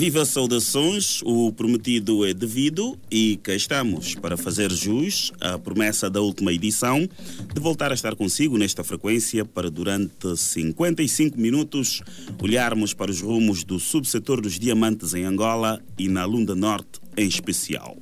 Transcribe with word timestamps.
Viva 0.00 0.24
saudações, 0.24 1.20
o 1.26 1.52
prometido 1.52 2.24
é 2.24 2.32
devido 2.32 2.98
e 3.10 3.36
cá 3.42 3.54
estamos 3.54 4.14
para 4.14 4.34
fazer 4.34 4.72
jus 4.72 5.30
à 5.38 5.58
promessa 5.58 6.08
da 6.08 6.22
última 6.22 6.54
edição 6.54 7.06
de 7.52 7.60
voltar 7.60 7.90
a 7.90 7.94
estar 7.94 8.16
consigo 8.16 8.56
nesta 8.56 8.82
frequência 8.82 9.44
para 9.44 9.70
durante 9.70 10.38
55 10.38 11.38
minutos 11.38 12.00
olharmos 12.42 12.94
para 12.94 13.10
os 13.10 13.20
rumos 13.20 13.62
do 13.62 13.78
subsetor 13.78 14.40
dos 14.40 14.58
diamantes 14.58 15.12
em 15.12 15.24
Angola 15.24 15.78
e 15.98 16.08
na 16.08 16.24
Lunda 16.24 16.54
Norte 16.54 16.98
em 17.14 17.28
especial. 17.28 17.99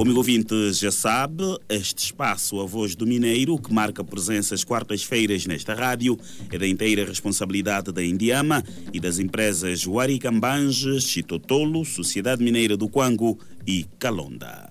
O 0.00 0.02
amigo 0.02 0.16
ouvinte 0.16 0.72
já 0.72 0.90
sabe, 0.90 1.44
este 1.68 2.06
espaço 2.06 2.58
A 2.58 2.64
Voz 2.64 2.94
do 2.94 3.06
Mineiro, 3.06 3.58
que 3.58 3.70
marca 3.70 4.02
presença 4.02 4.54
às 4.54 4.64
quartas-feiras 4.64 5.44
nesta 5.44 5.74
rádio, 5.74 6.18
é 6.50 6.56
da 6.56 6.66
inteira 6.66 7.04
responsabilidade 7.04 7.92
da 7.92 8.02
Indiama 8.02 8.64
e 8.94 8.98
das 8.98 9.18
empresas 9.18 9.86
Waricambange, 9.86 11.02
Chitotolo, 11.02 11.84
Sociedade 11.84 12.42
Mineira 12.42 12.78
do 12.78 12.88
Quango 12.88 13.38
e 13.66 13.84
Calonda. 13.98 14.70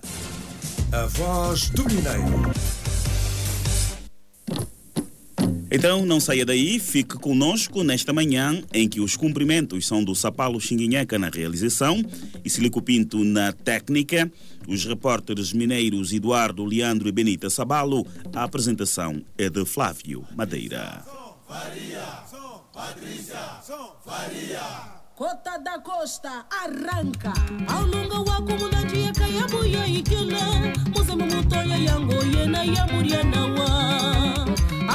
A 0.92 1.06
voz 1.06 1.70
do 1.70 1.84
Mineiro. 1.86 2.52
Então 5.72 6.04
não 6.04 6.20
saia 6.20 6.44
daí, 6.44 6.80
fique 6.80 7.16
conosco 7.16 7.84
nesta 7.84 8.12
manhã 8.12 8.60
em 8.74 8.90
que 8.90 9.00
os 9.00 9.16
cumprimentos 9.16 9.86
são 9.86 10.04
do 10.04 10.16
Sapalo 10.16 10.60
Xinguinheca 10.60 11.20
na 11.20 11.30
realização 11.30 12.02
e 12.44 12.50
Silico 12.50 12.82
Pinto 12.82 13.24
na 13.24 13.54
técnica, 13.54 14.32
os 14.68 14.84
repórteres 14.84 15.54
mineiros 15.54 16.12
Eduardo, 16.12 16.66
Leandro 16.66 17.08
e 17.08 17.12
Benita 17.12 17.52
Sabalo, 17.52 18.06
a 18.34 18.44
apresentação 18.44 19.22
é 19.38 19.48
de 19.48 19.64
Flávio 19.64 20.26
Madeira. 20.36 21.06
Cota 25.16 25.58
da 25.58 25.80
Costa 25.80 26.46
arranca. 26.50 27.34
Ao 27.68 27.86
longo 27.86 28.24
wa 28.24 28.38
comunidade 28.38 29.12
kaya 29.20 29.46
buya 29.48 29.86
ikila 29.86 30.74
musema 30.96 31.26
mutoya 31.26 31.78
yango 31.78 32.24
yena 32.24 32.64
ya 32.64 32.88
muriana 32.88 33.46
wa 33.46 34.00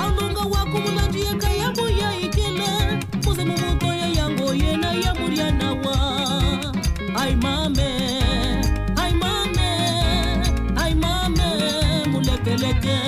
andonga 0.03 0.41
wako 0.41 0.81
munandieka 0.81 1.49
yabo 1.51 1.89
ya 1.91 2.11
ikele. 2.21 2.71
Muzemu 3.25 3.55
mutoya 3.59 4.07
yango 4.19 4.55
yena 4.55 4.93
ya 4.93 5.15
mulya 5.15 5.51
nawa. 5.53 5.97
Ai 7.17 7.37
mame 7.37 7.91
ai 8.97 9.13
mame 9.15 9.71
ai 10.77 10.95
mame 10.95 11.49
mulekeleke. 12.13 12.99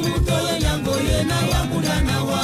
mutoyo 0.00 0.58
nyango 0.62 0.90
a 0.92 1.24
man. 1.24 1.44
wa 1.50 1.60
mulana 1.70 2.16
wa 2.24 2.42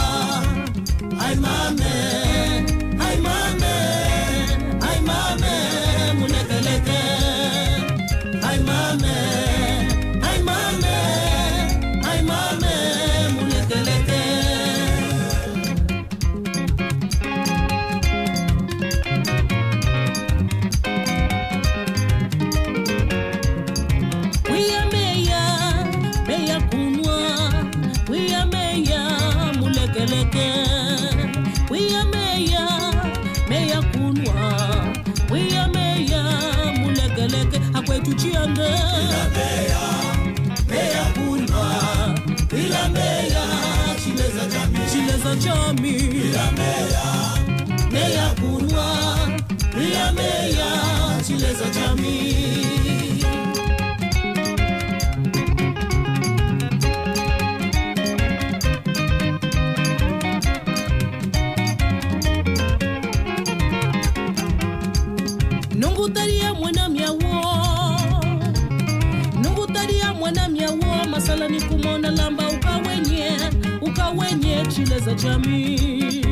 jamii. 75.23 76.23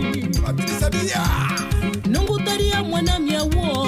Nungu 2.10 2.38
taria 2.40 2.82
mwana 2.82 3.18
miawo. 3.18 3.86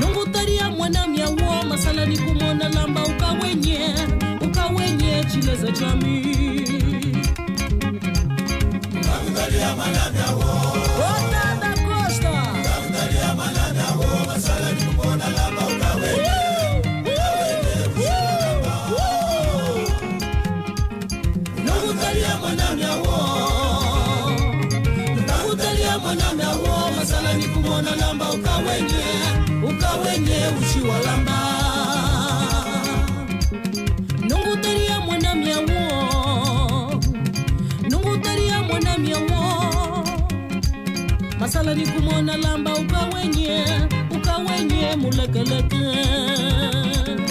Nungu 0.00 0.26
taria 0.32 0.70
mwana 0.70 1.06
miawo. 1.06 1.62
Masala 1.68 2.06
ni 2.06 2.18
kumona 2.18 2.68
lamba 2.68 3.02
ukawenye 3.06 3.94
ukawenye 4.40 5.24
chile 5.32 5.56
za 5.56 5.70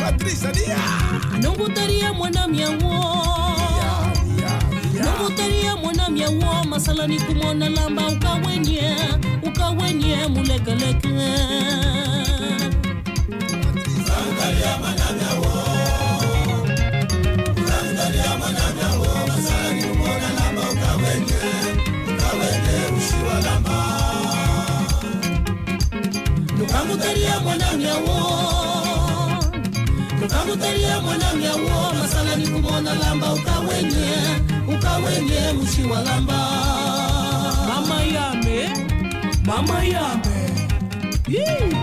Patrícia 0.04 0.52
Dia. 0.52 0.76
Não 1.42 1.54
botaria 1.54 2.12
mwana 2.12 2.46
minha 2.46 2.70
uó. 2.72 3.56
Não 5.02 5.18
botaria 5.18 5.78
mwana 5.78 6.10
minha 6.10 6.30
masala 6.66 7.08
ni 7.08 7.18
kumona 7.22 7.70
lamba 7.70 8.08
ukawenye, 8.10 8.98
ukawenye 9.44 10.28
mulekeleke. 10.28 11.08
Zangaria 14.08 14.78
mwana 14.82 15.06
minha 15.16 15.34
uó. 15.40 15.54
Zangaria 17.68 18.38
mwana 18.38 18.64
minha 18.76 18.92
kumona 19.88 20.28
lamba 20.38 20.64
ushiwa 22.98 23.36
ukamutelia 30.26 31.00
mwanami 31.00 31.46
awo 31.46 31.94
masala 32.00 32.36
ni 32.36 32.48
kumona 32.48 32.94
lamba 32.96 33.34
ukawenye 33.34 34.12
ukawenye 34.76 35.54
mushi 35.54 35.84
wa 35.84 36.02
lamba 36.02 36.38
mama 37.68 38.02
yame 38.04 38.70
mama 39.46 39.84
yame 39.84 40.34
Yee. 41.28 41.83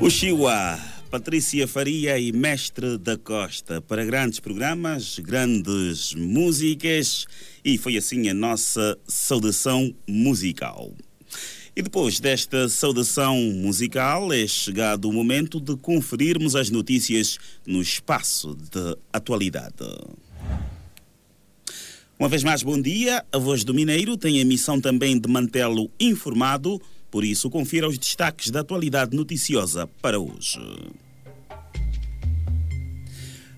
Ushiwa. 0.00 0.78
Patrícia 1.14 1.68
Faria 1.68 2.18
e 2.18 2.32
Mestre 2.32 2.98
da 2.98 3.16
Costa, 3.16 3.80
para 3.80 4.04
grandes 4.04 4.40
programas, 4.40 5.16
grandes 5.20 6.12
músicas, 6.12 7.24
e 7.64 7.78
foi 7.78 7.96
assim 7.96 8.28
a 8.28 8.34
nossa 8.34 8.98
saudação 9.06 9.94
musical. 10.08 10.92
E 11.76 11.82
depois 11.82 12.18
desta 12.18 12.68
saudação 12.68 13.36
musical, 13.36 14.32
é 14.32 14.44
chegado 14.48 15.08
o 15.08 15.12
momento 15.12 15.60
de 15.60 15.76
conferirmos 15.76 16.56
as 16.56 16.68
notícias 16.68 17.38
no 17.64 17.80
espaço 17.80 18.56
de 18.56 18.98
atualidade. 19.12 19.86
Uma 22.18 22.28
vez 22.28 22.42
mais, 22.42 22.64
bom 22.64 22.82
dia. 22.82 23.24
A 23.30 23.38
Voz 23.38 23.62
do 23.62 23.72
Mineiro 23.72 24.16
tem 24.16 24.40
a 24.40 24.44
missão 24.44 24.80
também 24.80 25.16
de 25.16 25.28
mantê-lo 25.28 25.88
informado, 26.00 26.82
por 27.08 27.22
isso, 27.22 27.48
confira 27.48 27.86
os 27.86 27.96
destaques 27.96 28.50
da 28.50 28.62
atualidade 28.62 29.16
noticiosa 29.16 29.86
para 30.02 30.18
hoje. 30.18 30.58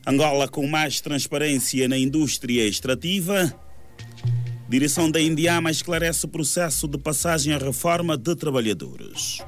Angola 0.09 0.47
com 0.47 0.65
mais 0.69 1.01
transparência 1.01 1.89
na 1.89 1.99
indústria 1.99 2.65
extrativa. 2.65 3.53
Direção 4.69 5.11
da 5.11 5.21
Indiama 5.21 5.69
esclarece 5.69 6.27
o 6.27 6.29
processo 6.29 6.87
de 6.87 6.97
passagem 6.97 7.53
à 7.53 7.59
reforma 7.59 8.17
de 8.17 8.37
trabalhadores. 8.37 9.43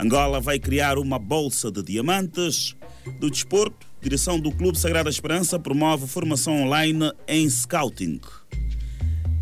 Angola 0.00 0.40
vai 0.40 0.58
criar 0.58 0.96
uma 0.96 1.18
bolsa 1.18 1.70
de 1.70 1.82
diamantes. 1.82 2.74
Do 3.18 3.30
desporto, 3.30 3.86
direção 4.00 4.40
do 4.40 4.50
Clube 4.50 4.78
Sagrada 4.78 5.10
Esperança 5.10 5.58
promove 5.58 6.06
formação 6.06 6.62
online 6.62 7.12
em 7.28 7.48
scouting. 7.50 8.18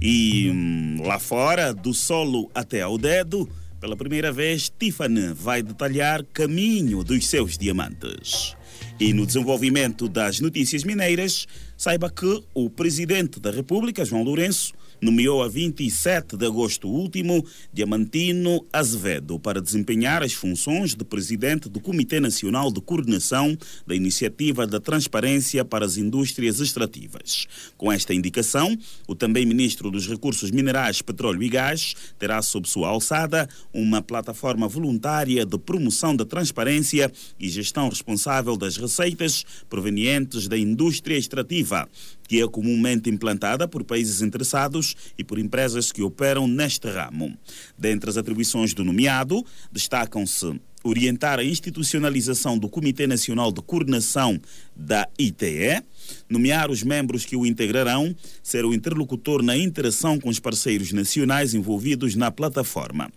E 0.03 0.51
hum, 0.51 0.97
lá 1.05 1.21
fora, 1.21 1.73
do 1.73 1.95
solo 1.95 2.51
até 2.53 2.83
ao 2.83 2.99
dedo, 2.99 3.49
pela 3.81 3.97
primeira 3.97 4.33
vez, 4.33 4.69
Tiffany 4.69 5.33
vai 5.33 5.63
detalhar 5.63 6.25
caminho 6.25 7.05
dos 7.05 7.25
seus 7.29 7.57
diamantes. 7.57 8.57
E 9.01 9.13
no 9.13 9.25
desenvolvimento 9.25 10.09
das 10.09 10.41
notícias 10.41 10.83
mineiras, 10.83 11.47
saiba 11.77 12.11
que 12.11 12.43
o 12.53 12.69
presidente 12.69 13.39
da 13.39 13.51
República, 13.51 14.05
João 14.05 14.25
Lourenço, 14.25 14.75
nomeou 15.01 15.43
a 15.43 15.49
27 15.49 16.37
de 16.37 16.47
agosto 16.47 16.89
último 16.89 17.45
Diamantino 17.73 18.65
Azevedo 18.73 19.39
para 19.39 19.61
desempenhar 19.61 20.23
as 20.23 20.33
funções 20.33 20.95
de 20.95 21.05
presidente 21.05 21.69
do 21.69 21.81
Comitê 21.81 22.21
Nacional 22.21 22.73
de 22.73 22.81
Coordenação 22.81 23.57
da 23.87 23.95
Iniciativa 23.95 24.67
da 24.67 24.81
Transparência 24.81 25.65
para 25.65 25.85
as 25.85 25.97
Indústrias 25.97 26.61
Extrativas. 26.61 27.47
Com 27.77 27.93
esta 27.93 28.15
indicação, 28.15 28.77
o 29.07 29.15
também 29.15 29.47
ministro 29.47 29.91
dos 29.91 30.07
Recursos 30.07 30.51
Minerais, 30.51 31.03
Petróleo 31.03 31.43
e 31.43 31.49
Gás 31.49 31.95
terá 32.19 32.43
sob 32.43 32.69
sua 32.69 32.89
alçada 32.89 33.49
uma 33.73 34.03
plataforma 34.03 34.69
voluntária 34.69 35.45
de 35.45 35.59
promoção 35.59 36.15
da 36.15 36.25
transparência 36.25 37.11
e 37.39 37.49
gestão 37.49 37.89
responsável 37.89 38.57
das 38.57 38.77
receitas 38.77 39.45
provenientes 39.69 40.49
da 40.49 40.59
indústria 40.59 41.17
extrativa 41.17 41.89
que 42.29 42.41
é 42.41 42.47
comumente 42.47 43.11
implantada 43.11 43.67
por 43.67 43.83
países 43.83 44.23
interessados 44.23 44.95
e 45.17 45.25
por 45.25 45.39
empresas 45.39 45.91
que 45.91 46.03
operam 46.03 46.47
neste 46.47 46.89
ramo. 46.89 47.37
Dentre 47.77 48.11
as 48.11 48.17
atribuições 48.17 48.73
do 48.75 48.85
nomeado, 48.85 49.45
destacam-se 49.73 50.61
orientar 50.85 51.39
a 51.39 51.45
institucionalização 51.45 52.57
do 52.57 52.69
Comitê 52.69 53.07
Nacional 53.07 53.51
de 53.51 53.61
Coordenação 53.63 54.41
da 54.77 55.09
ITE, 55.19 55.83
nomear 56.29 56.71
os 56.71 56.83
membros 56.83 57.25
que 57.25 57.35
o 57.35 57.45
integrarão, 57.45 58.15
ser 58.43 58.65
o 58.65 58.73
interlocutor 58.73 59.43
na 59.43 59.57
interação 59.57 60.21
com 60.21 60.29
os 60.29 60.39
parceiros 60.39 60.93
nacionais 60.93 61.55
envolvidos 61.55 62.15
na 62.15 62.31
plataforma. 62.31 63.11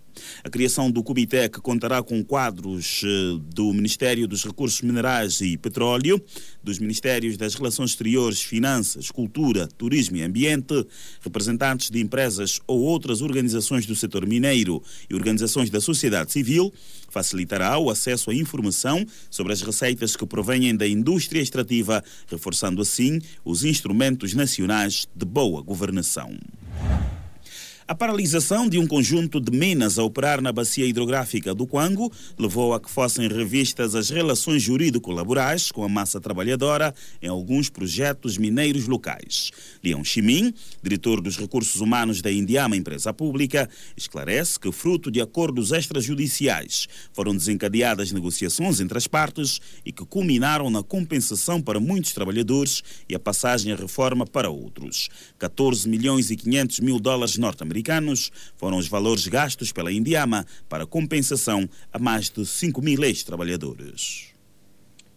A 0.43 0.49
criação 0.49 0.89
do 0.89 1.03
comitê, 1.03 1.49
que 1.49 1.59
contará 1.61 2.01
com 2.01 2.23
quadros 2.23 3.01
eh, 3.03 3.39
do 3.53 3.73
Ministério 3.73 4.27
dos 4.27 4.43
Recursos 4.43 4.81
Minerais 4.81 5.41
e 5.41 5.57
Petróleo, 5.57 6.21
dos 6.63 6.79
Ministérios 6.79 7.37
das 7.37 7.55
Relações 7.55 7.91
Exteriores, 7.91 8.41
Finanças, 8.41 9.11
Cultura, 9.11 9.67
Turismo 9.77 10.17
e 10.17 10.23
Ambiente, 10.23 10.85
representantes 11.21 11.89
de 11.89 11.99
empresas 11.99 12.59
ou 12.67 12.81
outras 12.81 13.21
organizações 13.21 13.85
do 13.85 13.95
setor 13.95 14.25
mineiro 14.25 14.81
e 15.09 15.15
organizações 15.15 15.69
da 15.69 15.81
sociedade 15.81 16.31
civil, 16.31 16.73
facilitará 17.09 17.77
o 17.77 17.89
acesso 17.89 18.31
à 18.31 18.33
informação 18.33 19.05
sobre 19.29 19.53
as 19.53 19.61
receitas 19.61 20.15
que 20.15 20.25
provêm 20.25 20.75
da 20.75 20.87
indústria 20.87 21.41
extrativa, 21.41 22.03
reforçando 22.27 22.81
assim 22.81 23.19
os 23.43 23.63
instrumentos 23.63 24.33
nacionais 24.33 25.07
de 25.15 25.25
boa 25.25 25.61
governação. 25.61 26.37
A 27.91 27.93
paralisação 27.93 28.69
de 28.69 28.79
um 28.79 28.87
conjunto 28.87 29.41
de 29.41 29.51
minas 29.51 29.99
a 29.99 30.03
operar 30.03 30.39
na 30.39 30.53
bacia 30.53 30.85
hidrográfica 30.85 31.53
do 31.53 31.67
Quango 31.67 32.09
levou 32.39 32.73
a 32.73 32.79
que 32.79 32.89
fossem 32.89 33.27
revistas 33.27 33.95
as 33.95 34.09
relações 34.09 34.63
jurídico-laborais 34.63 35.73
com 35.73 35.83
a 35.83 35.89
massa 35.89 36.17
trabalhadora 36.21 36.95
em 37.21 37.27
alguns 37.27 37.69
projetos 37.69 38.37
mineiros 38.37 38.87
locais. 38.87 39.51
Leão 39.83 40.05
Chimin, 40.05 40.53
diretor 40.81 41.19
dos 41.19 41.37
recursos 41.37 41.81
humanos 41.81 42.21
da 42.21 42.31
Indiama 42.31 42.77
Empresa 42.77 43.13
Pública, 43.13 43.69
esclarece 43.97 44.57
que, 44.57 44.71
fruto 44.71 45.11
de 45.11 45.19
acordos 45.19 45.73
extrajudiciais, 45.73 46.87
foram 47.11 47.35
desencadeadas 47.35 48.13
negociações 48.13 48.79
entre 48.79 48.97
as 48.97 49.05
partes 49.05 49.59
e 49.85 49.91
que 49.91 50.05
culminaram 50.05 50.69
na 50.69 50.81
compensação 50.81 51.61
para 51.61 51.77
muitos 51.77 52.13
trabalhadores 52.13 52.81
e 53.09 53.13
a 53.13 53.19
passagem 53.19 53.73
à 53.73 53.75
reforma 53.75 54.25
para 54.25 54.49
outros. 54.49 55.09
14 55.37 55.89
milhões 55.89 56.31
e 56.31 56.37
500 56.37 56.79
mil 56.79 56.97
dólares 56.97 57.35
norte-americanos 57.37 57.80
foram 58.55 58.77
os 58.77 58.87
valores 58.87 59.27
gastos 59.27 59.71
pela 59.71 59.91
Indiama 59.91 60.45
para 60.67 60.85
compensação 60.85 61.69
a 61.91 61.99
mais 61.99 62.29
de 62.29 62.45
5 62.45 62.81
mil 62.81 63.03
ex-trabalhadores. 63.03 64.31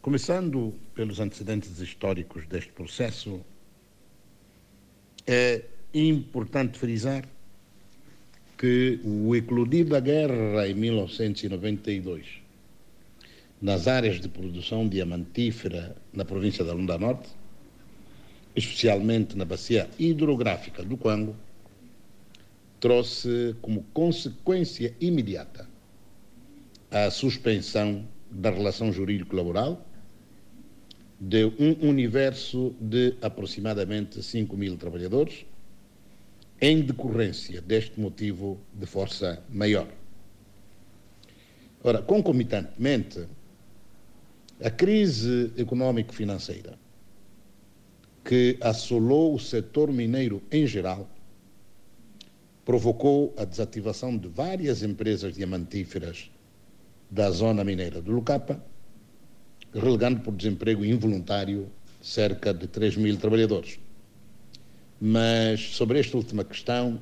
Começando 0.01 0.75
pelos 0.95 1.19
antecedentes 1.19 1.79
históricos 1.81 2.47
deste 2.47 2.71
processo, 2.73 3.41
é 5.27 5.63
importante 5.95 6.79
frisar 6.79 7.25
que 8.59 9.01
o 9.03 9.35
eclodir 9.35 9.87
da 9.87 10.01
guerra 10.01 10.69
em 10.69 10.75
1992, 10.75 12.27
nas 13.61 13.89
áreas 13.89 14.21
de 14.21 14.29
produção 14.29 14.89
diamantífera 14.89 15.97
na 16.13 16.25
província 16.25 16.65
da 16.65 16.73
Lunda 16.73 16.99
Norte, 16.99 17.29
especialmente 18.55 19.37
na 19.37 19.45
bacia 19.45 19.89
hidrográfica 19.99 20.83
do 20.83 20.97
Quango, 20.97 21.35
trouxe 22.85 23.57
como 23.63 23.83
consequência 23.95 24.95
imediata 25.01 25.67
a 26.91 27.11
suspensão 27.11 28.07
da 28.31 28.51
relação 28.51 28.93
jurídico-laboral 28.93 29.83
de 31.19 31.47
um 31.59 31.89
universo 31.89 32.77
de 32.79 33.15
aproximadamente 33.23 34.23
5 34.23 34.55
mil 34.55 34.77
trabalhadores, 34.77 35.47
em 36.61 36.83
decorrência 36.83 37.63
deste 37.63 37.99
motivo 37.99 38.61
de 38.75 38.85
força 38.85 39.43
maior. 39.49 39.89
Ora, 41.83 42.03
concomitantemente, 42.03 43.27
a 44.63 44.69
crise 44.69 45.51
econômico-financeira 45.57 46.79
que 48.23 48.59
assolou 48.61 49.35
o 49.35 49.41
setor 49.41 49.91
mineiro 49.91 50.43
em 50.53 50.67
geral 50.67 51.09
provocou 52.65 53.35
a 53.37 53.45
desativação 53.45 54.17
de 54.17 54.29
várias 54.29 54.83
empresas 54.83 55.35
diamantíferas 55.35 56.31
da 57.11 57.31
zona 57.31 57.63
mineira 57.63 58.01
do 58.01 58.13
Lucapa, 58.13 58.65
relegando 59.73 60.21
por 60.21 60.35
desemprego 60.35 60.85
involuntário 60.85 61.71
cerca 62.01 62.55
de 62.55 62.67
3 62.67 62.97
mil 62.97 63.17
trabalhadores. 63.17 63.79
Mas 65.01 65.75
sobre 65.75 66.01
esta 66.01 66.17
última 66.17 66.45
questão, 66.45 67.01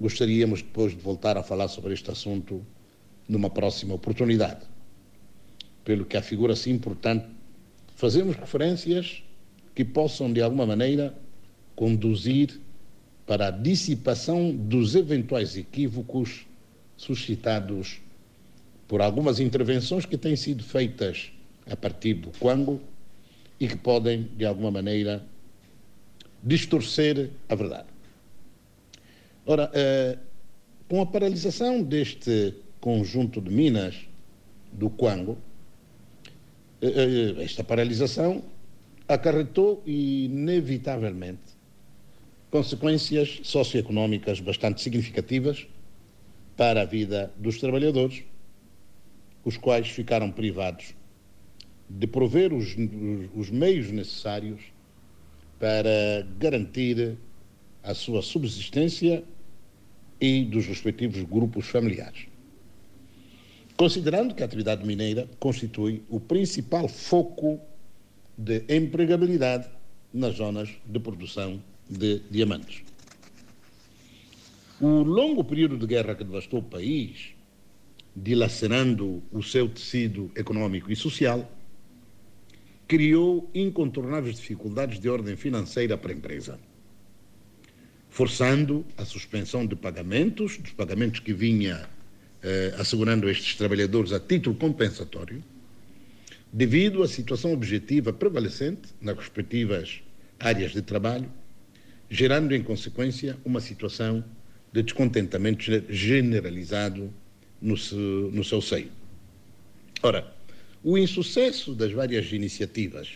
gostaríamos 0.00 0.62
depois 0.62 0.92
de 0.92 1.00
voltar 1.00 1.36
a 1.36 1.42
falar 1.42 1.68
sobre 1.68 1.94
este 1.94 2.10
assunto 2.10 2.64
numa 3.28 3.50
próxima 3.50 3.94
oportunidade. 3.94 4.66
Pelo 5.84 6.04
que 6.04 6.16
afigura-se 6.16 6.70
importante 6.70 7.26
fazermos 7.94 8.36
referências 8.36 9.22
que 9.74 9.84
possam, 9.84 10.32
de 10.32 10.40
alguma 10.40 10.66
maneira, 10.66 11.16
conduzir 11.76 12.60
para 13.26 13.48
a 13.48 13.50
dissipação 13.50 14.54
dos 14.54 14.94
eventuais 14.94 15.56
equívocos 15.56 16.46
suscitados 16.96 18.00
por 18.86 19.00
algumas 19.00 19.40
intervenções 19.40 20.04
que 20.04 20.18
têm 20.18 20.36
sido 20.36 20.62
feitas 20.62 21.32
a 21.70 21.74
partir 21.74 22.14
do 22.14 22.30
Quango 22.38 22.80
e 23.58 23.66
que 23.66 23.76
podem, 23.76 24.28
de 24.36 24.44
alguma 24.44 24.70
maneira, 24.70 25.24
distorcer 26.42 27.30
a 27.48 27.54
verdade. 27.54 27.88
Ora, 29.46 29.70
eh, 29.72 30.18
com 30.88 31.00
a 31.00 31.06
paralisação 31.06 31.82
deste 31.82 32.54
conjunto 32.80 33.40
de 33.40 33.50
minas 33.50 33.96
do 34.70 34.90
Quango, 34.90 35.38
eh, 36.82 36.88
eh, 37.38 37.42
esta 37.42 37.64
paralisação 37.64 38.42
acarretou 39.08 39.82
inevitavelmente 39.86 41.53
consequências 42.54 43.40
socioeconómicas 43.42 44.38
bastante 44.38 44.80
significativas 44.80 45.66
para 46.56 46.82
a 46.82 46.84
vida 46.84 47.32
dos 47.36 47.58
trabalhadores, 47.58 48.22
os 49.44 49.56
quais 49.56 49.88
ficaram 49.88 50.30
privados 50.30 50.94
de 51.90 52.06
prover 52.06 52.52
os, 52.52 52.76
os 53.34 53.50
meios 53.50 53.90
necessários 53.90 54.60
para 55.58 56.24
garantir 56.38 57.18
a 57.82 57.92
sua 57.92 58.22
subsistência 58.22 59.24
e 60.20 60.44
dos 60.44 60.64
respectivos 60.66 61.24
grupos 61.24 61.66
familiares. 61.66 62.28
Considerando 63.76 64.32
que 64.32 64.44
a 64.44 64.46
atividade 64.46 64.86
mineira 64.86 65.28
constitui 65.40 66.04
o 66.08 66.20
principal 66.20 66.86
foco 66.86 67.58
de 68.38 68.62
empregabilidade 68.68 69.68
nas 70.12 70.36
zonas 70.36 70.68
de 70.86 71.00
produção 71.00 71.60
de 71.88 72.20
diamantes. 72.30 72.82
O 74.80 75.02
longo 75.02 75.44
período 75.44 75.76
de 75.76 75.86
guerra 75.86 76.14
que 76.14 76.24
devastou 76.24 76.60
o 76.60 76.62
país, 76.62 77.34
dilacerando 78.14 79.22
o 79.30 79.42
seu 79.42 79.68
tecido 79.68 80.30
econômico 80.36 80.90
e 80.90 80.96
social, 80.96 81.50
criou 82.86 83.50
incontornáveis 83.54 84.36
dificuldades 84.36 85.00
de 85.00 85.08
ordem 85.08 85.36
financeira 85.36 85.96
para 85.96 86.12
a 86.12 86.14
empresa, 86.14 86.58
forçando 88.10 88.84
a 88.96 89.04
suspensão 89.04 89.66
de 89.66 89.74
pagamentos, 89.74 90.58
dos 90.58 90.72
pagamentos 90.72 91.20
que 91.20 91.32
vinha 91.32 91.88
eh, 92.42 92.74
assegurando 92.78 93.28
estes 93.28 93.56
trabalhadores 93.56 94.12
a 94.12 94.20
título 94.20 94.54
compensatório, 94.54 95.42
devido 96.52 97.02
à 97.02 97.08
situação 97.08 97.52
objetiva 97.52 98.12
prevalecente 98.12 98.94
nas 99.00 99.16
respectivas 99.16 100.02
áreas 100.38 100.72
de 100.72 100.82
trabalho, 100.82 101.28
gerando 102.08 102.54
em 102.54 102.62
consequência 102.62 103.36
uma 103.44 103.60
situação 103.60 104.24
de 104.72 104.82
descontentamento 104.82 105.64
generalizado 105.88 107.12
no 107.60 107.76
seu, 107.76 108.30
no 108.32 108.44
seu 108.44 108.60
seio. 108.60 108.90
Ora, 110.02 110.34
o 110.82 110.98
insucesso 110.98 111.74
das 111.74 111.92
várias 111.92 112.30
iniciativas 112.32 113.08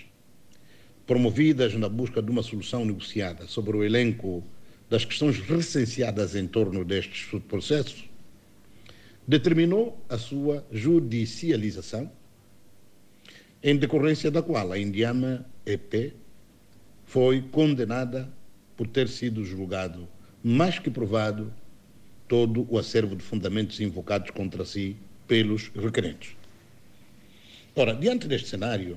promovidas 1.07 1.75
na 1.75 1.89
busca 1.89 2.23
de 2.23 2.31
uma 2.31 2.43
solução 2.43 2.85
negociada 2.85 3.47
sobre 3.47 3.77
o 3.77 3.85
elenco 3.85 4.45
das 4.89 5.05
questões 5.05 5.39
recenseadas 5.39 6.35
em 6.35 6.47
torno 6.47 6.85
destes 6.85 7.27
processos 7.49 8.09
determinou 9.27 10.03
a 10.09 10.17
sua 10.17 10.67
judicialização, 10.73 12.11
em 13.63 13.77
decorrência 13.77 14.31
da 14.31 14.43
qual 14.43 14.73
a 14.73 14.79
Indiama 14.79 15.45
EP 15.67 16.15
foi 17.05 17.43
condenada 17.51 18.33
por 18.79 18.87
ter 18.87 19.09
sido 19.09 19.45
julgado 19.45 20.09
mais 20.43 20.79
que 20.79 20.89
provado 20.89 21.53
todo 22.29 22.65
o 22.71 22.79
acervo 22.79 23.17
de 23.17 23.25
fundamentos 23.25 23.81
invocados 23.81 24.31
contra 24.31 24.65
si 24.65 24.97
pelos 25.27 25.69
requerentes. 25.75 26.37
Ora, 27.75 27.93
diante 27.93 28.29
deste 28.29 28.49
cenário, 28.49 28.97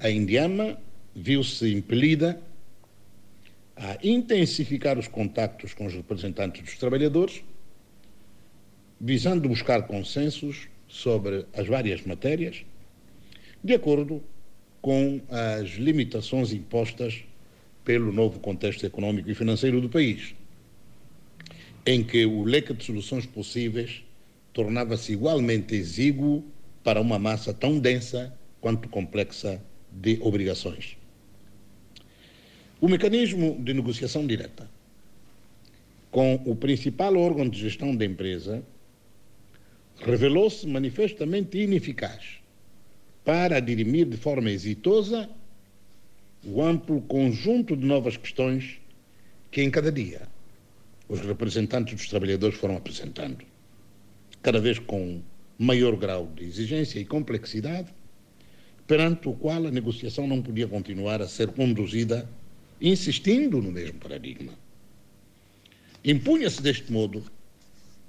a 0.00 0.10
Indiama 0.10 0.76
viu-se 1.14 1.72
impelida 1.72 2.42
a 3.76 3.96
intensificar 4.02 4.98
os 4.98 5.06
contactos 5.06 5.72
com 5.72 5.86
os 5.86 5.94
representantes 5.94 6.62
dos 6.62 6.76
trabalhadores, 6.76 7.44
visando 9.00 9.48
buscar 9.48 9.86
consensos 9.86 10.68
sobre 10.88 11.46
as 11.54 11.68
várias 11.68 12.02
matérias, 12.02 12.64
de 13.62 13.74
acordo 13.74 14.24
com 14.82 15.20
as 15.28 15.70
limitações 15.70 16.52
impostas 16.52 17.25
pelo 17.86 18.12
novo 18.12 18.40
contexto 18.40 18.84
econômico 18.84 19.30
e 19.30 19.34
financeiro 19.34 19.80
do 19.80 19.88
país, 19.88 20.34
em 21.86 22.02
que 22.02 22.26
o 22.26 22.42
leque 22.42 22.74
de 22.74 22.84
soluções 22.84 23.24
possíveis 23.24 24.02
tornava-se 24.52 25.12
igualmente 25.12 25.76
exíguo 25.76 26.44
para 26.82 27.00
uma 27.00 27.16
massa 27.16 27.54
tão 27.54 27.78
densa 27.78 28.36
quanto 28.60 28.88
complexa 28.88 29.62
de 29.92 30.18
obrigações. 30.20 30.96
O 32.80 32.88
mecanismo 32.88 33.56
de 33.62 33.72
negociação 33.72 34.26
direta 34.26 34.68
com 36.10 36.34
o 36.44 36.56
principal 36.56 37.16
órgão 37.16 37.48
de 37.48 37.60
gestão 37.60 37.94
da 37.94 38.04
empresa 38.04 38.64
revelou-se 39.98 40.66
manifestamente 40.66 41.56
ineficaz 41.58 42.40
para 43.24 43.60
dirimir 43.60 44.06
de 44.06 44.16
forma 44.16 44.50
exitosa 44.50 45.28
o 46.46 46.62
amplo 46.62 47.00
conjunto 47.02 47.76
de 47.76 47.84
novas 47.84 48.16
questões 48.16 48.78
que 49.50 49.62
em 49.62 49.70
cada 49.70 49.90
dia 49.90 50.22
os 51.08 51.20
representantes 51.20 51.94
dos 51.94 52.08
trabalhadores 52.08 52.56
foram 52.56 52.76
apresentando, 52.76 53.44
cada 54.42 54.60
vez 54.60 54.78
com 54.78 55.20
maior 55.58 55.96
grau 55.96 56.30
de 56.36 56.44
exigência 56.44 57.00
e 57.00 57.04
complexidade, 57.04 57.92
perante 58.86 59.28
o 59.28 59.32
qual 59.32 59.66
a 59.66 59.70
negociação 59.72 60.28
não 60.28 60.40
podia 60.40 60.68
continuar 60.68 61.20
a 61.20 61.26
ser 61.26 61.48
conduzida 61.48 62.28
insistindo 62.80 63.60
no 63.60 63.72
mesmo 63.72 63.98
paradigma. 63.98 64.52
Impunha-se 66.04 66.62
deste 66.62 66.92
modo 66.92 67.24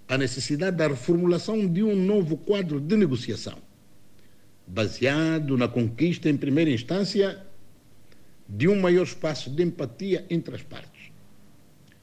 a 0.08 0.16
necessidade 0.16 0.78
da 0.78 0.88
reformulação 0.88 1.66
de 1.66 1.82
um 1.82 1.96
novo 1.96 2.38
quadro 2.38 2.80
de 2.80 2.96
negociação, 2.96 3.58
baseado 4.68 5.58
na 5.58 5.68
conquista, 5.68 6.30
em 6.30 6.38
primeira 6.38 6.70
instância, 6.70 7.47
de 8.48 8.68
um 8.68 8.80
maior 8.80 9.04
espaço 9.04 9.50
de 9.50 9.64
empatia 9.64 10.26
entre 10.30 10.56
as 10.56 10.62
partes, 10.62 11.12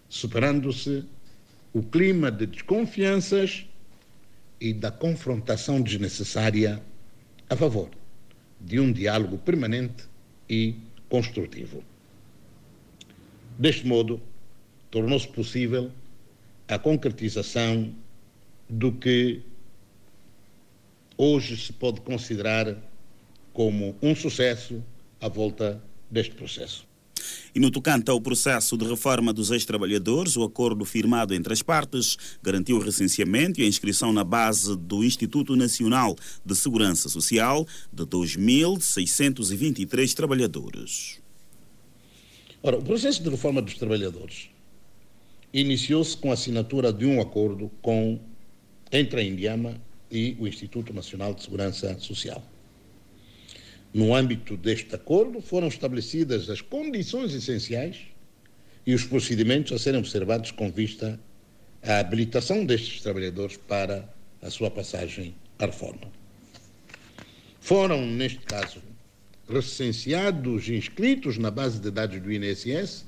superando-se 0.09 1.05
o 1.73 1.83
clima 1.83 2.31
de 2.31 2.47
desconfianças 2.47 3.67
e 4.61 4.73
da 4.73 4.91
confrontação 4.91 5.81
desnecessária 5.81 6.83
a 7.49 7.57
favor 7.57 7.91
de 8.61 8.79
um 8.79 8.93
diálogo 8.93 9.39
permanente 9.39 10.05
e 10.49 10.77
construtivo. 11.09 11.83
Deste 13.59 13.87
modo, 13.87 14.21
tornou-se 14.91 15.29
possível 15.29 15.91
a 16.69 16.79
concretização 16.79 17.95
do 18.69 18.93
que 18.93 19.43
hoje 21.17 21.57
se 21.57 21.73
pode 21.73 22.01
considerar 22.01 22.77
como 23.53 23.97
um 24.03 24.15
sucesso 24.15 24.83
à 25.21 25.29
volta 25.29 25.83
deste 26.11 26.35
processo. 26.35 26.87
E 27.55 27.61
no 27.61 27.71
tocante 27.71 28.11
ao 28.11 28.21
processo 28.21 28.77
de 28.77 28.85
reforma 28.85 29.33
dos 29.33 29.51
ex-trabalhadores, 29.51 30.37
o 30.37 30.43
acordo 30.43 30.85
firmado 30.85 31.33
entre 31.33 31.51
as 31.53 31.63
partes 31.63 32.19
garantiu 32.43 32.77
o 32.77 32.81
recenseamento 32.81 33.61
e 33.61 33.65
a 33.65 33.69
inscrição 33.69 34.13
na 34.13 34.25
base 34.25 34.77
do 34.77 35.05
Instituto 35.05 35.55
Nacional 35.57 36.17
de 36.45 36.57
Segurança 36.57 37.09
Social 37.09 37.65
de 37.93 38.03
2.623 38.05 40.13
trabalhadores. 40.15 41.21
Ora, 42.63 42.79
o 42.79 42.83
processo 42.83 43.23
de 43.23 43.31
reforma 43.31 43.63
dos 43.63 43.75
trabalhadores 43.75 44.49
iniciou-se 45.53 46.17
com 46.17 46.31
a 46.31 46.35
assinatura 46.35 46.93
de 46.93 47.07
um 47.07 47.21
acordo 47.21 47.71
com, 47.81 48.19
entre 48.91 49.21
a 49.21 49.25
Indiama 49.25 49.81
e 50.11 50.37
o 50.41 50.49
Instituto 50.49 50.93
Nacional 50.93 51.33
de 51.35 51.43
Segurança 51.43 51.97
Social. 52.01 52.43
No 53.95 54.13
âmbito 54.13 54.57
deste 54.57 54.93
acordo, 54.93 55.41
foram 55.41 55.69
estabelecidas 55.69 56.51
as 56.51 56.61
condições 56.61 57.33
essenciais 57.33 57.99
e 58.85 58.93
os 58.93 59.05
procedimentos 59.05 59.71
a 59.71 59.79
serem 59.79 60.01
observados 60.01 60.51
com 60.51 60.69
vista 60.69 61.21
à 61.81 62.01
habilitação 62.01 62.67
destes 62.67 63.01
trabalhadores 63.01 63.57
para 63.57 64.13
a 64.43 64.51
sua 64.51 64.69
passagem 64.69 65.33
à 65.61 65.67
reforma. 65.67 66.11
Foram, 67.61 68.05
neste 68.05 68.41
caso, 68.41 68.83
recenseados 69.49 70.69
inscritos 70.69 71.39
na 71.39 71.53
base 71.53 71.81
de 71.81 71.93
dados 71.93 72.21
do 72.21 72.33
INSS 72.33 73.07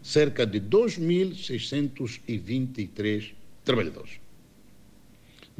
cerca 0.00 0.46
de 0.46 0.60
2.623 0.60 3.32
trabalhadores. 3.64 4.20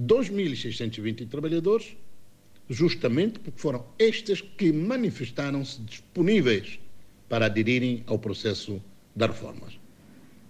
2.620 0.00 1.28
trabalhadores, 1.28 1.96
justamente 2.70 3.40
porque 3.40 3.60
foram 3.60 3.84
estes 3.98 4.40
que 4.40 4.72
manifestaram-se 4.72 5.82
disponíveis 5.82 6.78
para 7.28 7.46
aderirem 7.46 8.04
ao 8.06 8.18
processo 8.18 8.80
das 9.14 9.30
reformas, 9.30 9.78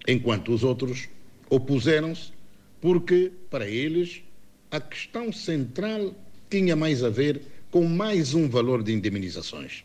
enquanto 0.07 0.53
os 0.53 0.63
outros 0.63 1.09
opuseram-se 1.49 2.31
porque, 2.79 3.31
para 3.49 3.67
eles, 3.67 4.21
a 4.69 4.79
questão 4.79 5.33
central 5.33 6.15
tinha 6.49 6.75
mais 6.75 7.03
a 7.03 7.09
ver 7.09 7.41
com 7.71 7.85
mais 7.85 8.35
um 8.35 8.47
valor 8.47 8.83
de 8.83 8.93
indemnizações, 8.93 9.83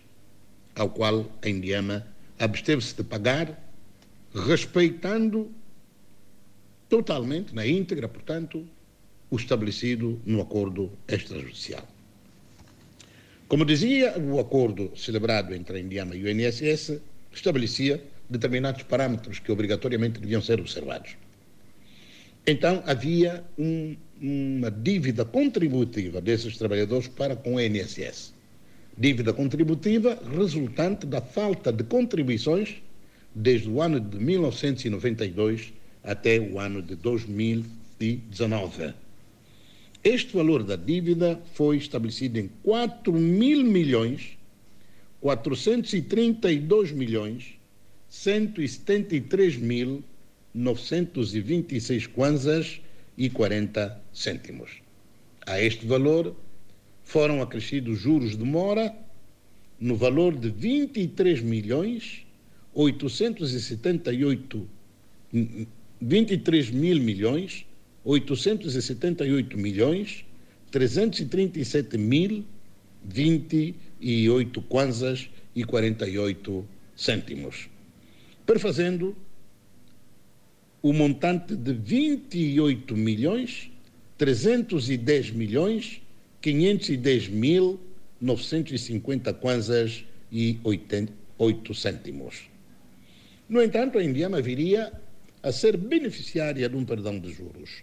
ao 0.75 0.91
qual 0.91 1.31
a 1.43 1.49
Indiana 1.49 2.07
absteve-se 2.39 2.95
de 2.95 3.03
pagar, 3.03 3.63
respeitando 4.35 5.51
totalmente, 6.89 7.55
na 7.55 7.67
íntegra, 7.67 8.09
portanto, 8.09 8.67
o 9.31 9.37
estabelecido 9.37 10.21
no 10.25 10.41
acordo 10.41 10.93
extrajudicial. 11.09 11.96
Como 13.49 13.65
dizia, 13.65 14.19
o 14.19 14.41
acordo 14.41 14.91
celebrado 14.97 15.55
entre 15.55 15.79
a 15.79 15.81
Indiana 15.81 16.17
e 16.17 16.25
o 16.25 16.29
INSS 16.29 17.01
estabelecia 17.33 18.03
determinados 18.29 18.83
parâmetros 18.83 19.39
que 19.39 19.53
obrigatoriamente 19.53 20.19
deviam 20.19 20.43
ser 20.43 20.59
observados. 20.59 21.17
Então, 22.45 22.83
havia 22.87 23.45
um, 23.57 23.97
uma 24.21 24.69
dívida 24.69 25.25
contributiva 25.25 26.21
desses 26.21 26.59
trabalhadores 26.59 27.07
para 27.07 27.37
com 27.37 27.55
o 27.55 27.61
INSS. 27.61 28.35
Dívida 28.99 29.33
contributiva 29.33 30.19
resultante 30.37 31.07
da 31.07 31.21
falta 31.21 31.73
de 31.73 31.85
contribuições 31.85 32.83
desde 33.33 33.69
o 33.69 33.81
ano 33.81 34.01
de 34.01 34.19
1992 34.19 35.73
até 36.03 36.41
o 36.41 36.59
ano 36.59 36.83
de 36.83 36.97
2019. 36.97 39.06
Este 40.07 40.37
valor 40.37 40.63
da 40.63 40.77
dívida 40.77 41.43
foi 41.55 41.79
estabelecido 41.79 42.39
em 42.39 42.49
4 42.63 43.13
mil 43.13 43.65
milhões 43.65 44.39
432 45.21 46.93
milhões 46.93 47.59
173 48.09 49.57
mil 49.57 50.05
926 50.55 52.07
kwanzas 52.07 52.81
e 53.19 53.29
40 53.29 54.01
cêntimos. 54.13 54.81
A 55.45 55.61
este 55.61 55.85
valor 55.85 56.37
foram 57.03 57.43
acrescidos 57.43 57.99
juros 57.99 58.39
de 58.39 58.45
mora 58.45 58.95
no 59.81 59.97
valor 59.97 60.37
de 60.37 60.51
23 60.51 61.41
milhões 61.41 62.25
878 62.73 64.69
23 66.01 66.71
mil 66.71 67.01
milhões 67.01 67.67
878 68.07 69.59
milhões 69.59 70.25
337 70.71 71.99
mil 71.99 72.45
28 73.05 74.63
kwanzas 74.63 75.29
e 75.55 75.65
48 75.65 76.65
cêntimos, 76.95 77.69
perfazendo 78.47 79.17
o 80.81 80.93
montante 80.93 81.57
de 81.57 81.73
28 81.73 82.97
milhões 82.97 83.71
310 84.17 85.31
milhões 85.33 86.01
510 86.41 87.29
mil 87.29 87.81
950 88.21 89.35
kwanzas 89.35 90.05
e 90.31 90.61
8 90.63 91.75
cêntimos. 91.75 92.45
No 93.49 93.61
entanto, 93.63 93.99
a 93.99 94.05
Indiana 94.05 94.41
viria 94.41 94.93
a 95.43 95.53
ser 95.53 95.77
beneficiária 95.77 96.69
de 96.69 96.77
um 96.77 96.85
perdão 96.85 97.19
de 97.19 97.33
juros, 97.33 97.83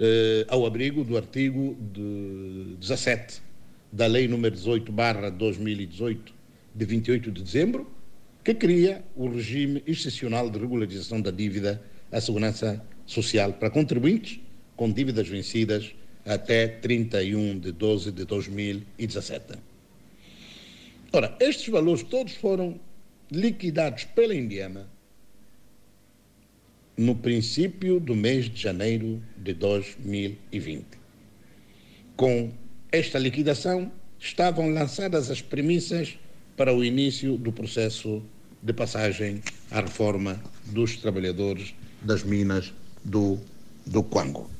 eh, 0.00 0.44
ao 0.48 0.66
abrigo 0.66 1.04
do 1.04 1.16
artigo 1.16 1.76
de 1.92 2.76
17 2.80 3.42
da 3.92 4.06
Lei 4.06 4.26
nº 4.26 4.50
18 4.50 4.90
barra 4.90 5.30
2018 5.30 6.32
de 6.74 6.84
28 6.84 7.30
de 7.30 7.42
dezembro, 7.42 7.90
que 8.42 8.54
cria 8.54 9.04
o 9.14 9.28
regime 9.28 9.82
excepcional 9.86 10.48
de 10.50 10.58
regularização 10.58 11.20
da 11.20 11.30
dívida 11.30 11.82
à 12.10 12.20
segurança 12.20 12.84
social 13.06 13.52
para 13.52 13.70
contribuintes 13.70 14.40
com 14.76 14.90
dívidas 14.90 15.28
vencidas 15.28 15.94
até 16.24 16.66
31 16.66 17.58
de 17.58 17.72
12 17.72 18.12
de 18.12 18.24
2017. 18.24 19.58
Ora, 21.12 21.36
estes 21.40 21.68
valores 21.68 22.02
todos 22.02 22.32
foram 22.34 22.80
liquidados 23.30 24.04
pela 24.04 24.34
Indiana 24.34 24.88
no 26.96 27.14
princípio 27.14 27.98
do 27.98 28.14
mês 28.14 28.48
de 28.48 28.60
janeiro 28.60 29.22
de 29.36 29.54
2020. 29.54 30.84
Com 32.16 32.52
esta 32.90 33.18
liquidação, 33.18 33.90
estavam 34.18 34.70
lançadas 34.70 35.30
as 35.30 35.40
premissas 35.40 36.18
para 36.56 36.72
o 36.72 36.84
início 36.84 37.36
do 37.36 37.50
processo 37.50 38.22
de 38.62 38.72
passagem 38.72 39.42
à 39.70 39.80
reforma 39.80 40.40
dos 40.66 40.96
trabalhadores 40.96 41.74
das 42.02 42.22
minas 42.22 42.72
do, 43.04 43.40
do 43.86 44.02
Quango. 44.02 44.51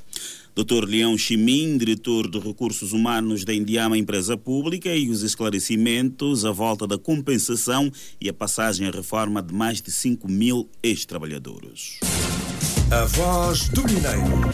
Dr. 0.55 0.85
Leão 0.87 1.17
Chimin, 1.17 1.79
diretor 1.79 2.29
de 2.29 2.39
Recursos 2.39 2.93
Humanos 2.93 3.43
da 3.43 3.55
Indiama 3.55 3.97
Empresa 3.97 4.37
Pública, 4.37 4.95
e 4.95 5.09
os 5.09 5.23
esclarecimentos 5.23 6.45
à 6.45 6.53
volta 6.53 6.87
da 6.87 6.99
compensação 6.99 7.91
e 8.21 8.29
a 8.29 8.35
passagem 8.35 8.87
à 8.87 8.91
reforma 8.91 9.43
de 9.43 9.55
mais 9.55 9.81
de 9.81 9.91
5 9.91 10.31
mil 10.31 10.69
ex-trabalhadores. 10.83 12.01
A 12.91 13.07
voz 13.07 13.71
do 13.71 13.83
Mineiro. 13.85 14.53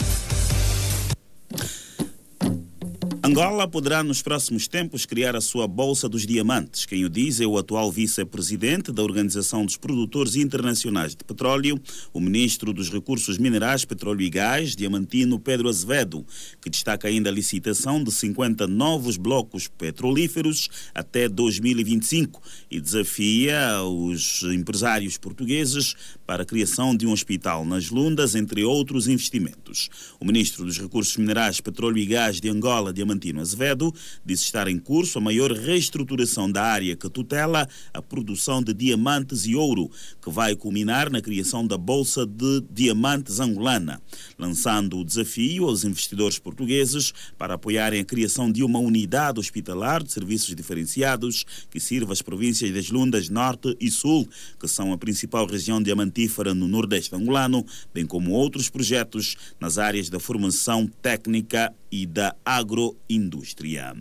Angola 3.28 3.68
poderá 3.68 4.02
nos 4.02 4.22
próximos 4.22 4.66
tempos 4.66 5.04
criar 5.04 5.36
a 5.36 5.40
sua 5.42 5.68
Bolsa 5.68 6.08
dos 6.08 6.24
Diamantes. 6.24 6.86
Quem 6.86 7.04
o 7.04 7.10
diz 7.10 7.42
é 7.42 7.46
o 7.46 7.58
atual 7.58 7.92
vice-presidente 7.92 8.90
da 8.90 9.02
Organização 9.02 9.66
dos 9.66 9.76
Produtores 9.76 10.34
Internacionais 10.34 11.14
de 11.14 11.22
Petróleo, 11.22 11.78
o 12.10 12.20
ministro 12.20 12.72
dos 12.72 12.88
Recursos 12.88 13.36
Minerais, 13.36 13.84
Petróleo 13.84 14.22
e 14.22 14.30
Gás, 14.30 14.74
diamantino 14.74 15.38
Pedro 15.38 15.68
Azevedo, 15.68 16.24
que 16.58 16.70
destaca 16.70 17.06
ainda 17.06 17.28
a 17.28 17.32
licitação 17.32 18.02
de 18.02 18.10
50 18.10 18.66
novos 18.66 19.18
blocos 19.18 19.68
petrolíferos 19.68 20.70
até 20.94 21.28
2025 21.28 22.40
e 22.70 22.80
desafia 22.80 23.82
os 23.82 24.42
empresários 24.44 25.18
portugueses 25.18 25.94
para 26.26 26.44
a 26.44 26.46
criação 26.46 26.96
de 26.96 27.06
um 27.06 27.12
hospital 27.12 27.62
nas 27.66 27.90
Lundas, 27.90 28.34
entre 28.34 28.64
outros 28.64 29.06
investimentos. 29.06 29.90
O 30.18 30.24
ministro 30.24 30.64
dos 30.64 30.78
Recursos 30.78 31.18
Minerais, 31.18 31.60
Petróleo 31.60 31.98
e 31.98 32.06
Gás 32.06 32.40
de 32.40 32.48
Angola, 32.48 32.90
diamantino 32.90 33.17
Constantino 33.18 33.40
Azevedo 33.40 33.92
disse 34.24 34.44
estar 34.44 34.68
em 34.68 34.78
curso 34.78 35.18
a 35.18 35.20
maior 35.20 35.50
reestruturação 35.50 36.50
da 36.50 36.62
área 36.62 36.94
que 36.94 37.10
tutela 37.10 37.68
a 37.92 38.00
produção 38.00 38.62
de 38.62 38.72
diamantes 38.72 39.44
e 39.44 39.56
ouro, 39.56 39.90
que 40.22 40.30
vai 40.30 40.54
culminar 40.54 41.10
na 41.10 41.20
criação 41.20 41.66
da 41.66 41.76
Bolsa 41.76 42.24
de 42.24 42.62
Diamantes 42.70 43.40
Angolana, 43.40 44.00
lançando 44.38 44.98
o 44.98 45.04
desafio 45.04 45.64
aos 45.64 45.84
investidores 45.84 46.38
portugueses 46.38 47.12
para 47.36 47.54
apoiarem 47.54 48.00
a 48.00 48.04
criação 48.04 48.50
de 48.50 48.62
uma 48.62 48.78
unidade 48.78 49.40
hospitalar 49.40 50.02
de 50.02 50.12
serviços 50.12 50.54
diferenciados 50.54 51.44
que 51.68 51.80
sirva 51.80 52.12
as 52.12 52.22
províncias 52.22 52.70
das 52.72 52.88
Lundas 52.88 53.28
Norte 53.28 53.76
e 53.80 53.90
Sul, 53.90 54.28
que 54.60 54.68
são 54.68 54.92
a 54.92 54.98
principal 54.98 55.46
região 55.46 55.82
diamantífera 55.82 56.54
no 56.54 56.68
Nordeste 56.68 57.14
angolano, 57.14 57.66
bem 57.92 58.06
como 58.06 58.30
outros 58.30 58.68
projetos 58.68 59.36
nas 59.58 59.76
áreas 59.76 60.08
da 60.08 60.20
formação 60.20 60.86
técnica 61.02 61.74
e 61.90 62.06
da 62.06 62.34
agroindústria. 62.44 63.94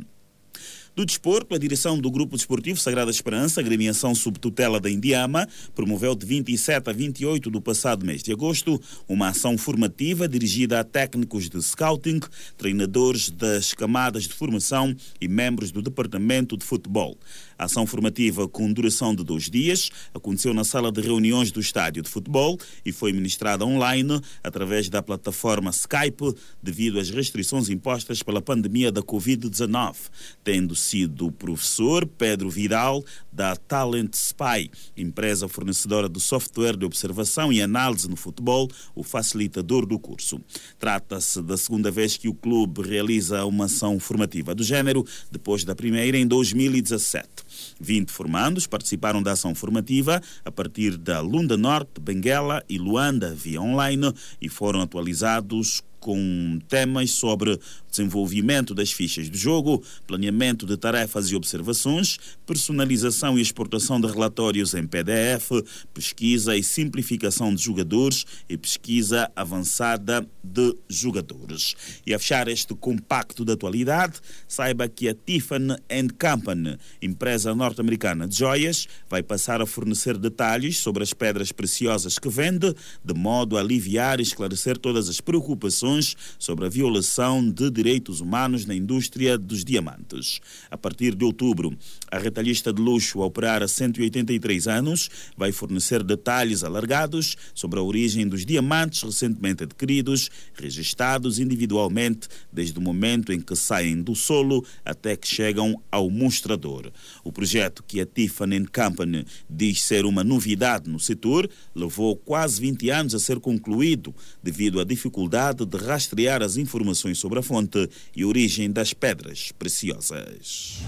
Do 0.97 1.05
desporto, 1.05 1.53
a 1.53 1.59
direção 1.59 1.99
do 1.99 2.09
Grupo 2.09 2.35
Desportivo 2.35 2.79
Sagrada 2.79 3.11
Esperança, 3.11 3.61
agremiação 3.61 4.15
sob 4.15 4.39
tutela 4.39 4.79
da 4.79 4.89
Indiama, 4.89 5.47
promoveu 5.75 6.15
de 6.15 6.25
27 6.25 6.89
a 6.89 6.91
28 6.91 7.51
do 7.51 7.61
passado 7.61 8.03
mês 8.03 8.23
de 8.23 8.33
agosto 8.33 8.81
uma 9.07 9.27
ação 9.27 9.59
formativa 9.59 10.27
dirigida 10.27 10.79
a 10.79 10.83
técnicos 10.83 11.51
de 11.51 11.61
scouting, 11.61 12.19
treinadores 12.57 13.29
das 13.29 13.75
camadas 13.75 14.23
de 14.23 14.33
formação 14.33 14.91
e 15.21 15.27
membros 15.27 15.71
do 15.71 15.83
departamento 15.83 16.57
de 16.57 16.65
futebol. 16.65 17.15
A 17.57 17.65
ação 17.65 17.87
formativa, 17.87 18.47
com 18.47 18.71
duração 18.71 19.15
de 19.15 19.23
dois 19.23 19.49
dias, 19.49 19.89
aconteceu 20.13 20.53
na 20.53 20.63
sala 20.63 20.91
de 20.91 21.01
reuniões 21.01 21.51
do 21.51 21.59
estádio 21.59 22.03
de 22.03 22.09
futebol 22.09 22.57
e 22.85 22.91
foi 22.91 23.11
ministrada 23.11 23.65
online 23.65 24.21
através 24.43 24.89
da 24.89 25.01
plataforma 25.01 25.71
Skype, 25.71 26.35
devido 26.61 26.99
às 26.99 27.09
restrições 27.09 27.69
impostas 27.69 28.21
pela 28.21 28.41
pandemia 28.41 28.91
da 28.91 29.01
Covid-19, 29.01 29.95
tendo 30.43 30.75
sido 30.75 31.27
o 31.27 31.31
professor 31.31 32.05
Pedro 32.05 32.49
Vidal, 32.49 33.03
da 33.31 33.55
Talent 33.55 34.13
Spy, 34.13 34.69
empresa 34.95 35.47
fornecedora 35.47 36.07
de 36.07 36.19
software 36.19 36.77
de 36.77 36.85
observação 36.85 37.51
e 37.51 37.61
análise 37.61 38.07
no 38.07 38.15
futebol, 38.15 38.69
o 38.95 39.03
facilitador 39.03 39.85
do 39.85 39.97
curso. 39.97 40.39
Trata-se 40.77 41.41
da 41.41 41.57
segunda 41.57 41.89
vez 41.89 42.17
que 42.17 42.27
o 42.27 42.33
clube 42.33 42.81
realiza 42.81 43.45
uma 43.45 43.65
ação 43.65 43.99
formativa 43.99 44.53
do 44.53 44.63
género, 44.63 45.05
depois 45.31 45.63
da 45.63 45.75
primeira 45.75 46.17
em 46.17 46.27
2017. 46.27 47.46
20 47.79 48.11
formandos 48.11 48.67
participaram 48.67 49.21
da 49.21 49.33
ação 49.33 49.53
formativa 49.53 50.21
a 50.43 50.51
partir 50.51 50.97
da 50.97 51.19
Lunda 51.19 51.57
Norte, 51.57 51.99
Benguela 51.99 52.63
e 52.69 52.77
Luanda 52.77 53.33
via 53.33 53.61
online 53.61 54.13
e 54.41 54.49
foram 54.49 54.81
atualizados 54.81 55.81
com 55.99 56.59
temas 56.67 57.11
sobre 57.11 57.59
desenvolvimento 57.97 58.75
das 58.75 58.91
fichas 58.91 59.29
de 59.29 59.37
jogo, 59.37 59.83
planeamento 60.05 60.65
de 60.65 60.77
tarefas 60.77 61.31
e 61.31 61.35
observações, 61.35 62.17
personalização 62.45 63.37
e 63.37 63.41
exportação 63.41 63.99
de 63.99 64.07
relatórios 64.07 64.73
em 64.73 64.85
PDF, 64.85 65.51
pesquisa 65.93 66.55
e 66.55 66.63
simplificação 66.63 67.53
de 67.53 67.61
jogadores 67.61 68.25
e 68.47 68.57
pesquisa 68.57 69.31
avançada 69.35 70.27
de 70.43 70.75
jogadores. 70.87 71.75
E 72.05 72.13
a 72.13 72.19
fechar 72.19 72.47
este 72.47 72.73
compacto 72.75 73.43
de 73.43 73.53
atualidade, 73.53 74.19
saiba 74.47 74.87
que 74.87 75.09
a 75.09 75.15
Tiffany 75.15 75.75
Company, 76.19 76.77
empresa 77.01 77.55
norte-americana 77.55 78.27
de 78.27 78.37
joias, 78.37 78.87
vai 79.09 79.23
passar 79.23 79.61
a 79.61 79.65
fornecer 79.65 80.17
detalhes 80.17 80.77
sobre 80.77 81.03
as 81.03 81.13
pedras 81.13 81.51
preciosas 81.51 82.19
que 82.19 82.29
vende, 82.29 82.73
de 83.03 83.13
modo 83.13 83.57
a 83.57 83.61
aliviar 83.61 84.19
e 84.19 84.23
esclarecer 84.23 84.77
todas 84.77 85.09
as 85.09 85.19
preocupações 85.19 86.15
sobre 86.37 86.65
a 86.65 86.69
violação 86.69 87.49
de 87.49 87.69
direitos 87.69 87.86
humanos 88.19 88.65
na 88.65 88.75
indústria 88.75 89.37
dos 89.37 89.63
diamantes. 89.63 90.39
A 90.69 90.77
partir 90.77 91.15
de 91.15 91.23
outubro, 91.23 91.77
a 92.11 92.17
retalhista 92.17 92.73
de 92.73 92.81
luxo, 92.81 93.21
a 93.21 93.25
operar 93.25 93.63
há 93.63 93.67
183 93.67 94.67
anos, 94.67 95.09
vai 95.37 95.51
fornecer 95.51 96.03
detalhes 96.03 96.63
alargados 96.63 97.35
sobre 97.53 97.79
a 97.79 97.83
origem 97.83 98.27
dos 98.27 98.45
diamantes 98.45 99.01
recentemente 99.01 99.63
adquiridos, 99.63 100.29
registados 100.53 101.39
individualmente 101.39 102.27
desde 102.51 102.77
o 102.77 102.81
momento 102.81 103.31
em 103.31 103.39
que 103.39 103.55
saem 103.55 104.01
do 104.01 104.15
solo 104.15 104.65
até 104.83 105.15
que 105.15 105.27
chegam 105.27 105.81
ao 105.91 106.09
mostrador. 106.09 106.91
O 107.23 107.31
projeto 107.31 107.83
que 107.87 108.01
a 108.01 108.05
Tiffany 108.05 108.65
Company 108.67 109.25
diz 109.49 109.81
ser 109.81 110.05
uma 110.05 110.23
novidade 110.23 110.89
no 110.89 110.99
setor 110.99 111.49
levou 111.75 112.15
quase 112.15 112.59
20 112.59 112.89
anos 112.89 113.15
a 113.15 113.19
ser 113.19 113.39
concluído 113.39 114.13
devido 114.41 114.79
à 114.79 114.83
dificuldade 114.83 115.65
de 115.65 115.77
rastrear 115.77 116.41
as 116.41 116.57
informações 116.57 117.17
sobre 117.19 117.39
a 117.39 117.41
fonte 117.41 117.76
e 118.15 118.25
origem 118.25 118.71
das 118.71 118.93
pedras 118.93 119.51
preciosas. 119.51 120.79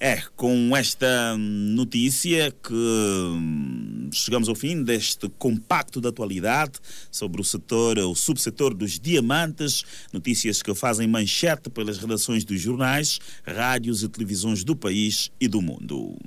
É 0.00 0.22
com 0.36 0.76
esta 0.76 1.34
notícia 1.38 2.50
que 2.50 2.74
hum, 2.74 4.10
chegamos 4.12 4.48
ao 4.48 4.54
fim 4.54 4.82
deste 4.82 5.28
compacto 5.38 6.00
de 6.00 6.08
atualidade 6.08 6.72
sobre 7.10 7.40
o 7.40 7.44
setor, 7.44 7.98
o 7.98 8.14
subsetor 8.14 8.74
dos 8.74 8.98
diamantes, 8.98 9.82
notícias 10.12 10.60
que 10.60 10.74
fazem 10.74 11.06
manchete 11.08 11.70
pelas 11.70 11.96
redações 11.96 12.44
dos 12.44 12.60
jornais, 12.60 13.18
rádios 13.46 14.02
e 14.02 14.08
televisões 14.08 14.64
do 14.64 14.76
país 14.76 15.30
e 15.40 15.48
do 15.48 15.62
mundo. 15.62 16.18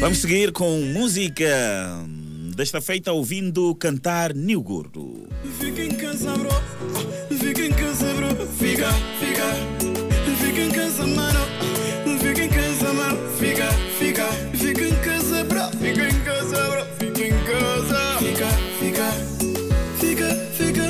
Vamos 0.00 0.18
seguir 0.18 0.52
com 0.52 0.80
música. 0.92 1.46
Desta 2.60 2.78
feita, 2.82 3.10
ouvindo 3.10 3.74
cantar 3.74 4.34
Nil 4.34 4.60
Gordo. 4.60 5.26
Fica 5.58 5.82
em 5.82 5.94
casa, 5.94 6.36
bro. 6.36 6.50
Fica 7.38 7.62
em 7.62 7.72
casa, 7.72 8.12
bro. 8.12 8.28
Fica, 8.58 8.92
fica. 9.18 9.46
Fica 10.36 10.60
em 10.60 10.70
casa, 10.70 11.06
mano. 11.06 11.40
Fica 12.20 12.44
em 12.44 12.50
casa, 12.50 12.92
mano. 12.92 13.18
Fica, 13.38 13.66
fica. 13.98 14.26
Fica 14.52 14.84
em 14.84 14.94
casa, 14.96 15.44
bro. 15.44 15.70
Fica 15.70 16.06
em 16.06 16.20
casa, 16.20 16.68
bro. 16.68 16.84
Fica 16.98 17.26
em 17.28 17.44
casa. 17.46 18.18
Fica, 18.18 18.48
fica. 18.78 19.08
Fica, 19.98 20.28
fica. 20.52 20.88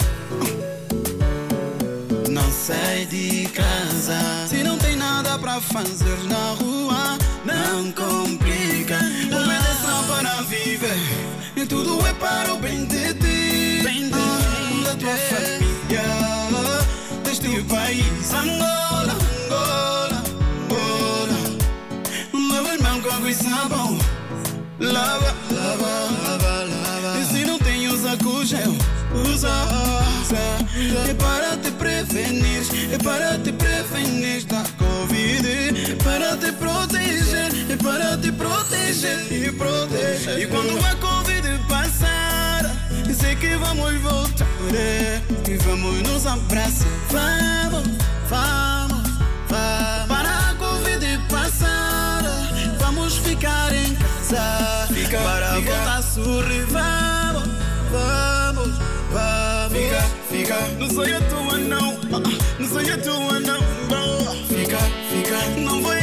Não 2.33 2.51
sai 2.51 3.07
de 3.07 3.49
casa. 3.51 4.19
Se 4.49 4.65
não 4.65 4.77
tem 4.77 4.97
nada 4.97 5.39
pra 5.39 5.61
fazer 5.61 6.19
na 6.29 6.51
rua, 6.55 7.17
não 7.45 7.93
complica. 7.93 8.99
Obedeça 9.29 10.05
para 10.09 10.43
viver. 10.43 11.30
E 11.61 11.67
tudo 11.67 12.01
é 12.07 12.15
para 12.15 12.55
o 12.55 12.57
bem 12.57 12.87
de 12.87 13.13
ti. 13.13 13.83
Bem 13.85 14.05
de 14.05 14.13
ti. 14.13 14.83
Da 14.83 14.95
tua 14.97 15.15
família. 15.15 16.03
Deste 17.23 17.63
país. 17.65 18.33
Angola, 18.33 19.15
Angola, 19.45 20.23
Angola. 22.33 22.73
As 22.73 22.81
mãos 22.81 23.03
com 23.03 23.11
água 23.11 23.31
e 23.31 23.35
sabão. 23.35 23.99
Lava, 24.81 25.37
lava, 25.51 26.09
lava, 26.27 26.65
lava. 26.65 27.19
E 27.19 27.25
se 27.27 27.45
não 27.45 27.59
tem, 27.59 27.89
usa 27.89 28.17
com 28.17 28.43
gel. 28.43 28.75
Usa, 29.31 29.53
usa. 30.23 31.11
É 31.11 31.13
para 31.13 31.59
te 31.59 31.71
prevenir. 31.73 32.63
É 32.91 32.97
para 32.97 33.39
te 33.39 33.53
prevenir 33.53 34.47
da 34.47 34.63
proteger 38.91 39.33
e 39.33 39.53
proteger. 39.53 40.39
E 40.41 40.47
quando 40.49 40.77
a 40.85 40.95
Covid 40.97 41.49
passar, 41.69 42.65
sei 43.15 43.37
que 43.37 43.57
vamos 43.57 43.95
voltar. 44.01 44.47
é, 44.75 45.21
E 45.49 45.57
vamos 45.59 46.03
nos 46.03 46.27
abraçar. 46.27 46.89
Vamos, 47.09 47.89
vamos, 48.29 49.11
vamos. 49.49 50.09
Para 50.09 50.51
a 50.51 50.55
Covid 50.55 51.19
passar, 51.29 52.23
vamos 52.81 53.17
ficar 53.19 53.73
em 53.73 53.95
casa. 53.95 54.89
para 55.23 55.55
voltar 55.55 55.99
a 55.99 56.03
sorrir. 56.03 56.67
Vamos, 56.67 57.49
vamos, 57.93 58.79
vamos. 59.13 59.73
Fica, 59.73 60.03
fica. 60.31 60.69
Não 60.79 60.91
sou 60.91 61.05
a 61.05 61.21
tua, 61.29 61.59
não. 61.59 62.01
Não 62.59 62.69
sou 62.69 62.81
a 62.81 62.99
tua, 62.99 63.41
não. 63.41 63.61
Fica, 64.49 64.79
fica. 65.11 65.61
Não 65.61 65.81
vai 65.83 66.00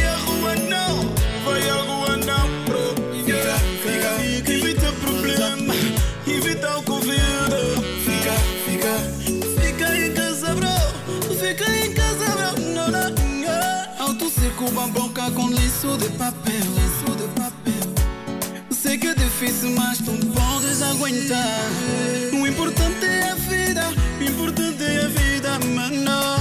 O 21.09 22.45
importante 22.45 23.05
é 23.05 23.31
a 23.31 23.35
vida, 23.35 23.83
o 24.19 24.23
importante 24.23 24.83
é 24.83 25.05
a 25.05 25.07
vida, 25.07 25.59
mano. 25.73 26.35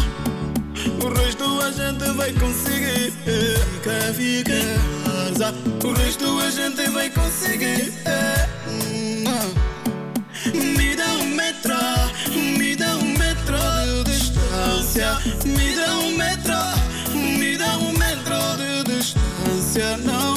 O 1.05 1.09
resto 1.09 1.45
a 1.63 1.71
gente 1.71 2.11
vai 2.17 2.33
conseguir. 2.33 3.13
Fica, 3.13 4.13
fica. 4.15 5.07
casa. 5.37 5.55
O 5.85 5.93
resto 5.93 6.41
a 6.41 6.51
gente 6.51 6.91
vai 6.91 7.11
conseguir. 7.11 7.93
Me 10.55 10.97
dá 10.97 11.13
um 11.13 11.27
metro, 11.27 11.75
me 12.59 12.77
dá 12.77 12.97
um 12.97 13.17
metro 13.17 14.05
de 14.05 14.11
distância. 14.11 15.19
Me 15.45 15.77
dá 15.77 15.95
um 15.99 16.17
metro, 16.17 16.55
me 17.15 17.57
dá 17.57 17.79
um 17.79 17.93
metro 17.93 18.35
de 18.57 18.97
distância. 18.97 19.97
Não. 19.99 20.35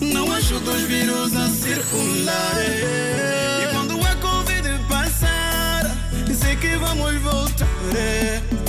Não 0.00 0.32
ajuda 0.32 0.70
os 0.70 0.82
vírus 0.82 1.36
a 1.36 1.48
circular. 1.48 3.31
Que 6.72 6.78
vamos 6.78 7.14
voltar. 7.20 7.68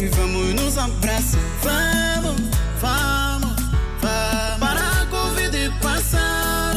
E 0.01 0.07
vamos 0.07 0.53
nos 0.55 0.77
abraçar. 0.77 1.39
Vamos, 1.61 2.41
vamos, 2.81 3.55
vamos. 4.01 4.59
Para 4.59 5.01
a 5.01 5.05
Covid 5.05 5.71
passar, 5.81 6.75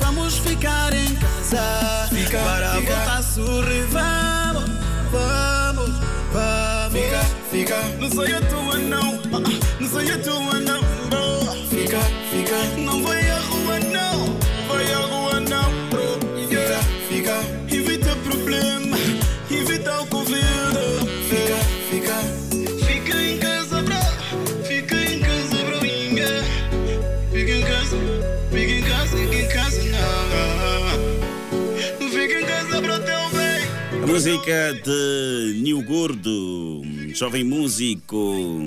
vamos 0.00 0.38
ficar 0.38 0.92
em 0.94 1.14
casa. 1.16 2.08
para 2.30 2.80
voltar 2.80 3.18
a 3.18 3.22
sorrir. 3.22 3.86
Vamos, 3.90 4.70
vamos, 5.10 5.90
vamos. 6.32 6.92
Fica, 6.92 7.22
fica. 7.50 7.82
Não 8.00 8.10
sou 8.10 8.24
a 8.24 8.40
tua, 8.40 8.78
não. 8.78 9.20
Ah, 9.32 9.42
ah, 9.44 9.80
Não 9.80 9.88
sou 9.88 10.00
a 10.00 10.18
tua, 10.18 10.60
não. 10.60 10.82
Fica, 11.68 12.00
fica. 12.30 12.80
Não 12.80 13.02
vai 13.02 13.21
Música 34.12 34.74
de 34.84 35.58
Nil 35.62 35.82
Gordo, 35.82 36.82
jovem 37.14 37.42
músico 37.42 38.60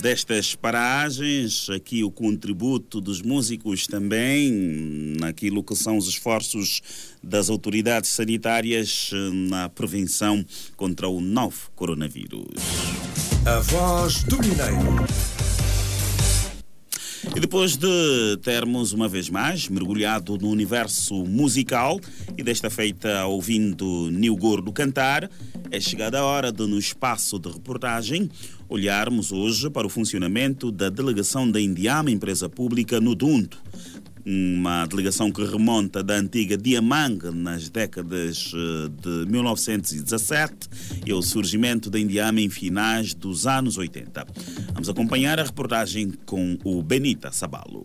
destas 0.00 0.54
paragens. 0.54 1.68
Aqui 1.68 2.04
o 2.04 2.12
contributo 2.12 3.00
dos 3.00 3.20
músicos 3.20 3.88
também, 3.88 5.16
naquilo 5.18 5.64
que 5.64 5.74
são 5.74 5.96
os 5.96 6.06
esforços 6.06 6.80
das 7.20 7.50
autoridades 7.50 8.10
sanitárias 8.10 9.10
na 9.50 9.68
prevenção 9.68 10.46
contra 10.76 11.08
o 11.08 11.20
novo 11.20 11.68
coronavírus. 11.74 12.46
A 13.44 13.58
voz 13.58 14.22
do 14.22 14.38
Mineiro. 14.38 15.41
E 17.34 17.40
depois 17.40 17.76
de 17.76 18.36
termos 18.42 18.92
uma 18.92 19.08
vez 19.08 19.30
mais 19.30 19.68
mergulhado 19.68 20.36
no 20.38 20.50
universo 20.50 21.24
musical 21.24 22.00
e 22.36 22.42
desta 22.42 22.68
feita 22.68 23.24
ouvindo 23.26 24.10
Nil 24.10 24.36
Gordo 24.36 24.72
cantar, 24.72 25.30
é 25.70 25.80
chegada 25.80 26.18
a 26.18 26.24
hora 26.24 26.50
de, 26.50 26.66
no 26.66 26.78
espaço 26.78 27.38
de 27.38 27.48
reportagem, 27.48 28.28
olharmos 28.68 29.30
hoje 29.30 29.70
para 29.70 29.86
o 29.86 29.90
funcionamento 29.90 30.72
da 30.72 30.90
delegação 30.90 31.50
da 31.50 31.60
Indiama, 31.60 32.10
empresa 32.10 32.48
pública, 32.48 33.00
no 33.00 33.14
Dundo 33.14 33.56
uma 34.24 34.86
delegação 34.86 35.30
que 35.30 35.44
remonta 35.44 36.02
da 36.02 36.14
antiga 36.14 36.56
Diamang 36.56 37.30
nas 37.32 37.68
décadas 37.68 38.52
eh, 38.54 38.88
de 38.88 39.30
1917 39.30 40.68
e 41.06 41.12
o 41.12 41.20
surgimento 41.22 41.90
da 41.90 41.98
Indiama 41.98 42.40
em 42.40 42.48
finais 42.48 43.14
dos 43.14 43.46
anos 43.46 43.76
80. 43.76 44.26
Vamos 44.72 44.88
acompanhar 44.88 45.40
a 45.40 45.44
reportagem 45.44 46.12
com 46.24 46.56
o 46.64 46.82
Benita 46.82 47.32
Sabalo. 47.32 47.84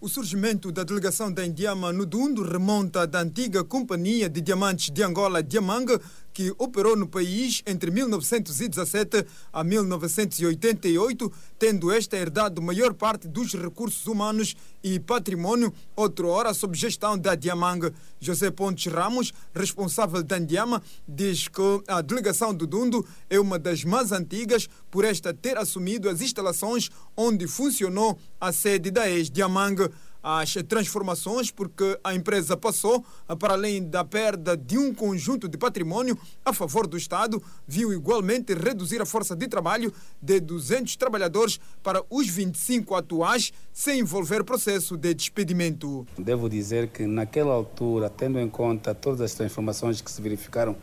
O 0.00 0.08
surgimento 0.08 0.72
da 0.72 0.82
delegação 0.82 1.32
da 1.32 1.46
Indiama 1.46 1.92
no 1.92 2.04
Dundo 2.04 2.42
remonta 2.42 3.06
da 3.06 3.20
antiga 3.20 3.62
Companhia 3.62 4.28
de 4.28 4.40
Diamantes 4.40 4.90
de 4.90 5.00
Angola, 5.00 5.44
Diamang, 5.44 5.86
que 6.32 6.52
operou 6.58 6.96
no 6.96 7.06
país 7.06 7.62
entre 7.66 7.90
1917 7.90 9.26
a 9.52 9.62
1988, 9.64 11.32
tendo 11.58 11.90
esta 11.90 12.16
herdado 12.16 12.62
maior 12.62 12.94
parte 12.94 13.28
dos 13.28 13.54
recursos 13.54 14.06
humanos 14.06 14.54
e 14.82 14.98
patrimônio, 14.98 15.72
outrora 15.94 16.54
sob 16.54 16.76
gestão 16.76 17.16
da 17.18 17.34
Diamang. 17.34 17.92
José 18.20 18.50
Pontes 18.50 18.92
Ramos, 18.92 19.32
responsável 19.54 20.22
da 20.22 20.36
Andiama, 20.36 20.82
diz 21.06 21.48
que 21.48 21.82
a 21.86 22.00
delegação 22.00 22.54
do 22.54 22.66
Dundo 22.66 23.06
é 23.28 23.38
uma 23.38 23.58
das 23.58 23.84
mais 23.84 24.12
antigas 24.12 24.68
por 24.90 25.04
esta 25.04 25.34
ter 25.34 25.56
assumido 25.56 26.08
as 26.08 26.20
instalações 26.20 26.90
onde 27.16 27.46
funcionou 27.46 28.18
a 28.40 28.52
sede 28.52 28.90
da 28.90 29.08
ex-Diamang 29.08 29.90
as 30.22 30.54
transformações, 30.68 31.50
porque 31.50 31.98
a 32.04 32.14
empresa 32.14 32.56
passou, 32.56 33.04
para 33.38 33.54
além 33.54 33.82
da 33.82 34.04
perda 34.04 34.56
de 34.56 34.78
um 34.78 34.94
conjunto 34.94 35.48
de 35.48 35.58
patrimônio 35.58 36.16
a 36.44 36.52
favor 36.52 36.86
do 36.86 36.96
Estado, 36.96 37.42
viu 37.66 37.92
igualmente 37.92 38.54
reduzir 38.54 39.00
a 39.02 39.06
força 39.06 39.34
de 39.34 39.48
trabalho 39.48 39.92
de 40.20 40.38
200 40.38 40.94
trabalhadores 40.96 41.58
para 41.82 42.02
os 42.08 42.28
25 42.28 42.94
atuais, 42.94 43.52
sem 43.72 44.00
envolver 44.00 44.44
processo 44.44 44.96
de 44.96 45.12
despedimento. 45.14 46.06
Devo 46.16 46.48
dizer 46.48 46.88
que 46.88 47.06
naquela 47.06 47.54
altura, 47.54 48.08
tendo 48.08 48.38
em 48.38 48.48
conta 48.48 48.94
todas 48.94 49.20
as 49.20 49.34
transformações 49.34 50.00
que 50.00 50.10
se 50.10 50.22
verificaram 50.22 50.76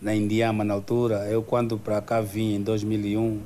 na 0.00 0.14
Indiama 0.14 0.64
na 0.64 0.74
altura, 0.74 1.28
eu 1.30 1.42
quando 1.42 1.78
para 1.78 2.02
cá 2.02 2.20
vim 2.20 2.54
em 2.54 2.62
2001, 2.62 3.40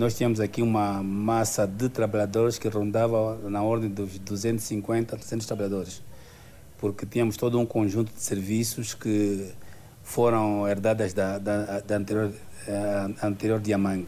nós 0.00 0.14
tínhamos 0.14 0.40
aqui 0.40 0.62
uma 0.62 1.02
massa 1.02 1.66
de 1.66 1.90
trabalhadores 1.90 2.58
que 2.58 2.66
rondava 2.68 3.36
na 3.50 3.62
ordem 3.62 3.90
dos 3.90 4.18
250, 4.18 5.14
300 5.14 5.46
trabalhadores, 5.46 6.02
porque 6.78 7.04
tínhamos 7.04 7.36
todo 7.36 7.60
um 7.60 7.66
conjunto 7.66 8.10
de 8.10 8.22
serviços 8.22 8.94
que 8.94 9.52
foram 10.02 10.66
herdadas 10.66 11.12
da, 11.12 11.36
da, 11.36 11.80
da 11.80 11.96
anterior, 11.96 12.28
uh, 12.30 13.26
anterior 13.26 13.60
Diamang. 13.60 14.06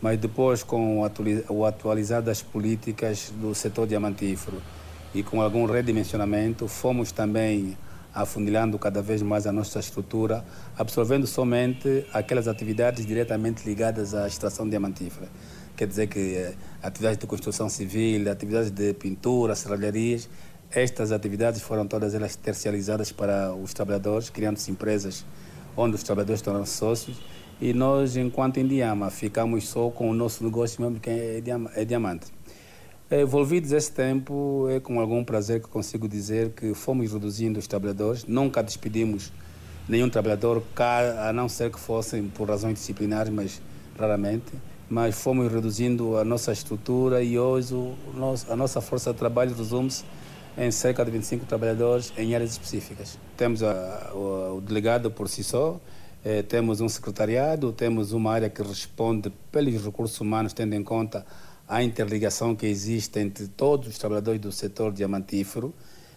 Mas 0.00 0.18
depois, 0.18 0.64
com 0.64 1.08
o 1.48 1.64
atualizar 1.64 2.20
das 2.20 2.42
políticas 2.42 3.32
do 3.40 3.54
setor 3.54 3.86
diamantífero 3.86 4.60
e 5.14 5.22
com 5.22 5.40
algum 5.40 5.66
redimensionamento, 5.66 6.66
fomos 6.66 7.12
também 7.12 7.78
afunilando 8.14 8.78
cada 8.78 9.00
vez 9.00 9.22
mais 9.22 9.46
a 9.46 9.52
nossa 9.52 9.78
estrutura, 9.78 10.44
absorvendo 10.76 11.26
somente 11.26 12.06
aquelas 12.12 12.48
atividades 12.48 13.06
diretamente 13.06 13.64
ligadas 13.64 14.14
à 14.14 14.26
extração 14.26 14.68
diamantífera. 14.68 15.28
Quer 15.76 15.86
dizer 15.86 16.06
que 16.06 16.36
eh, 16.36 16.54
atividades 16.82 17.18
de 17.18 17.26
construção 17.26 17.68
civil, 17.68 18.30
atividades 18.30 18.70
de 18.70 18.92
pintura, 18.94 19.54
serralharias, 19.54 20.28
estas 20.70 21.12
atividades 21.12 21.62
foram 21.62 21.86
todas 21.86 22.14
elas 22.14 22.36
tercializadas 22.36 23.12
para 23.12 23.54
os 23.54 23.72
trabalhadores, 23.72 24.30
criando-se 24.30 24.70
empresas 24.70 25.24
onde 25.76 25.96
os 25.96 26.02
trabalhadores 26.02 26.42
tornam 26.42 26.66
sócios 26.66 27.20
e 27.62 27.72
nós, 27.72 28.16
enquanto 28.16 28.58
Indiama, 28.58 29.08
ficamos 29.08 29.68
só 29.68 29.88
com 29.88 30.10
o 30.10 30.14
nosso 30.14 30.42
negócio 30.42 30.82
mesmo, 30.82 30.98
que 30.98 31.08
é, 31.08 31.40
é 31.76 31.84
diamante. 31.84 32.26
Envolvidos 33.14 33.72
esse 33.72 33.92
tempo, 33.92 34.66
é 34.70 34.80
com 34.80 34.98
algum 34.98 35.22
prazer 35.22 35.60
que 35.60 35.68
consigo 35.68 36.08
dizer 36.08 36.48
que 36.52 36.72
fomos 36.72 37.12
reduzindo 37.12 37.58
os 37.58 37.66
trabalhadores, 37.66 38.24
nunca 38.24 38.62
despedimos 38.62 39.30
nenhum 39.86 40.08
trabalhador, 40.08 40.62
a 41.18 41.30
não 41.30 41.46
ser 41.46 41.70
que 41.70 41.78
fossem 41.78 42.26
por 42.28 42.48
razões 42.48 42.78
disciplinares, 42.78 43.30
mas 43.30 43.60
raramente. 43.98 44.54
Mas 44.88 45.14
fomos 45.14 45.52
reduzindo 45.52 46.16
a 46.16 46.24
nossa 46.24 46.52
estrutura 46.52 47.22
e 47.22 47.38
hoje 47.38 47.74
a 48.48 48.56
nossa 48.56 48.80
força 48.80 49.12
de 49.12 49.18
trabalho 49.18 49.54
resume-se 49.54 50.04
em 50.56 50.70
cerca 50.70 51.04
de 51.04 51.10
25 51.10 51.44
trabalhadores 51.44 52.14
em 52.16 52.34
áreas 52.34 52.52
específicas. 52.52 53.18
Temos 53.36 53.62
a, 53.62 54.10
o, 54.14 54.56
o, 54.56 54.60
delegado 54.62 55.10
por 55.10 55.28
si 55.28 55.44
só, 55.44 55.78
eh, 56.24 56.40
temos 56.42 56.80
um 56.80 56.88
secretariado, 56.88 57.72
temos 57.72 58.12
uma 58.12 58.32
área 58.32 58.48
que 58.48 58.62
responde 58.62 59.30
pelos 59.50 59.84
recursos 59.84 60.18
humanos, 60.18 60.54
tendo 60.54 60.74
em 60.74 60.82
conta 60.82 61.26
a 61.68 61.82
interligação 61.82 62.54
que 62.54 62.66
existe 62.66 63.18
entre 63.18 63.48
todos 63.48 63.88
os 63.88 63.98
trabalhadores 63.98 64.40
do 64.40 64.52
setor 64.52 64.92
diamantífero. 64.92 65.72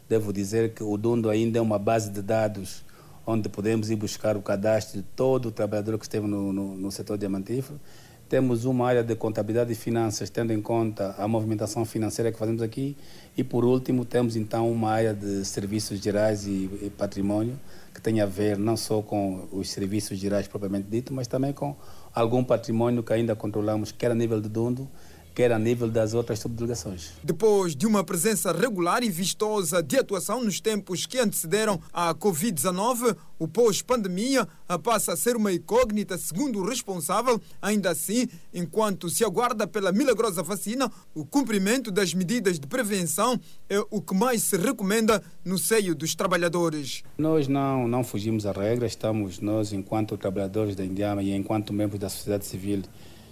Devo 0.07 0.31
dizer 0.33 0.73
que 0.73 0.83
o 0.83 0.97
Dundo 0.97 1.29
ainda 1.29 1.59
é 1.59 1.61
uma 1.61 1.79
base 1.79 2.09
de 2.09 2.21
dados 2.21 2.83
onde 3.25 3.49
podemos 3.49 3.89
ir 3.89 3.95
buscar 3.95 4.37
o 4.37 4.41
cadastro 4.41 5.01
de 5.01 5.07
todo 5.15 5.47
o 5.47 5.51
trabalhador 5.51 5.97
que 5.97 6.05
esteve 6.05 6.27
no, 6.27 6.53
no, 6.53 6.75
no 6.75 6.91
setor 6.91 7.17
diamantífero. 7.17 7.79
Temos 8.27 8.65
uma 8.65 8.87
área 8.87 9.03
de 9.03 9.15
contabilidade 9.15 9.71
e 9.71 9.75
finanças, 9.75 10.31
tendo 10.31 10.51
em 10.51 10.59
conta 10.59 11.13
a 11.17 11.27
movimentação 11.27 11.85
financeira 11.85 12.31
que 12.31 12.39
fazemos 12.39 12.61
aqui. 12.61 12.97
E, 13.37 13.43
por 13.43 13.63
último, 13.63 14.03
temos 14.03 14.35
então 14.35 14.71
uma 14.71 14.89
área 14.89 15.13
de 15.13 15.45
serviços 15.45 15.99
gerais 15.99 16.47
e, 16.47 16.69
e 16.81 16.91
patrimônio, 16.97 17.59
que 17.93 18.01
tem 18.01 18.21
a 18.21 18.25
ver 18.25 18.57
não 18.57 18.75
só 18.75 19.01
com 19.01 19.47
os 19.51 19.69
serviços 19.69 20.17
gerais 20.17 20.47
propriamente 20.47 20.87
dito, 20.89 21.13
mas 21.13 21.27
também 21.27 21.53
com 21.53 21.75
algum 22.15 22.43
patrimônio 22.43 23.03
que 23.03 23.13
ainda 23.13 23.35
controlamos, 23.35 23.91
quer 23.91 24.09
a 24.09 24.15
nível 24.15 24.41
de 24.41 24.49
Dundo, 24.49 24.89
quer 25.35 25.51
a 25.51 25.59
nível 25.59 25.89
das 25.89 26.13
outras 26.13 26.39
subdelegações. 26.39 27.11
Depois 27.21 27.75
de 27.75 27.85
uma 27.85 28.05
presença 28.05 28.53
regular 28.53 29.03
e 29.03 29.09
vistosa 29.09 29.83
de 29.83 29.97
atuação 29.97 30.41
nos 30.41 30.61
tempos 30.61 31.05
que 31.05 31.19
antecederam 31.19 31.79
a 31.93 32.15
Covid-19, 32.15 33.17
o 33.37 33.47
pós-pandemia 33.47 34.47
passa 34.81 35.11
a 35.11 35.17
ser 35.17 35.35
uma 35.35 35.51
incógnita, 35.51 36.17
segundo 36.17 36.59
o 36.59 36.65
responsável. 36.65 37.39
Ainda 37.61 37.89
assim, 37.89 38.27
enquanto 38.53 39.09
se 39.09 39.25
aguarda 39.25 39.67
pela 39.67 39.91
milagrosa 39.91 40.41
vacina, 40.41 40.89
o 41.13 41.25
cumprimento 41.25 41.91
das 41.91 42.13
medidas 42.13 42.57
de 42.57 42.65
prevenção 42.65 43.37
é 43.69 43.77
o 43.91 44.01
que 44.01 44.15
mais 44.15 44.41
se 44.41 44.55
recomenda 44.55 45.21
no 45.43 45.57
seio 45.57 45.93
dos 45.93 46.15
trabalhadores. 46.15 47.03
Nós 47.17 47.49
não, 47.49 47.89
não 47.89 48.05
fugimos 48.05 48.45
à 48.45 48.53
regra, 48.53 48.87
estamos 48.87 49.39
nós, 49.39 49.73
enquanto 49.73 50.17
trabalhadores 50.17 50.77
da 50.77 50.85
Indiama 50.85 51.21
e 51.21 51.33
enquanto 51.33 51.73
membros 51.73 51.99
da 51.99 52.07
sociedade 52.07 52.45
civil, 52.45 52.83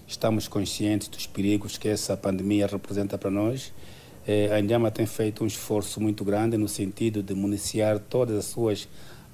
Estamos 0.05 0.47
conscientes 0.47 1.07
dos 1.07 1.25
perigos 1.25 1.77
que 1.77 1.87
essa 1.87 2.15
pandemia 2.17 2.67
representa 2.67 3.17
para 3.17 3.31
nós. 3.31 3.73
Eh, 4.27 4.49
a 4.53 4.59
Indiama 4.59 4.91
tem 4.91 5.05
feito 5.05 5.43
um 5.43 5.47
esforço 5.47 6.01
muito 6.01 6.25
grande 6.25 6.57
no 6.57 6.67
sentido 6.67 7.23
de 7.23 7.33
municiar 7.33 7.99
todas 7.99 8.37
as 8.37 8.45
suas 8.45 8.87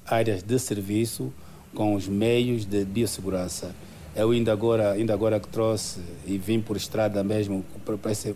áreas 0.06 0.42
de 0.42 0.58
serviço 0.58 1.32
com 1.74 1.94
os 1.94 2.06
meios 2.06 2.64
de 2.64 2.84
biossegurança. 2.84 3.74
Eu 4.14 4.30
ainda 4.30 4.52
agora, 4.52 4.92
ainda 4.92 5.12
agora 5.12 5.40
que 5.40 5.48
trouxe 5.48 6.00
e 6.26 6.38
vim 6.38 6.60
por 6.60 6.76
estrada 6.76 7.22
mesmo 7.22 7.64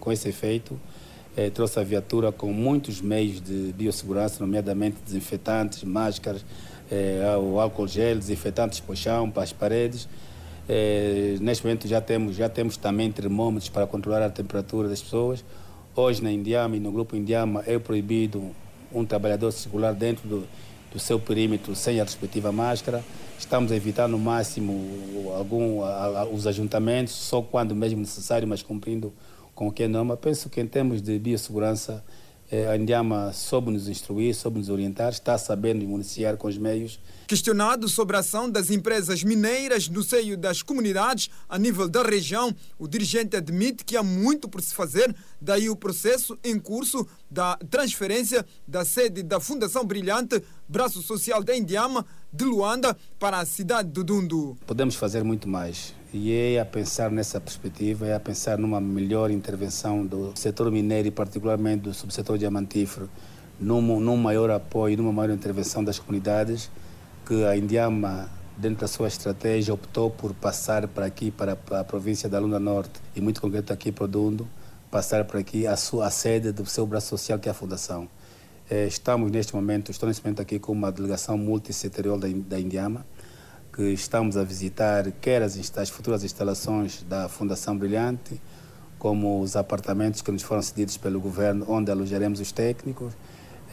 com 0.01 0.12
esse 0.12 0.29
efeito, 0.29 0.79
eh, 1.37 1.51
trouxe 1.51 1.79
a 1.79 1.85
viatura 1.85 2.33
com 2.33 2.53
muitos 2.53 3.01
meios 3.01 3.40
de 3.40 3.73
biossegurança, 3.73 4.44
nomeadamente 4.44 4.97
desinfetantes, 5.05 5.85
máscaras, 5.85 6.44
eh, 6.90 7.23
o 7.40 7.61
álcool 7.61 7.87
gel, 7.87 8.18
desinfetantes 8.18 8.81
para 8.81 8.92
o 8.92 8.97
chão, 8.97 9.31
para 9.31 9.44
as 9.44 9.53
paredes. 9.53 10.09
É, 10.68 11.37
neste 11.40 11.64
momento 11.64 11.87
já 11.87 12.00
temos, 12.00 12.37
já 12.37 12.48
temos 12.48 12.77
também 12.77 13.11
termômetros 13.12 13.68
para 13.68 13.87
controlar 13.87 14.22
a 14.22 14.31
temperatura 14.31 14.88
das 14.88 15.03
pessoas. 15.03 15.44
Hoje 15.94 16.22
na 16.22 16.33
Indiama 16.33 16.77
e 16.77 16.81
no 16.81 16.90
grupo 16.90 17.14
Indiama 17.14 17.62
é 17.66 17.79
proibido 17.79 18.50
um 18.92 19.05
trabalhador 19.05 19.53
circular 19.53 19.92
dentro 19.92 20.29
do, 20.29 20.48
do 20.92 20.98
seu 20.98 21.20
perímetro 21.20 21.74
sem 21.74 22.00
a 22.00 22.05
respectiva 22.05 22.50
máscara. 22.50 23.05
Estamos 23.38 23.70
a 23.72 23.77
evitar 23.77 24.09
no 24.09 24.18
máximo 24.18 25.33
algum, 25.37 25.83
a, 25.83 26.20
a, 26.20 26.24
os 26.27 26.46
ajuntamentos, 26.46 27.12
só 27.12 27.42
quando 27.42 27.74
mesmo 27.74 28.00
necessário, 28.00 28.48
mas 28.48 28.62
cumprindo 28.62 29.12
com 29.55 29.68
o 29.68 29.72
que 29.72 29.83
é 29.83 29.88
norma. 29.88 30.16
Penso 30.16 30.48
que 30.48 30.61
em 30.61 30.66
termos 30.66 31.03
de 31.03 31.18
biossegurança 31.18 32.03
Eh, 32.50 32.68
a 32.68 32.77
Indiama 32.77 33.33
soube 33.33 33.70
nos 33.70 33.88
instruir, 33.88 34.35
soube 34.35 34.59
nos 34.59 34.68
orientar, 34.68 35.11
está 35.11 35.37
sabendo 35.38 35.85
municiar 35.87 36.37
com 36.37 36.46
os 36.46 36.59
meios 36.59 37.00
Questionado 37.27 37.89
sobre 37.89 38.17
a 38.17 38.21
ação 38.21 38.51
das 38.51 38.69
empresas 38.71 39.25
mineiras 39.25 39.89
no 39.89 40.03
seio 40.03 40.37
das 40.37 40.63
comunidades 40.63 41.31
a 41.49 41.59
nível 41.59 41.89
da 41.89 42.03
região, 42.03 42.55
o 42.79 42.87
dirigente 42.87 43.35
admite 43.35 43.83
que 43.83 43.97
há 43.97 44.03
muito 44.03 44.47
por 44.47 44.61
se 44.61 44.75
fazer, 44.75 45.15
daí 45.41 45.71
o 45.71 45.77
processo 45.77 46.39
em 46.45 46.59
curso 46.59 47.07
da 47.31 47.57
transferência 47.71 48.45
da 48.69 48.85
sede 48.85 49.23
da 49.23 49.41
Fundação 49.41 49.87
Brilhante, 49.87 50.43
braço 50.69 51.01
social 51.01 51.43
da 51.43 51.57
Indiama, 51.57 52.05
de 52.31 52.45
Luanda 52.45 52.95
para 53.19 53.39
a 53.39 53.47
cidade 53.47 53.89
do 53.89 54.05
Dundu. 54.05 54.57
Podemos 54.67 54.95
fazer 54.95 55.25
muito 55.25 55.49
mais. 55.49 55.95
E 56.13 56.31
é 56.31 56.61
a 56.61 56.65
pensar 56.65 57.11
nessa 57.11 57.41
perspectiva, 57.41 58.07
é 58.07 58.15
a 58.15 58.21
pensar 58.21 58.59
numa 58.59 58.81
melhor 58.81 59.31
intervenção 59.31 60.05
do 60.05 60.33
setor 60.37 60.71
mineiro 60.71 61.09
e 61.09 61.11
particularmente 61.11 61.85
do 61.85 61.95
subsetor 61.95 62.37
diamantífero, 62.37 63.09
num, 63.59 63.99
num 63.99 64.17
maior 64.17 64.51
apoio, 64.51 64.97
numa 64.99 65.13
maior 65.13 65.33
intervenção 65.33 65.83
das 65.83 65.99
comunidades, 65.99 66.71
que 67.25 67.45
a 67.45 67.57
Indiama, 67.57 68.29
dentro 68.57 68.83
da 68.83 68.89
sua 68.89 69.09
estratégia, 69.09 69.73
optou 69.73 70.11
por 70.11 70.35
passar 70.35 70.87
para 70.87 71.07
aqui, 71.07 71.31
para 71.31 71.59
a 71.71 71.85
província 71.85 72.29
da 72.29 72.39
Lunda 72.39 72.61
Norte, 72.61 73.01
e 73.17 73.21
muito 73.21 73.41
concreto 73.41 73.73
aqui 73.73 73.91
para 73.91 74.05
o 74.05 74.09
Dundo, 74.09 74.47
passar 74.91 75.25
por 75.25 75.39
aqui 75.39 75.67
a 75.67 75.77
sua 75.77 76.07
a 76.07 76.11
sede 76.11 76.53
do 76.53 76.67
seu 76.67 76.87
braço 76.87 77.09
social, 77.09 77.39
que 77.39 77.49
é 77.49 77.53
a 77.53 77.55
Fundação. 77.55 78.09
Eh, 78.71 78.87
estamos 78.87 79.31
neste 79.31 79.55
momento, 79.55 79.91
estou 79.91 80.07
neste 80.07 80.23
momento 80.23 80.43
aqui 80.43 80.59
com 80.59 80.73
uma 80.73 80.93
delegação 80.93 81.39
multissetorial 81.39 82.19
da, 82.19 82.29
da 82.29 82.61
Indiama, 82.61 83.07
que 83.73 83.83
estamos 83.83 84.37
a 84.37 84.45
visitar 84.45 85.11
quer 85.13 85.43
as, 85.43 85.57
as 85.77 85.89
futuras 85.89 86.25
instalações 86.25 87.03
da 87.03 87.29
Fundação 87.29 87.77
Brilhante, 87.77 88.41
como 88.99 89.41
os 89.41 89.57
apartamentos 89.57 90.23
que 90.23 90.31
nos 90.31 90.43
foram 90.43 90.63
cedidos 90.63 90.97
pelo 90.97 91.21
governo, 91.21 91.67
onde 91.69 91.91
alojaremos 91.91 92.39
os 92.41 92.53
técnicos, 92.53 93.15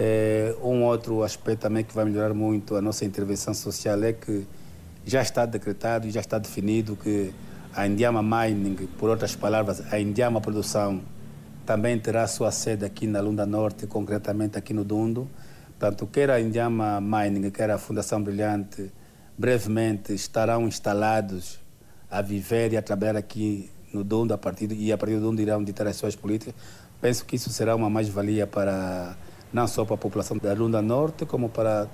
é, 0.03 0.55
um 0.63 0.83
outro 0.83 1.21
aspecto 1.21 1.61
também 1.61 1.83
que 1.83 1.93
vai 1.93 2.03
melhorar 2.05 2.33
muito 2.33 2.75
a 2.75 2.81
nossa 2.81 3.05
intervenção 3.05 3.53
social 3.53 4.03
é 4.03 4.11
que 4.11 4.47
já 5.05 5.21
está 5.21 5.45
decretado 5.45 6.07
e 6.07 6.11
já 6.11 6.21
está 6.21 6.39
definido 6.39 6.95
que 6.95 7.31
a 7.71 7.85
Indiama 7.85 8.23
Mining, 8.23 8.87
por 8.97 9.11
outras 9.11 9.35
palavras, 9.35 9.93
a 9.93 9.99
Indiama 9.99 10.41
Produção, 10.41 11.03
também 11.67 11.99
terá 11.99 12.25
sua 12.25 12.49
sede 12.49 12.83
aqui 12.83 13.05
na 13.05 13.21
Lunda 13.21 13.45
Norte, 13.45 13.85
concretamente 13.85 14.57
aqui 14.57 14.73
no 14.73 14.83
Dundo. 14.83 15.29
Portanto, 15.77 16.07
quer 16.07 16.31
a 16.31 16.41
Indiama 16.41 16.99
Mining, 16.99 17.51
quer 17.51 17.69
a 17.69 17.77
Fundação 17.77 18.23
Brilhante, 18.23 18.91
brevemente 19.37 20.15
estarão 20.15 20.67
instalados 20.67 21.59
a 22.09 22.23
viver 22.23 22.73
e 22.73 22.77
a 22.77 22.81
trabalhar 22.81 23.15
aqui 23.15 23.69
no 23.93 24.03
Dundo 24.03 24.33
a 24.33 24.37
partir, 24.37 24.71
e 24.71 24.91
a 24.91 24.97
partir 24.97 25.17
do 25.17 25.21
Dundo 25.21 25.39
irão 25.43 25.63
ditar 25.63 25.85
as 25.85 25.95
suas 25.95 26.15
políticas. 26.15 26.55
Penso 26.99 27.23
que 27.23 27.35
isso 27.35 27.51
será 27.51 27.75
uma 27.75 27.89
mais-valia 27.89 28.47
para 28.47 29.15
não 29.51 29.67
só 29.67 29.85
para 29.85 29.95
a 29.95 29.97
população 29.97 30.37
da 30.37 30.53
Lunda 30.53 30.81
Norte, 30.81 31.25
como 31.25 31.49
para 31.49 31.87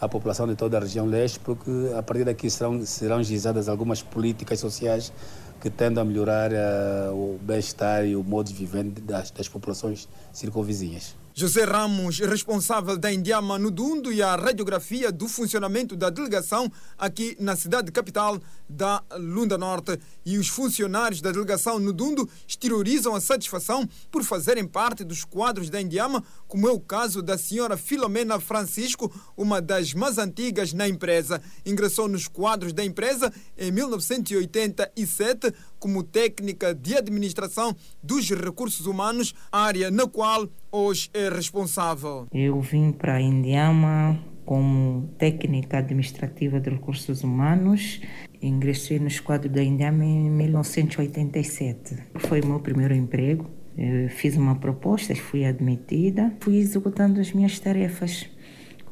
a 0.00 0.08
população 0.08 0.46
de 0.48 0.56
toda 0.56 0.78
a 0.78 0.80
região 0.80 1.06
leste, 1.06 1.38
porque 1.38 1.70
a 1.96 2.02
partir 2.02 2.24
daqui 2.24 2.50
serão, 2.50 2.84
serão 2.84 3.22
gizadas 3.22 3.68
algumas 3.68 4.02
políticas 4.02 4.58
sociais 4.58 5.12
que 5.60 5.70
tendem 5.70 6.02
a 6.02 6.04
melhorar 6.04 6.50
uh, 6.50 7.14
o 7.14 7.38
bem-estar 7.40 8.04
e 8.04 8.16
o 8.16 8.24
modo 8.24 8.48
de 8.48 8.54
viver 8.54 8.82
das, 8.82 9.30
das 9.30 9.48
populações 9.48 10.08
circunvizinhas. 10.32 11.14
José 11.34 11.64
Ramos, 11.64 12.18
responsável 12.18 12.98
da 12.98 13.10
Indiama 13.10 13.58
no 13.58 13.70
Dundo 13.70 14.12
e 14.12 14.20
a 14.20 14.36
radiografia 14.36 15.10
do 15.10 15.26
funcionamento 15.26 15.96
da 15.96 16.10
delegação 16.10 16.70
aqui 16.98 17.36
na 17.40 17.56
cidade 17.56 17.90
capital 17.90 18.38
da 18.68 19.02
Lunda 19.16 19.56
Norte. 19.56 19.98
E 20.24 20.38
os 20.38 20.48
funcionários 20.48 21.20
da 21.20 21.32
delegação 21.32 21.78
no 21.78 21.92
Dundo 21.92 22.28
exteriorizam 22.46 23.14
a 23.14 23.20
satisfação 23.20 23.88
por 24.10 24.22
fazerem 24.22 24.66
parte 24.66 25.04
dos 25.04 25.24
quadros 25.24 25.70
da 25.70 25.80
Indiama, 25.80 26.22
como 26.46 26.68
é 26.68 26.72
o 26.72 26.80
caso 26.80 27.22
da 27.22 27.36
senhora 27.36 27.76
Filomena 27.76 28.38
Francisco, 28.38 29.12
uma 29.36 29.60
das 29.60 29.94
mais 29.94 30.18
antigas 30.18 30.72
na 30.72 30.88
empresa. 30.88 31.40
Ingressou 31.64 32.08
nos 32.08 32.28
quadros 32.28 32.72
da 32.72 32.84
empresa 32.84 33.32
em 33.56 33.70
1987 33.72 35.52
como 35.78 36.02
técnica 36.02 36.74
de 36.74 36.96
administração 36.96 37.74
dos 38.02 38.28
recursos 38.30 38.86
humanos, 38.86 39.34
área 39.50 39.90
na 39.90 40.06
qual 40.06 40.48
hoje 40.70 41.10
é 41.12 41.28
responsável. 41.28 42.26
Eu 42.32 42.60
vim 42.60 42.92
para 42.92 43.14
a 43.14 43.20
Indiama 43.20 44.18
como 44.44 45.08
técnica 45.18 45.78
administrativa 45.78 46.60
de 46.60 46.70
recursos 46.70 47.22
humanos. 47.22 48.00
Ingressei 48.42 48.98
no 48.98 49.08
quadro 49.22 49.48
da 49.48 49.62
Indiama 49.62 50.04
em 50.04 50.28
1987. 50.28 51.96
Foi 52.16 52.40
o 52.40 52.46
meu 52.46 52.60
primeiro 52.60 52.94
emprego. 52.94 53.48
Eu 53.78 54.08
fiz 54.08 54.36
uma 54.36 54.56
proposta, 54.56 55.14
fui 55.14 55.44
admitida, 55.44 56.32
fui 56.40 56.58
executando 56.58 57.20
as 57.20 57.32
minhas 57.32 57.58
tarefas 57.58 58.28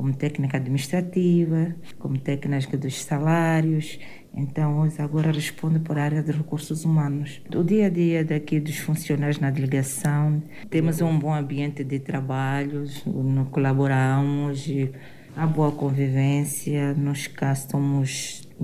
como 0.01 0.15
técnica 0.15 0.57
administrativa, 0.57 1.75
como 1.99 2.17
técnica 2.17 2.75
dos 2.79 3.03
salários. 3.03 3.99
Então, 4.35 4.81
hoje 4.81 5.03
agora 5.03 5.31
respondo 5.31 5.79
por 5.81 5.99
área 5.99 6.23
de 6.23 6.33
recursos 6.33 6.87
humanos. 6.87 7.43
O 7.55 7.63
dia 7.63 7.85
a 7.87 7.91
dia 7.91 8.25
daqui 8.25 8.59
dos 8.59 8.79
funcionários 8.79 9.39
na 9.39 9.51
delegação, 9.51 10.43
temos 10.71 11.03
um 11.03 11.19
bom 11.19 11.35
ambiente 11.35 11.85
de 11.85 11.99
trabalho, 11.99 12.85
colaboramos, 13.51 14.67
há 15.37 15.47
boa 15.47 15.73
convivência, 15.73 16.95
nós 16.95 17.27
cá 17.27 17.55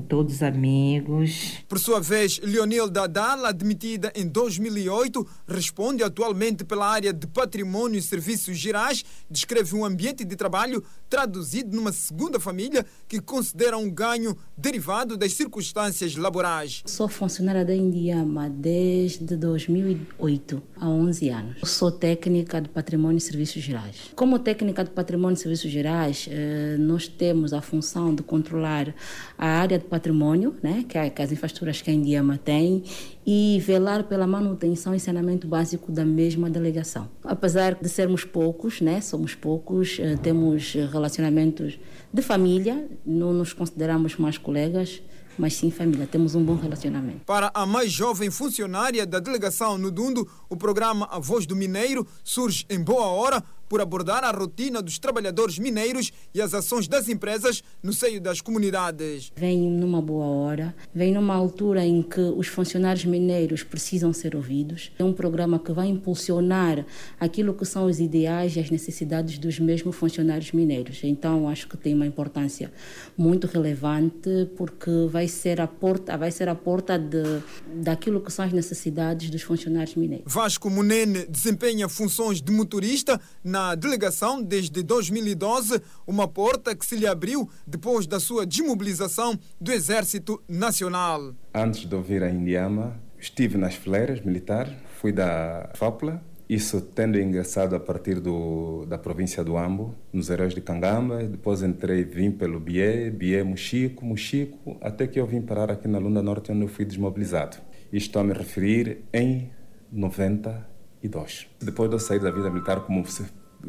todos 0.00 0.42
amigos. 0.42 1.54
Por 1.68 1.78
sua 1.78 2.00
vez, 2.00 2.38
Leonil 2.42 2.88
Dadal, 2.88 3.44
admitida 3.44 4.12
em 4.14 4.26
2008, 4.26 5.26
responde 5.46 6.02
atualmente 6.02 6.64
pela 6.64 6.88
área 6.88 7.12
de 7.12 7.26
patrimônio 7.26 7.98
e 7.98 8.02
serviços 8.02 8.56
gerais, 8.56 9.04
descreve 9.30 9.74
um 9.74 9.84
ambiente 9.84 10.24
de 10.24 10.36
trabalho 10.36 10.82
traduzido 11.08 11.74
numa 11.74 11.92
segunda 11.92 12.38
família 12.38 12.84
que 13.08 13.20
considera 13.20 13.76
um 13.78 13.90
ganho 13.90 14.36
derivado 14.56 15.16
das 15.16 15.32
circunstâncias 15.32 16.16
laborais. 16.16 16.82
Sou 16.86 17.08
funcionária 17.08 17.64
da 17.64 17.74
Indiama 17.74 18.50
desde 18.50 19.36
2008, 19.36 20.62
há 20.76 20.88
11 20.88 21.28
anos. 21.28 21.70
Sou 21.70 21.90
técnica 21.90 22.60
de 22.60 22.68
patrimônio 22.68 23.18
e 23.18 23.20
serviços 23.20 23.62
gerais. 23.62 24.10
Como 24.14 24.38
técnica 24.38 24.84
de 24.84 24.90
patrimônio 24.90 25.34
e 25.34 25.40
serviços 25.40 25.70
gerais, 25.70 26.28
eh, 26.30 26.76
nós 26.78 27.08
temos 27.08 27.52
a 27.52 27.60
função 27.60 28.14
de 28.14 28.22
controlar 28.22 28.94
a 29.38 29.46
área 29.46 29.78
de 29.78 29.85
patrimônio, 29.86 30.54
né, 30.62 30.84
que, 30.88 30.98
é, 30.98 31.08
que 31.08 31.22
as 31.22 31.32
infraestruturas 31.32 31.80
que 31.80 31.90
a 31.90 31.94
Indiama 31.94 32.38
tem, 32.38 32.84
e 33.26 33.60
velar 33.64 34.04
pela 34.04 34.26
manutenção 34.26 34.94
e 34.94 35.00
saneamento 35.00 35.48
básico 35.48 35.90
da 35.90 36.04
mesma 36.04 36.50
delegação. 36.50 37.08
Apesar 37.24 37.74
de 37.74 37.88
sermos 37.88 38.24
poucos, 38.24 38.80
né, 38.80 39.00
somos 39.00 39.34
poucos, 39.34 39.98
eh, 39.98 40.16
temos 40.16 40.74
relacionamentos 40.92 41.78
de 42.12 42.22
família, 42.22 42.88
não 43.04 43.32
nos 43.32 43.52
consideramos 43.52 44.16
mais 44.16 44.38
colegas, 44.38 45.02
mas 45.38 45.54
sim 45.54 45.70
família, 45.70 46.06
temos 46.06 46.34
um 46.34 46.42
bom 46.42 46.54
relacionamento. 46.54 47.20
Para 47.26 47.50
a 47.54 47.66
mais 47.66 47.92
jovem 47.92 48.30
funcionária 48.30 49.06
da 49.06 49.18
delegação 49.18 49.76
no 49.76 49.90
Dundo, 49.90 50.26
o 50.48 50.56
programa 50.56 51.06
A 51.10 51.18
Voz 51.18 51.46
do 51.46 51.54
Mineiro 51.54 52.06
surge 52.24 52.64
em 52.70 52.82
boa 52.82 53.06
hora 53.06 53.42
por 53.68 53.80
abordar 53.80 54.24
a 54.24 54.30
rotina 54.30 54.80
dos 54.80 54.98
trabalhadores 54.98 55.58
mineiros 55.58 56.12
e 56.34 56.40
as 56.40 56.54
ações 56.54 56.88
das 56.88 57.08
empresas 57.08 57.62
no 57.82 57.92
seio 57.92 58.20
das 58.20 58.40
comunidades. 58.40 59.32
Vem 59.36 59.70
numa 59.70 60.00
boa 60.00 60.26
hora, 60.26 60.74
vem 60.94 61.12
numa 61.12 61.34
altura 61.34 61.84
em 61.84 62.02
que 62.02 62.20
os 62.20 62.46
funcionários 62.46 63.04
mineiros 63.04 63.62
precisam 63.62 64.12
ser 64.12 64.36
ouvidos. 64.36 64.92
É 64.98 65.04
um 65.04 65.12
programa 65.12 65.58
que 65.58 65.72
vai 65.72 65.88
impulsionar 65.88 66.84
aquilo 67.18 67.54
que 67.54 67.64
são 67.64 67.86
os 67.86 68.00
ideais 68.00 68.56
e 68.56 68.60
as 68.60 68.70
necessidades 68.70 69.38
dos 69.38 69.58
mesmos 69.58 69.96
funcionários 69.96 70.52
mineiros. 70.52 71.00
Então, 71.02 71.48
acho 71.48 71.68
que 71.68 71.76
tem 71.76 71.94
uma 71.94 72.06
importância 72.06 72.72
muito 73.16 73.46
relevante 73.46 74.48
porque 74.56 74.90
vai 75.10 75.28
ser 75.28 75.60
a 75.60 75.66
porta, 75.66 76.16
vai 76.16 76.30
ser 76.30 76.48
a 76.48 76.54
porta 76.54 76.98
de, 76.98 77.42
daquilo 77.82 78.20
que 78.20 78.32
são 78.32 78.44
as 78.44 78.52
necessidades 78.52 79.30
dos 79.30 79.42
funcionários 79.42 79.94
mineiros. 79.94 80.32
Vasco 80.32 80.68
Munene 80.70 81.26
desempenha 81.26 81.88
funções 81.88 82.40
de 82.40 82.52
motorista 82.52 83.20
na 83.42 83.55
na 83.56 83.74
delegação 83.74 84.42
desde 84.42 84.82
2012, 84.82 85.80
uma 86.06 86.28
porta 86.28 86.76
que 86.76 86.84
se 86.84 86.94
lhe 86.94 87.06
abriu 87.06 87.48
depois 87.66 88.06
da 88.06 88.20
sua 88.20 88.44
desmobilização 88.44 89.38
do 89.58 89.72
Exército 89.72 90.42
Nacional. 90.46 91.34
Antes 91.54 91.88
de 91.88 91.94
ouvir 91.94 92.22
a 92.22 92.28
Indiama, 92.28 93.00
estive 93.18 93.56
nas 93.56 93.74
fileiras 93.74 94.20
militares, 94.20 94.74
fui 95.00 95.10
da 95.10 95.70
FAPLA, 95.74 96.22
isso 96.46 96.82
tendo 96.82 97.18
ingressado 97.18 97.74
a 97.74 97.80
partir 97.80 98.20
do, 98.20 98.84
da 98.84 98.98
província 98.98 99.42
do 99.42 99.56
Ambo, 99.56 99.94
nos 100.12 100.28
Heróis 100.28 100.54
de 100.54 100.60
Cangamba, 100.60 101.24
depois 101.24 101.62
entrei, 101.62 102.04
vim 102.04 102.30
pelo 102.30 102.60
Bié, 102.60 103.08
Bié, 103.08 103.42
Muxico, 103.42 104.04
Muxico, 104.04 104.76
até 104.82 105.06
que 105.06 105.18
eu 105.18 105.26
vim 105.26 105.40
parar 105.40 105.70
aqui 105.70 105.88
na 105.88 105.98
Lunda 105.98 106.22
Norte, 106.22 106.52
onde 106.52 106.60
eu 106.60 106.68
fui 106.68 106.84
desmobilizado. 106.84 107.56
Estou 107.90 108.20
a 108.20 108.24
me 108.24 108.34
referir 108.34 108.98
em 109.14 109.50
92. 109.90 111.46
Depois 111.58 111.88
de 111.88 111.96
eu 111.96 112.00
sair 112.00 112.20
da 112.20 112.30
vida 112.30 112.50
militar 112.50 112.80
como 112.80 113.02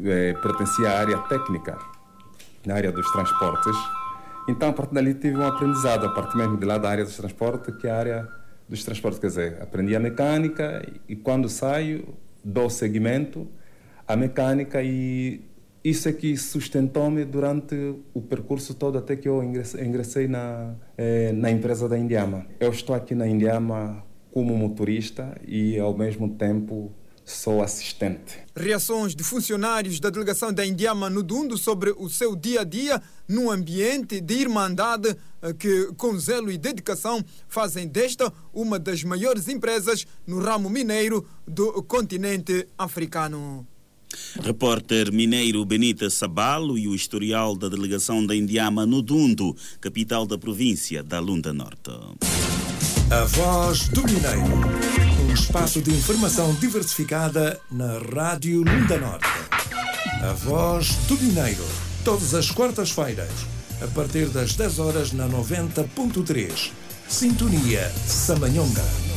é, 0.04 0.32
pertencia 0.34 0.90
à 0.90 0.98
área 0.98 1.18
técnica, 1.18 1.78
na 2.66 2.74
área 2.74 2.92
dos 2.92 3.10
transportes. 3.12 3.76
Então, 4.48 4.70
a 4.70 4.72
partir 4.72 4.94
dali, 4.94 5.14
tive 5.14 5.36
um 5.36 5.46
aprendizado, 5.46 6.06
a 6.06 6.10
partir 6.10 6.36
mesmo 6.36 6.56
de 6.56 6.64
lá 6.64 6.78
da 6.78 6.88
área 6.88 7.04
dos 7.04 7.16
transportes, 7.16 7.76
que 7.76 7.86
é 7.86 7.90
a 7.90 7.98
área 7.98 8.28
dos 8.68 8.84
transportes. 8.84 9.18
Quer 9.20 9.26
dizer, 9.26 9.62
aprendi 9.62 9.94
a 9.94 10.00
mecânica 10.00 10.82
e 11.08 11.16
quando 11.16 11.48
saio, 11.48 12.14
dou 12.44 12.70
seguimento 12.70 13.46
a 14.06 14.16
mecânica 14.16 14.82
e 14.82 15.42
isso 15.84 16.08
é 16.08 16.12
que 16.12 16.36
sustentou-me 16.36 17.24
durante 17.24 17.94
o 18.14 18.22
percurso 18.22 18.74
todo 18.74 18.96
até 18.96 19.14
que 19.16 19.28
eu 19.28 19.42
ingressei 19.42 20.26
na, 20.26 20.74
eh, 20.96 21.32
na 21.32 21.50
empresa 21.50 21.88
da 21.88 21.98
Indiama. 21.98 22.46
Eu 22.58 22.70
estou 22.70 22.96
aqui 22.96 23.14
na 23.14 23.28
Indiama 23.28 24.02
como 24.32 24.56
motorista 24.56 25.38
e 25.46 25.78
ao 25.78 25.96
mesmo 25.96 26.30
tempo 26.30 26.90
sou 27.28 27.62
assistente. 27.62 28.38
Reações 28.56 29.14
de 29.14 29.22
funcionários 29.22 30.00
da 30.00 30.10
delegação 30.10 30.52
da 30.52 30.66
Indiama 30.66 31.10
no 31.10 31.22
Dundo 31.22 31.58
sobre 31.58 31.94
o 31.96 32.08
seu 32.08 32.34
dia 32.34 32.62
a 32.62 32.64
dia 32.64 33.00
num 33.28 33.50
ambiente 33.50 34.20
de 34.20 34.34
irmandade 34.34 35.14
eh, 35.42 35.52
que, 35.52 35.92
com 35.96 36.18
zelo 36.18 36.50
e 36.50 36.56
dedicação, 36.56 37.24
fazem 37.46 37.86
desta 37.86 38.32
uma 38.52 38.78
das 38.78 39.04
maiores 39.04 39.46
empresas 39.48 40.06
no 40.26 40.40
ramo 40.40 40.70
mineiro 40.70 41.26
do 41.46 41.82
continente 41.82 42.66
africano. 42.76 43.66
Repórter 44.40 45.12
mineiro 45.12 45.64
Benita 45.66 46.08
Sabalo 46.08 46.78
e 46.78 46.88
o 46.88 46.94
historial 46.94 47.54
da 47.54 47.68
delegação 47.68 48.24
da 48.24 48.34
Indiama 48.34 48.86
no 48.86 49.02
Dundo, 49.02 49.54
capital 49.80 50.26
da 50.26 50.38
província 50.38 51.02
da 51.02 51.20
Lunda 51.20 51.52
Norte. 51.52 51.90
A 53.10 53.24
Voz 53.24 53.88
do 53.88 54.02
Mineiro. 54.04 54.42
Um 55.22 55.32
espaço 55.32 55.80
de 55.80 55.90
informação 55.90 56.52
diversificada 56.54 57.58
na 57.70 57.98
Rádio 58.14 58.62
Lunda 58.62 58.98
Norte. 58.98 59.26
A 60.22 60.34
Voz 60.34 60.90
do 61.08 61.16
Mineiro. 61.16 61.64
Todas 62.04 62.34
as 62.34 62.50
quartas-feiras, 62.50 63.30
a 63.82 63.86
partir 63.86 64.26
das 64.26 64.54
10 64.54 64.78
horas 64.78 65.12
na 65.12 65.26
90.3. 65.26 66.70
Sintonia 67.08 67.90
Samanhonga. 68.06 69.07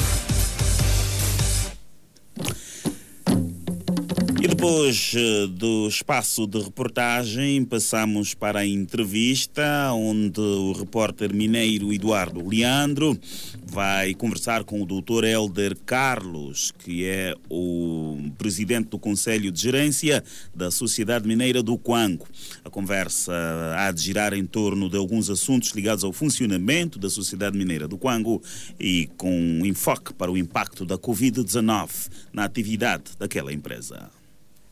Depois 4.61 5.13
eh, 5.17 5.47
do 5.47 5.87
espaço 5.87 6.45
de 6.45 6.59
reportagem, 6.59 7.65
passamos 7.65 8.35
para 8.35 8.59
a 8.59 8.65
entrevista, 8.65 9.91
onde 9.91 10.39
o 10.39 10.71
repórter 10.73 11.33
mineiro 11.33 11.91
Eduardo 11.91 12.47
Leandro 12.47 13.19
vai 13.65 14.13
conversar 14.13 14.63
com 14.63 14.79
o 14.79 14.85
doutor 14.85 15.23
Helder 15.23 15.75
Carlos, 15.83 16.71
que 16.77 17.05
é 17.05 17.33
o 17.49 18.19
presidente 18.37 18.89
do 18.89 18.99
Conselho 18.99 19.51
de 19.51 19.59
Gerência 19.59 20.23
da 20.53 20.69
Sociedade 20.69 21.27
Mineira 21.27 21.63
do 21.63 21.75
Quango. 21.75 22.27
A 22.63 22.69
conversa 22.69 23.33
há 23.75 23.91
de 23.91 23.99
girar 23.99 24.31
em 24.31 24.45
torno 24.45 24.91
de 24.91 24.95
alguns 24.95 25.27
assuntos 25.31 25.71
ligados 25.71 26.03
ao 26.03 26.13
funcionamento 26.13 26.99
da 26.99 27.09
Sociedade 27.09 27.57
Mineira 27.57 27.87
do 27.87 27.97
Quango 27.97 28.39
e 28.79 29.09
com 29.17 29.65
enfoque 29.65 30.13
para 30.13 30.31
o 30.31 30.37
impacto 30.37 30.85
da 30.85 30.99
Covid-19 30.99 32.11
na 32.31 32.43
atividade 32.43 33.05
daquela 33.17 33.51
empresa. 33.51 34.20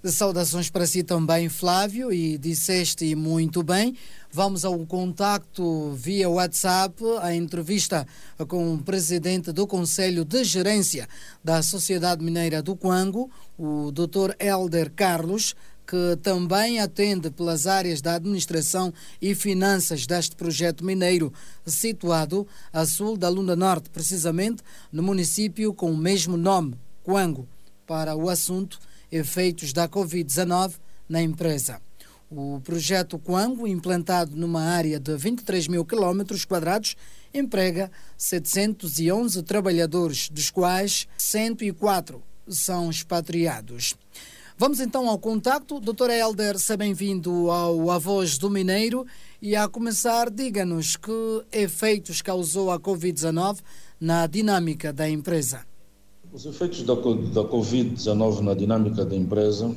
Saudações 0.05 0.69
para 0.69 0.87
si 0.87 1.03
também, 1.03 1.49
Flávio, 1.49 2.09
e 2.09 2.37
disseste 2.37 3.13
muito 3.15 3.61
bem. 3.61 3.97
Vamos 4.31 4.63
ao 4.63 4.79
contacto 4.85 5.91
via 5.91 6.29
WhatsApp, 6.29 7.03
a 7.21 7.35
entrevista 7.35 8.07
com 8.47 8.75
o 8.75 8.81
presidente 8.81 9.51
do 9.51 9.67
Conselho 9.67 10.23
de 10.23 10.41
Gerência 10.45 11.05
da 11.43 11.61
Sociedade 11.61 12.23
Mineira 12.23 12.61
do 12.61 12.77
Quango, 12.77 13.29
o 13.57 13.91
Dr. 13.91 14.35
Helder 14.39 14.89
Carlos, 14.95 15.53
que 15.85 16.15
também 16.23 16.79
atende 16.79 17.29
pelas 17.29 17.67
áreas 17.67 18.01
da 18.01 18.13
administração 18.13 18.93
e 19.21 19.35
finanças 19.35 20.07
deste 20.07 20.33
projeto 20.33 20.85
mineiro, 20.85 21.33
situado 21.65 22.47
a 22.71 22.85
sul 22.85 23.17
da 23.17 23.27
Lunda 23.27 23.55
Norte, 23.55 23.89
precisamente 23.89 24.63
no 24.93 25.03
município 25.03 25.73
com 25.73 25.91
o 25.91 25.97
mesmo 25.97 26.37
nome, 26.37 26.75
Quango, 27.03 27.49
para 27.85 28.15
o 28.15 28.29
assunto 28.29 28.79
efeitos 29.11 29.73
da 29.73 29.87
Covid-19 29.87 30.73
na 31.07 31.21
empresa. 31.21 31.81
O 32.29 32.61
projeto 32.63 33.17
Quango, 33.17 33.67
implantado 33.67 34.35
numa 34.35 34.61
área 34.61 34.99
de 34.99 35.17
23 35.17 35.67
mil 35.67 35.83
quilómetros 35.83 36.45
quadrados, 36.45 36.95
emprega 37.33 37.91
711 38.17 39.41
trabalhadores, 39.41 40.29
dos 40.29 40.51
quais 40.51 41.07
104 41.17 42.21
são 42.47 42.89
expatriados. 42.89 43.95
Vamos 44.57 44.81
então 44.81 45.07
ao 45.07 45.17
contacto. 45.17 45.79
Doutor 45.79 46.09
Helder, 46.09 46.59
seja 46.59 46.75
bem-vindo 46.75 47.49
ao 47.49 47.89
A 47.89 47.97
Voz 47.97 48.37
do 48.37 48.49
Mineiro. 48.49 49.07
E 49.41 49.55
a 49.55 49.69
começar, 49.69 50.29
diga-nos 50.29 50.97
que 50.97 51.45
efeitos 51.51 52.21
causou 52.21 52.69
a 52.69 52.77
Covid-19 52.77 53.59
na 53.99 54.27
dinâmica 54.27 54.91
da 54.91 55.09
empresa. 55.09 55.65
Os 56.31 56.45
efeitos 56.45 56.83
da, 56.83 56.93
da 56.93 57.43
Covid-19 57.43 58.41
na 58.41 58.53
dinâmica 58.53 59.03
da 59.03 59.15
empresa, 59.15 59.75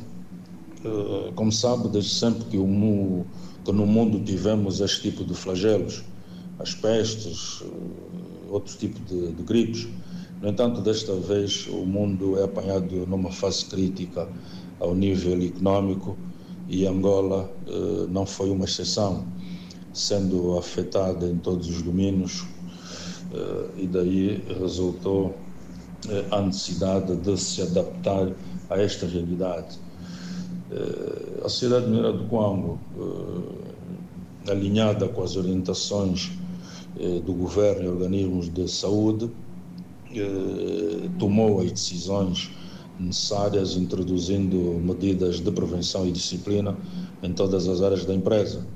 eh, 0.84 1.32
como 1.34 1.50
sabe, 1.50 1.88
desde 1.88 2.11
sempre 2.11 2.44
que, 2.44 2.59
o, 2.59 3.24
que 3.64 3.72
no 3.72 3.86
mundo 3.86 4.22
tivemos 4.22 4.78
este 4.82 5.11
tipo 5.11 5.24
de 5.24 5.32
flagelos, 5.32 6.05
as 6.59 6.74
pestes, 6.74 7.62
eh, 7.64 8.50
outros 8.50 8.76
tipos 8.76 9.00
de, 9.07 9.32
de 9.32 9.42
gripes. 9.42 9.88
No 10.42 10.48
entanto, 10.50 10.82
desta 10.82 11.14
vez 11.14 11.66
o 11.68 11.86
mundo 11.86 12.38
é 12.38 12.44
apanhado 12.44 13.07
numa 13.07 13.30
fase 13.32 13.64
crítica 13.64 14.28
ao 14.78 14.94
nível 14.94 15.40
econômico 15.42 16.18
e 16.68 16.86
Angola 16.86 17.50
eh, 17.66 18.07
não 18.11 18.26
foi 18.26 18.50
uma 18.50 18.66
exceção, 18.66 19.24
sendo 19.94 20.59
afetada 20.59 21.26
em 21.26 21.38
todos 21.38 21.70
os 21.70 21.80
domínios 21.80 22.44
e 23.78 23.86
daí 23.86 24.44
resultou 24.61 25.34
a 26.30 26.40
necessidade 26.40 27.14
de 27.16 27.36
se 27.36 27.62
adaptar 27.62 28.32
a 28.68 28.78
esta 28.80 29.07
realidade. 29.07 29.78
Eh, 30.70 31.40
a 31.44 31.48
sociedade 31.48 31.86
mineira 31.86 32.12
do 32.12 32.24
Congo, 32.24 32.78
eh, 34.46 34.50
alinhada 34.50 35.09
com 35.09 35.22
as 35.22 35.36
orientações 35.36 36.30
do 37.24 37.32
governo 37.32 37.84
e 37.84 37.88
organismos 37.88 38.53
de 38.53 38.68
saúde, 38.68 39.30
tomou 41.18 41.61
as 41.61 41.72
decisões 41.72 42.50
necessárias, 43.00 43.76
introduzindo 43.76 44.57
medidas 44.78 45.40
de 45.40 45.50
prevenção 45.50 46.07
e 46.07 46.12
disciplina 46.12 46.76
em 47.22 47.32
todas 47.32 47.66
as 47.66 47.80
áreas 47.80 48.05
da 48.05 48.14
empresa, 48.14 48.66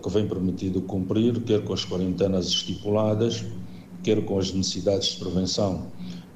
que 0.00 0.10
vem 0.10 0.28
permitido 0.28 0.80
cumprir, 0.82 1.40
quer 1.42 1.64
com 1.64 1.72
as 1.72 1.84
quarentenas 1.84 2.46
estipuladas, 2.46 3.44
quer 4.02 4.24
com 4.24 4.38
as 4.38 4.52
necessidades 4.52 5.08
de 5.08 5.18
prevenção 5.18 5.88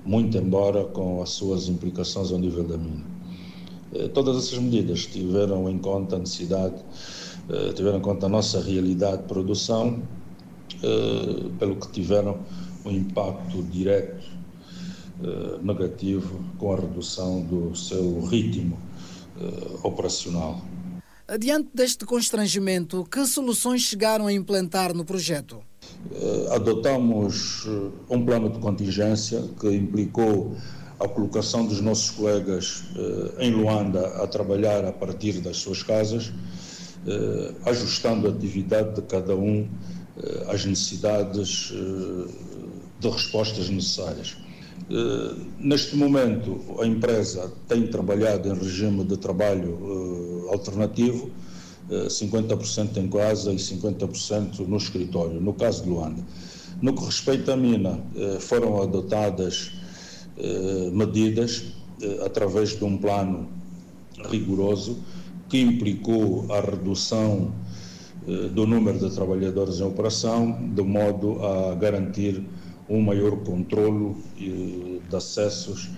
muito 0.06 0.38
embora 0.38 0.84
com 0.84 1.20
as 1.20 1.30
suas 1.30 1.68
implicações 1.68 2.30
ao 2.30 2.38
nível 2.38 2.64
da 2.64 2.78
mina. 2.78 3.04
Eh, 3.92 4.08
todas 4.08 4.36
essas 4.36 4.58
medidas 4.58 5.06
tiveram 5.06 5.68
em 5.68 5.78
conta 5.78 6.16
a 6.16 6.18
necessidade, 6.18 6.76
eh, 7.48 7.72
tiveram 7.72 7.98
em 7.98 8.00
conta 8.00 8.26
a 8.26 8.28
nossa 8.28 8.60
realidade 8.60 9.22
de 9.22 9.28
produção, 9.28 10.02
eh, 10.82 11.48
pelo 11.58 11.76
que 11.76 11.90
tiveram 11.90 12.38
um 12.84 12.90
impacto 12.90 13.62
direto 13.64 14.36
negativo 15.62 16.44
com 16.58 16.74
a 16.74 16.76
redução 16.76 17.40
do 17.40 17.74
seu 17.74 18.20
ritmo 18.20 18.78
operacional. 19.82 20.60
Diante 21.40 21.70
deste 21.72 22.04
constrangimento, 22.04 23.02
que 23.10 23.24
soluções 23.24 23.80
chegaram 23.80 24.26
a 24.26 24.32
implantar 24.32 24.94
no 24.94 25.06
projeto? 25.06 25.62
Eh, 26.12 26.54
adotamos 26.54 27.66
eh, 27.66 28.14
um 28.14 28.24
plano 28.24 28.50
de 28.50 28.58
contingência 28.58 29.42
que 29.58 29.68
implicou 29.68 30.54
a 31.00 31.08
colocação 31.08 31.66
dos 31.66 31.80
nossos 31.80 32.10
colegas 32.10 32.84
eh, 32.96 33.46
em 33.46 33.50
Luanda 33.50 34.06
a 34.22 34.26
trabalhar 34.26 34.84
a 34.84 34.92
partir 34.92 35.40
das 35.40 35.58
suas 35.58 35.82
casas, 35.82 36.32
ajustando 37.64 38.26
a 38.26 38.30
atividade 38.30 38.96
de 38.96 39.02
cada 39.02 39.36
um 39.36 39.68
às 40.48 40.64
necessidades 40.64 41.72
de 42.98 43.08
respostas 43.08 43.68
necessárias. 43.68 44.36
Neste 45.56 45.94
momento, 45.94 46.60
a 46.80 46.84
empresa 46.84 47.52
tem 47.68 47.86
trabalhado 47.86 48.48
em 48.48 48.54
regime 48.54 49.04
de 49.04 49.16
trabalho 49.18 50.48
alternativo, 50.50 51.30
50% 51.88 52.96
em 52.96 53.08
casa 53.08 53.52
e 53.52 53.56
50% 53.56 54.66
no 54.66 54.76
escritório, 54.76 55.40
no 55.40 55.54
caso 55.54 55.84
de 55.84 55.90
Luanda. 55.90 56.22
No 56.80 56.92
que 56.92 57.04
respeita 57.04 57.54
à 57.54 57.56
mina, 57.56 57.98
eh, 58.14 58.38
foram 58.38 58.82
adotadas 58.82 59.72
eh, 60.36 60.90
medidas 60.92 61.64
eh, 62.02 62.20
através 62.24 62.76
de 62.76 62.84
um 62.84 62.98
plano 62.98 63.48
rigoroso 64.28 64.98
que 65.48 65.58
implicou 65.58 66.46
a 66.52 66.60
redução 66.60 67.52
do 68.52 68.66
número 68.66 68.98
de 68.98 69.14
trabalhadores 69.14 69.78
em 69.78 69.84
operação, 69.84 70.70
de 70.74 70.82
modo 70.82 71.40
a 71.44 71.76
garantir 71.76 72.42
um 72.88 73.00
maior 73.00 73.36
controlo 73.44 74.16
de 74.36 75.00
acessos 75.14 75.90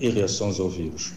e 0.00 0.08
reações 0.08 0.58
ao 0.58 0.68
vírus. 0.68 1.12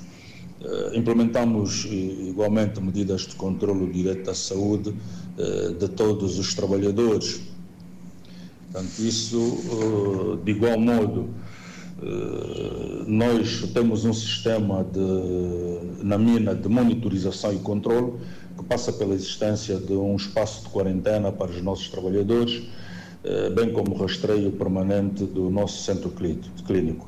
Eh, 0.60 0.98
implementamos 0.98 1.86
eh, 1.86 2.30
igualmente 2.30 2.82
medidas 2.82 3.22
de 3.22 3.36
controle 3.36 3.92
direito 3.92 4.24
da 4.24 4.34
saúde 4.34 4.94
eh, 5.38 5.76
de 5.80 5.88
todos 5.90 6.40
os 6.40 6.54
trabalhadores. 6.56 7.42
Portanto, 8.72 9.00
isso, 9.00 10.40
de 10.44 10.52
igual 10.52 10.78
modo, 10.78 11.30
nós 13.08 13.64
temos 13.74 14.04
um 14.04 14.14
sistema 14.14 14.84
de, 14.84 16.04
na 16.04 16.18
mina 16.18 16.54
de 16.54 16.68
monitorização 16.68 17.54
e 17.54 17.60
controle 17.60 18.14
que 18.58 18.64
passa 18.66 18.92
pela 18.92 19.16
existência 19.16 19.78
de 19.78 19.94
um 19.94 20.16
espaço 20.16 20.64
de 20.64 20.70
quarentena 20.70 21.32
para 21.32 21.50
os 21.50 21.62
nossos 21.64 21.88
trabalhadores, 21.88 22.64
bem 23.56 23.72
como 23.72 23.96
rastreio 23.96 24.52
permanente 24.52 25.24
do 25.24 25.50
nosso 25.50 25.82
centro 25.82 26.12
clínico. 26.12 27.08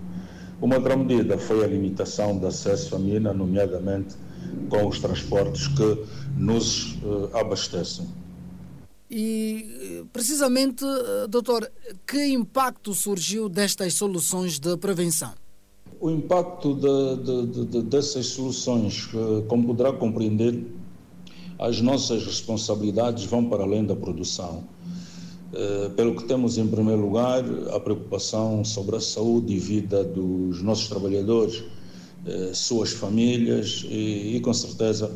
Uma 0.62 0.76
outra 0.76 0.96
medida 0.96 1.38
foi 1.38 1.64
a 1.64 1.68
limitação 1.68 2.38
de 2.38 2.46
acesso 2.46 2.96
à 2.96 3.00
mina, 3.00 3.34
nomeadamente 3.34 4.16
com 4.70 4.88
os 4.88 5.00
transportes 5.00 5.68
que 5.68 6.04
nos 6.38 6.98
abastecem. 7.34 8.08
E, 9.10 10.06
precisamente, 10.14 10.86
doutor, 11.30 11.72
que 12.06 12.28
impacto 12.28 12.94
surgiu 12.94 13.50
destas 13.50 13.96
soluções 13.96 14.60
de 14.60 14.78
prevenção? 14.78 15.32
O 16.00 16.12
impacto 16.12 16.76
de, 16.76 17.24
de, 17.24 17.66
de, 17.66 17.82
dessas 17.82 18.28
soluções, 18.28 19.10
como 19.48 19.68
poderá 19.68 19.92
compreender, 19.92 20.64
as 21.58 21.82
nossas 21.82 22.24
responsabilidades 22.24 23.26
vão 23.26 23.50
para 23.50 23.64
além 23.64 23.84
da 23.84 23.96
produção. 23.96 24.64
Pelo 25.96 26.16
que 26.16 26.26
temos, 26.26 26.58
em 26.58 26.68
primeiro 26.68 27.02
lugar, 27.02 27.44
a 27.74 27.80
preocupação 27.80 28.64
sobre 28.64 28.96
a 28.96 29.00
saúde 29.02 29.54
e 29.54 29.58
vida 29.58 30.04
dos 30.04 30.62
nossos 30.62 30.88
trabalhadores, 30.88 31.64
suas 32.54 32.92
famílias 32.92 33.84
e, 33.90 34.36
e 34.36 34.42
com 34.42 34.54
certeza, 34.54 35.12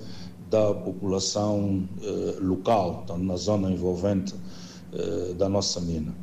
da 0.53 0.71
população 0.71 1.83
eh, 2.03 2.37
local, 2.39 3.03
na 3.17 3.35
zona 3.35 3.71
envolvente 3.71 4.35
eh, 4.93 5.33
da 5.33 5.49
nossa 5.49 5.81
mina. 5.81 6.13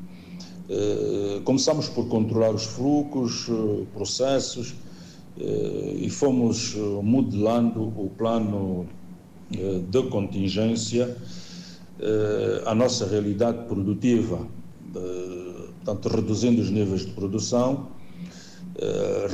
Eh, 0.69 1.41
começamos 1.45 1.89
por 1.89 2.07
controlar 2.07 2.55
os 2.55 2.65
fluxos, 2.65 3.49
processos 3.93 4.75
e 6.03 6.11
fomos 6.11 6.75
modelando 7.03 7.81
o 7.81 8.11
plano 8.19 8.87
de 9.49 10.03
contingência 10.11 11.17
à 12.67 12.75
nossa 12.75 13.07
realidade 13.07 13.67
produtiva, 13.67 14.47
portanto, 14.93 16.09
reduzindo 16.09 16.61
os 16.63 16.71
níveis 16.71 17.07
de 17.07 17.13
produção, 17.13 17.89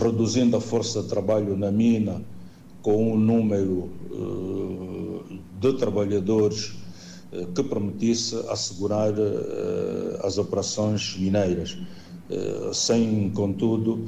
reduzindo 0.03 0.57
a 0.57 0.61
força 0.61 1.03
de 1.03 1.09
trabalho 1.09 1.57
na 1.57 1.71
mina 1.71 2.23
com 2.83 3.13
um 3.13 3.17
número 3.17 3.91
de 5.61 5.73
trabalhadores 5.75 6.75
eh, 7.33 7.47
que 7.55 7.63
permitisse 7.63 8.37
assegurar 8.49 9.13
eh, 9.19 10.21
as 10.23 10.39
operações 10.39 11.17
mineiras, 11.19 11.77
eh, 12.31 12.71
sem, 12.73 13.31
contudo, 13.31 14.07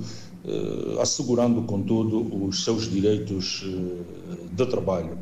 assegurando, 1.02 1.62
contudo, 1.62 2.46
os 2.46 2.64
seus 2.64 2.90
direitos 2.90 3.66
de 4.52 4.66
trabalho. 4.66 5.18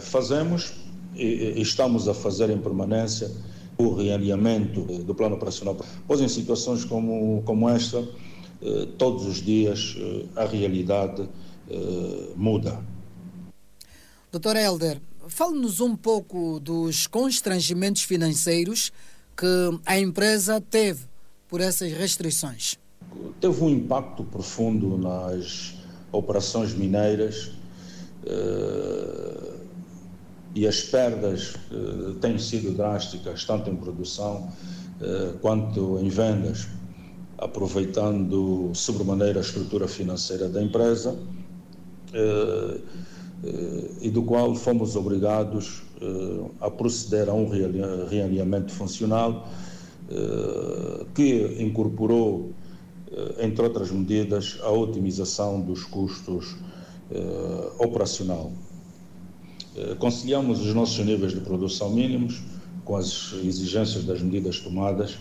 Fazemos 0.00 0.74
e 1.14 1.60
estamos 1.60 2.08
a 2.08 2.14
fazer 2.14 2.50
em 2.50 2.58
permanência 2.58 3.30
o 3.78 3.94
realinhamento 3.94 4.82
do 5.04 5.14
plano 5.14 5.36
operacional, 5.36 5.76
pois 6.06 6.20
em 6.20 6.28
situações 6.28 6.84
como, 6.84 7.42
como 7.44 7.68
esta, 7.68 8.06
todos 8.98 9.26
os 9.26 9.42
dias 9.42 9.96
a 10.36 10.44
realidade 10.44 11.28
muda. 12.36 12.78
Doutor 14.30 14.56
Helder, 14.56 15.00
fale-nos 15.26 15.80
um 15.80 15.96
pouco 15.96 16.60
dos 16.60 17.06
constrangimentos 17.06 18.02
financeiros 18.02 18.92
que 19.36 19.80
a 19.86 19.98
empresa 19.98 20.60
teve 20.60 21.06
por 21.48 21.60
essas 21.60 21.92
restrições. 21.92 22.78
Teve 23.40 23.62
um 23.62 23.68
impacto 23.68 24.24
profundo 24.24 24.96
nas 24.96 25.74
operações 26.10 26.72
mineiras 26.72 27.50
eh, 28.24 29.61
e 30.54 30.66
as 30.66 30.82
perdas 30.82 31.54
eh, 31.70 32.14
têm 32.20 32.38
sido 32.38 32.72
drásticas, 32.76 33.44
tanto 33.44 33.70
em 33.70 33.76
produção 33.76 34.50
eh, 35.00 35.32
quanto 35.40 35.98
em 35.98 36.08
vendas, 36.08 36.68
aproveitando 37.38 38.70
sobremaneira 38.74 39.40
a 39.40 39.42
estrutura 39.42 39.88
financeira 39.88 40.48
da 40.48 40.62
empresa 40.62 41.18
e 44.00 44.10
do 44.10 44.22
qual 44.22 44.54
fomos 44.54 44.94
obrigados 44.94 45.82
eh, 46.02 46.50
a 46.60 46.68
proceder 46.68 47.28
a 47.28 47.32
um 47.32 47.48
realinhamento 47.48 48.72
funcional 48.72 49.48
eh, 50.10 51.06
que 51.14 51.62
incorporou, 51.62 52.50
eh, 53.08 53.44
entre 53.46 53.62
outras 53.62 53.92
medidas, 53.92 54.58
a 54.62 54.70
otimização 54.70 55.60
dos 55.60 55.84
custos 55.84 56.56
operacional. 57.78 58.50
Conciliamos 59.98 60.60
os 60.60 60.74
nossos 60.74 61.04
níveis 61.04 61.32
de 61.32 61.40
produção 61.40 61.90
mínimos 61.90 62.42
com 62.84 62.96
as 62.96 63.32
exigências 63.42 64.04
das 64.04 64.20
medidas 64.20 64.60
tomadas, 64.60 65.16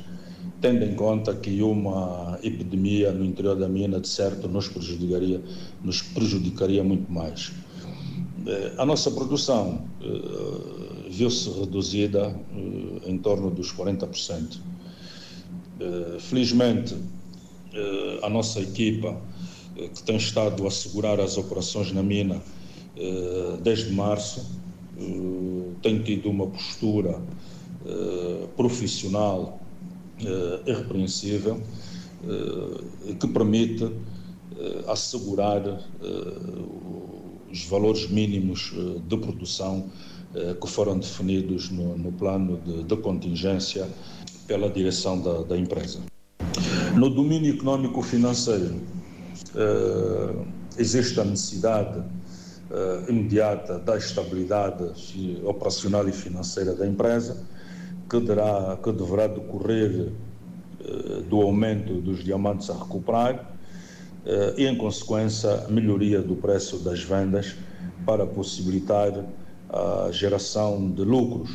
tendo 0.59 0.83
em 0.83 0.95
conta 0.95 1.33
que 1.33 1.61
uma 1.61 2.37
epidemia 2.43 3.11
no 3.11 3.23
interior 3.23 3.55
da 3.55 3.67
mina, 3.67 3.99
de 3.99 4.07
certo, 4.07 4.47
nos 4.47 4.67
prejudicaria, 4.67 5.41
nos 5.83 6.01
prejudicaria 6.01 6.83
muito 6.83 7.11
mais. 7.11 7.51
Eh, 8.45 8.73
a 8.77 8.85
nossa 8.85 9.11
produção 9.11 9.85
eh, 10.01 11.09
viu-se 11.09 11.49
reduzida 11.49 12.35
eh, 12.55 13.09
em 13.09 13.17
torno 13.17 13.51
dos 13.51 13.73
40%. 13.73 14.57
Felizmente, 16.19 16.95
a 18.21 18.29
nossa 18.29 18.59
equipa, 18.59 19.19
que 19.73 20.03
tem 20.03 20.15
estado 20.15 20.63
a 20.63 20.67
assegurar 20.67 21.19
as 21.19 21.39
operações 21.39 21.91
na 21.91 22.03
mina 22.03 22.39
desde 23.63 23.91
março, 23.93 24.45
tem 25.81 26.01
tido 26.03 26.29
uma 26.29 26.47
postura 26.47 27.21
profissional 28.55 29.59
irrepreensível 30.65 31.61
que 33.19 33.27
permite 33.27 33.89
assegurar 34.87 35.61
os 37.51 37.65
valores 37.65 38.09
mínimos 38.09 38.73
eh, 38.75 38.99
de 39.07 39.17
produção 39.17 39.89
eh, 40.33 40.55
que 40.59 40.67
foram 40.67 40.97
definidos 40.97 41.69
no, 41.69 41.97
no 41.97 42.11
plano 42.13 42.59
de, 42.85 42.95
contingência 42.97 43.87
pela 44.47 44.69
direção 44.69 45.21
da, 45.21 45.57
empresa. 45.57 45.99
No 46.95 47.09
domínio 47.09 47.53
econômico-financeiro, 47.53 48.75
eh, 49.55 50.35
existe 50.77 51.19
a 51.19 51.25
necessidade 51.25 52.03
imediata 53.09 53.79
da 53.79 53.97
estabilidade 53.97 54.83
operacional 55.43 56.07
e 56.07 56.11
financeira 56.11 56.73
da 56.73 56.87
empresa, 56.87 57.45
que, 58.09 58.19
derá, 58.19 58.77
que 58.81 58.91
deverá 58.91 59.27
decorrer 59.27 60.11
do 61.29 61.41
aumento 61.41 62.01
dos 62.01 62.23
diamantes 62.23 62.69
a 62.69 62.73
recuperar 62.73 63.51
eh, 64.25 64.53
e, 64.57 64.67
em 64.67 64.75
consequência, 64.75 65.65
melhoria 65.69 66.21
do 66.21 66.35
preço 66.35 66.77
das 66.79 67.03
vendas 67.03 67.55
para 68.05 68.25
possibilitar 68.25 69.11
a 69.69 70.11
geração 70.11 70.91
de 70.91 71.03
lucros. 71.03 71.49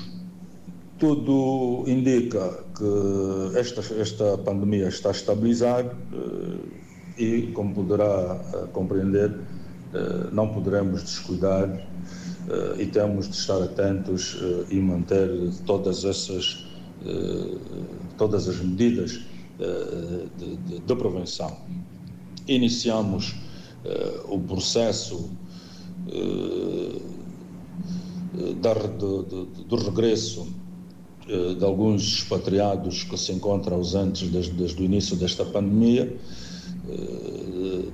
Tudo 0.99 1.85
indica 1.87 2.65
que 2.77 3.59
esta, 3.59 3.81
esta 4.01 4.39
pandemia 4.39 4.89
está 4.89 5.11
a 5.11 5.13
estabilizar 5.13 5.85
eh, 5.85 7.23
e, 7.23 7.53
como 7.53 7.75
poderá 7.75 8.41
eh, 8.55 8.67
compreender, 8.73 9.33
não 10.33 10.49
poderemos 10.49 11.03
descuidar 11.03 11.87
e 12.79 12.87
temos 12.87 13.29
de 13.29 13.37
estar 13.37 13.63
atentos 13.63 14.37
e 14.71 14.77
manter 14.77 15.29
todas 15.65 16.05
essas 16.05 16.67
todas 18.17 18.49
as 18.49 18.57
medidas 18.61 19.21
de, 20.39 20.57
de, 20.57 20.79
de 20.81 20.97
prevenção. 20.97 21.57
Iniciamos 22.49 23.35
o 24.29 24.39
processo 24.41 25.31
do 29.69 29.77
regresso 29.77 30.47
de 31.27 31.65
alguns 31.65 32.03
expatriados 32.03 33.03
que 33.03 33.17
se 33.17 33.33
encontram 33.33 33.79
ausentes 33.79 34.29
desde, 34.31 34.53
desde 34.53 34.81
o 34.81 34.85
início 34.85 35.17
desta 35.17 35.45
pandemia, 35.45 36.17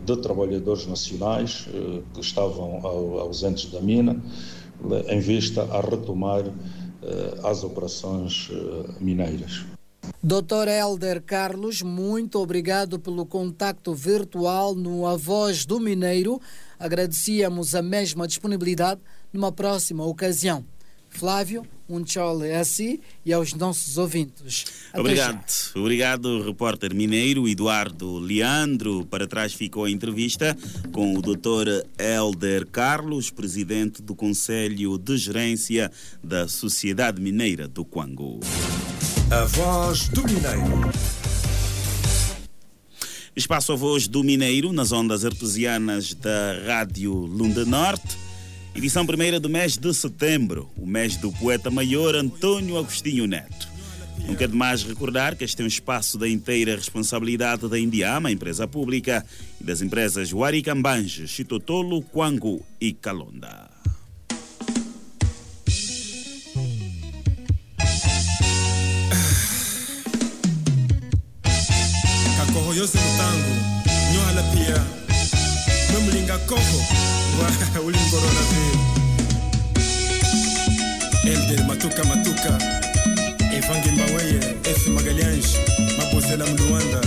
de 0.05 0.17
trabalhadores 0.19 0.87
nacionais 0.87 1.67
que 2.13 2.21
estavam 2.21 2.87
ausentes 3.19 3.71
da 3.71 3.81
mina, 3.81 4.23
em 5.09 5.21
vista 5.21 5.63
a 5.63 5.81
retomar 5.81 6.45
as 7.43 7.65
operações 7.65 8.51
mineiras. 9.01 9.65
Dr. 10.23 10.69
Helder 10.69 11.23
Carlos, 11.23 11.83
muito 11.83 12.39
obrigado 12.39 12.99
pelo 12.99 13.27
contacto 13.27 13.95
virtual 13.95 14.75
no 14.75 15.07
A 15.07 15.17
Voz 15.17 15.65
do 15.65 15.81
Mineiro. 15.81 16.41
Agradecíamos 16.79 17.75
a 17.75 17.83
mesma 17.83 18.27
disponibilidade 18.27 19.01
numa 19.33 19.51
próxima 19.51 20.05
ocasião. 20.05 20.65
Flávio, 21.09 21.65
Um 21.93 22.03
tchau 22.03 22.41
a 22.59 22.65
si 22.65 23.01
e 23.23 23.35
aos 23.35 23.53
nossos 23.53 23.99
ouvintes. 23.99 24.65
Até 24.89 25.01
Obrigado. 25.01 25.45
já. 25.47 25.79
Obrigado, 25.79 26.43
repórter 26.43 26.95
mineiro 26.95 27.47
Eduardo 27.47 28.19
Leandro. 28.19 29.05
Para 29.05 29.27
trás 29.27 29.53
ficou 29.53 29.85
a 29.85 29.91
entrevista 29.91 30.57
com 30.91 31.15
o 31.15 31.21
Dr. 31.21 31.87
Helder 31.99 32.67
Carlos, 32.67 33.29
presidente 33.29 34.01
do 34.01 34.15
Conselho 34.15 34.97
de 34.97 35.19
Gerência 35.19 35.93
da 36.25 36.49
Sociedade 36.49 37.21
Mineira 37.21 37.69
do 37.69 37.85
Quango. 37.85 38.41
A 39.31 39.45
voz 39.45 40.09
do 40.09 40.23
Mineiro. 40.23 40.91
Espaço 43.37 43.73
a 43.73 43.77
voz 43.77 44.09
do 44.09 44.25
Mineiro 44.25 44.73
nas 44.73 44.93
ondas 44.93 45.27
artesianas 45.27 46.15
da 46.15 46.59
Rádio 46.67 47.13
Lunda 47.13 47.67
Norte. 47.67 48.32
Edição 48.75 49.05
primeira 49.05 49.39
do 49.39 49.49
mês 49.49 49.77
de 49.77 49.93
setembro, 49.93 50.71
o 50.77 50.87
mês 50.87 51.17
do 51.17 51.31
poeta 51.31 51.71
maior 51.71 52.15
Antônio 52.15 52.79
Agostinho 52.79 53.27
Neto. 53.27 53.69
Nunca 54.27 54.45
é 54.45 54.47
demais 54.49 54.83
recordar 54.83 55.37
que 55.37 55.45
este 55.45 55.61
é 55.61 55.65
um 55.65 55.69
espaço 55.69 56.17
da 56.17 56.29
inteira 56.29 56.75
responsabilidade 56.75 57.69
da 57.69 57.79
Indiama, 57.79 58.31
empresa 58.31 58.67
pública, 58.67 59.25
e 59.61 59.65
das 59.65 59.83
empresas 59.83 60.33
Waricambange, 60.33 61.29
Chitotolo, 61.29 62.03
Quango 62.03 62.65
e 62.81 62.93
Calonda. 62.93 63.71
mwemulinga 75.93 76.39
koko 76.39 77.02
wa 77.43 77.81
ulingorona 77.81 78.41
vile 78.51 78.79
elder 81.35 81.65
matuka 81.67 82.05
matuka. 82.05 82.59
Evange 83.57 83.91
mbaweye 83.91 84.55
efi 84.71 84.91
magaliange 84.91 85.47
mabosela 85.99 86.47
mluanda. 86.47 87.01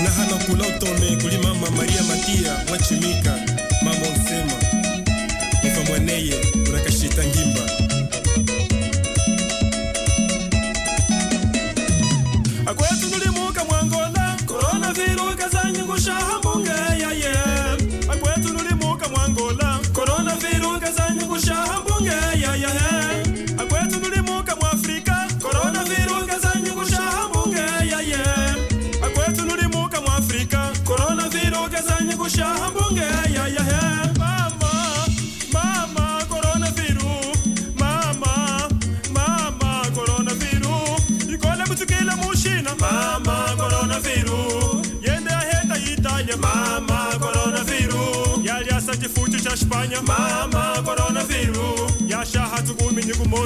Unahana 0.00 0.36
kula 0.44 0.66
utome 0.66 1.16
kuli 1.22 1.38
mama 1.38 1.70
maria 1.70 2.02
matia 2.02 2.56
mwachimika 2.68 3.38
mama 3.82 4.06
onsema 4.08 4.52
efa 5.64 5.80
mwaneye 5.88 6.34
unakashita 6.68 7.24
ngimba 7.24 7.60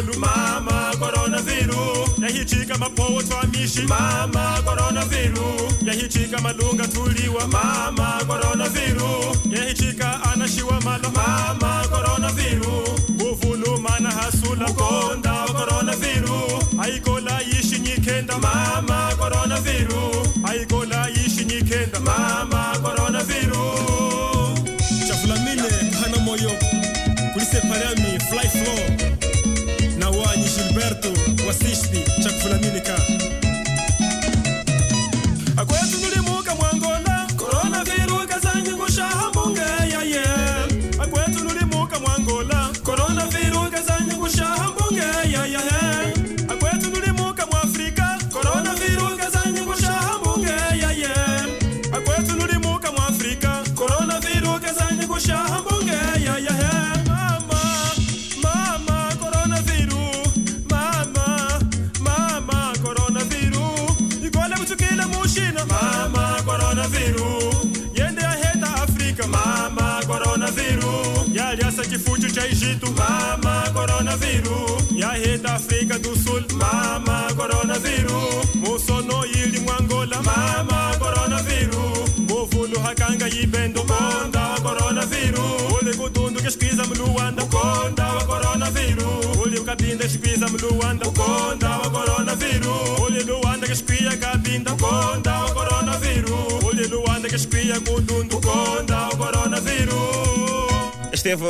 matundu 0.02 0.18
mama 0.20 0.92
coronaviru 0.98 2.08
yahichika 2.22 2.78
mapowo 2.78 3.22
twamishi 3.22 3.82
mama 3.82 4.62
coronaviru 4.64 5.72
yahichika 5.86 6.38
malunga 6.40 6.86
tuliwa. 6.88 7.46
Mama 7.48 8.20
coronaviru 8.26 9.36
yahichika 9.50 10.22
anashiwa 10.32 10.80
malo. 10.80 11.10
Mama 11.10 11.84
coronaviru 11.90 12.84
nguvunu 13.10 13.78
mana 13.80 14.10
hasula. 14.10 14.66
Ukonda 14.66 15.32
coronaviru 15.46 16.40
haikola 16.78 17.42
ishi 17.42 17.78
mama 18.38 19.12
coronaviru 19.18 19.41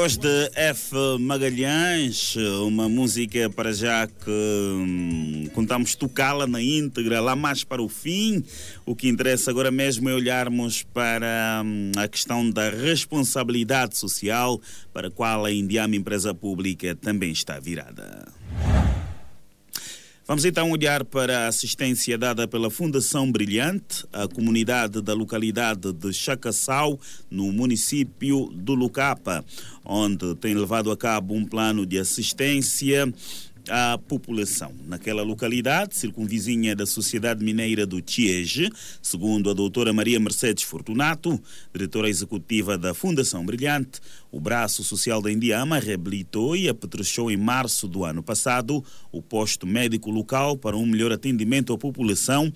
Voz 0.02 0.16
de 0.16 0.50
F. 0.56 0.96
Magalhães, 1.20 2.34
uma 2.66 2.88
música 2.88 3.48
para 3.48 3.72
já 3.72 4.04
que 4.04 4.28
hum, 4.28 5.48
contamos 5.54 5.94
tocá-la 5.94 6.44
na 6.44 6.60
íntegra, 6.60 7.20
lá 7.20 7.36
mais 7.36 7.62
para 7.62 7.80
o 7.80 7.88
fim. 7.88 8.42
O 8.84 8.96
que 8.96 9.08
interessa 9.08 9.52
agora 9.52 9.70
mesmo 9.70 10.08
é 10.08 10.12
olharmos 10.12 10.82
para 10.82 11.62
hum, 11.64 11.92
a 11.96 12.08
questão 12.08 12.50
da 12.50 12.68
responsabilidade 12.68 13.96
social, 13.96 14.60
para 14.92 15.06
a 15.06 15.10
qual 15.10 15.44
a 15.44 15.52
Indiama 15.52 15.94
Empresa 15.94 16.34
Pública 16.34 16.96
também 16.96 17.30
está 17.30 17.60
virada. 17.60 18.26
Vamos 20.32 20.46
então 20.46 20.70
olhar 20.70 21.04
para 21.04 21.40
a 21.40 21.48
assistência 21.48 22.16
dada 22.16 22.48
pela 22.48 22.70
Fundação 22.70 23.30
Brilhante 23.30 24.06
à 24.10 24.26
comunidade 24.26 25.02
da 25.02 25.12
localidade 25.12 25.92
de 25.92 26.10
Chacassau, 26.10 26.98
no 27.30 27.52
município 27.52 28.48
do 28.54 28.72
Lucapa, 28.72 29.44
onde 29.84 30.34
tem 30.36 30.54
levado 30.54 30.90
a 30.90 30.96
cabo 30.96 31.34
um 31.34 31.44
plano 31.44 31.84
de 31.84 31.98
assistência 31.98 33.12
à 33.68 33.98
população. 33.98 34.72
Naquela 34.86 35.22
localidade, 35.22 35.96
circunvizinha 35.96 36.74
da 36.74 36.86
Sociedade 36.86 37.44
Mineira 37.44 37.86
do 37.86 38.00
Tiege, 38.00 38.70
segundo 39.00 39.50
a 39.50 39.54
doutora 39.54 39.92
Maria 39.92 40.18
Mercedes 40.18 40.64
Fortunato, 40.64 41.40
diretora 41.72 42.08
executiva 42.08 42.76
da 42.76 42.94
Fundação 42.94 43.44
Brilhante, 43.44 44.00
o 44.30 44.40
braço 44.40 44.82
social 44.82 45.22
da 45.22 45.30
Indiama 45.30 45.78
reabilitou 45.78 46.56
e 46.56 46.68
apetrechou 46.68 47.30
em 47.30 47.36
março 47.36 47.86
do 47.86 48.04
ano 48.04 48.22
passado 48.22 48.84
o 49.10 49.22
posto 49.22 49.66
médico 49.66 50.10
local 50.10 50.56
para 50.56 50.76
um 50.76 50.86
melhor 50.86 51.12
atendimento 51.12 51.72
à 51.72 51.78
população 51.78 52.52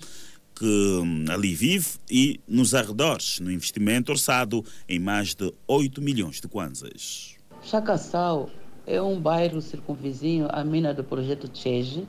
que 0.55 0.65
hum, 0.65 1.25
ali 1.29 1.53
vive 1.53 1.87
e 2.09 2.39
nos 2.47 2.73
arredores, 2.73 3.39
no 3.39 3.51
investimento 3.51 4.11
orçado 4.11 4.65
em 4.89 4.97
mais 4.99 5.35
de 5.35 5.53
8 5.67 6.01
milhões 6.01 6.41
de 6.41 6.47
kwanzas. 6.47 7.35
Chacassau 7.61 8.49
é 8.87 9.01
um 9.01 9.19
bairro 9.19 9.61
circunvizinho 9.61 10.47
à 10.49 10.63
mina 10.63 10.93
do 10.93 11.03
projeto 11.03 11.49
Chege, 11.53 12.07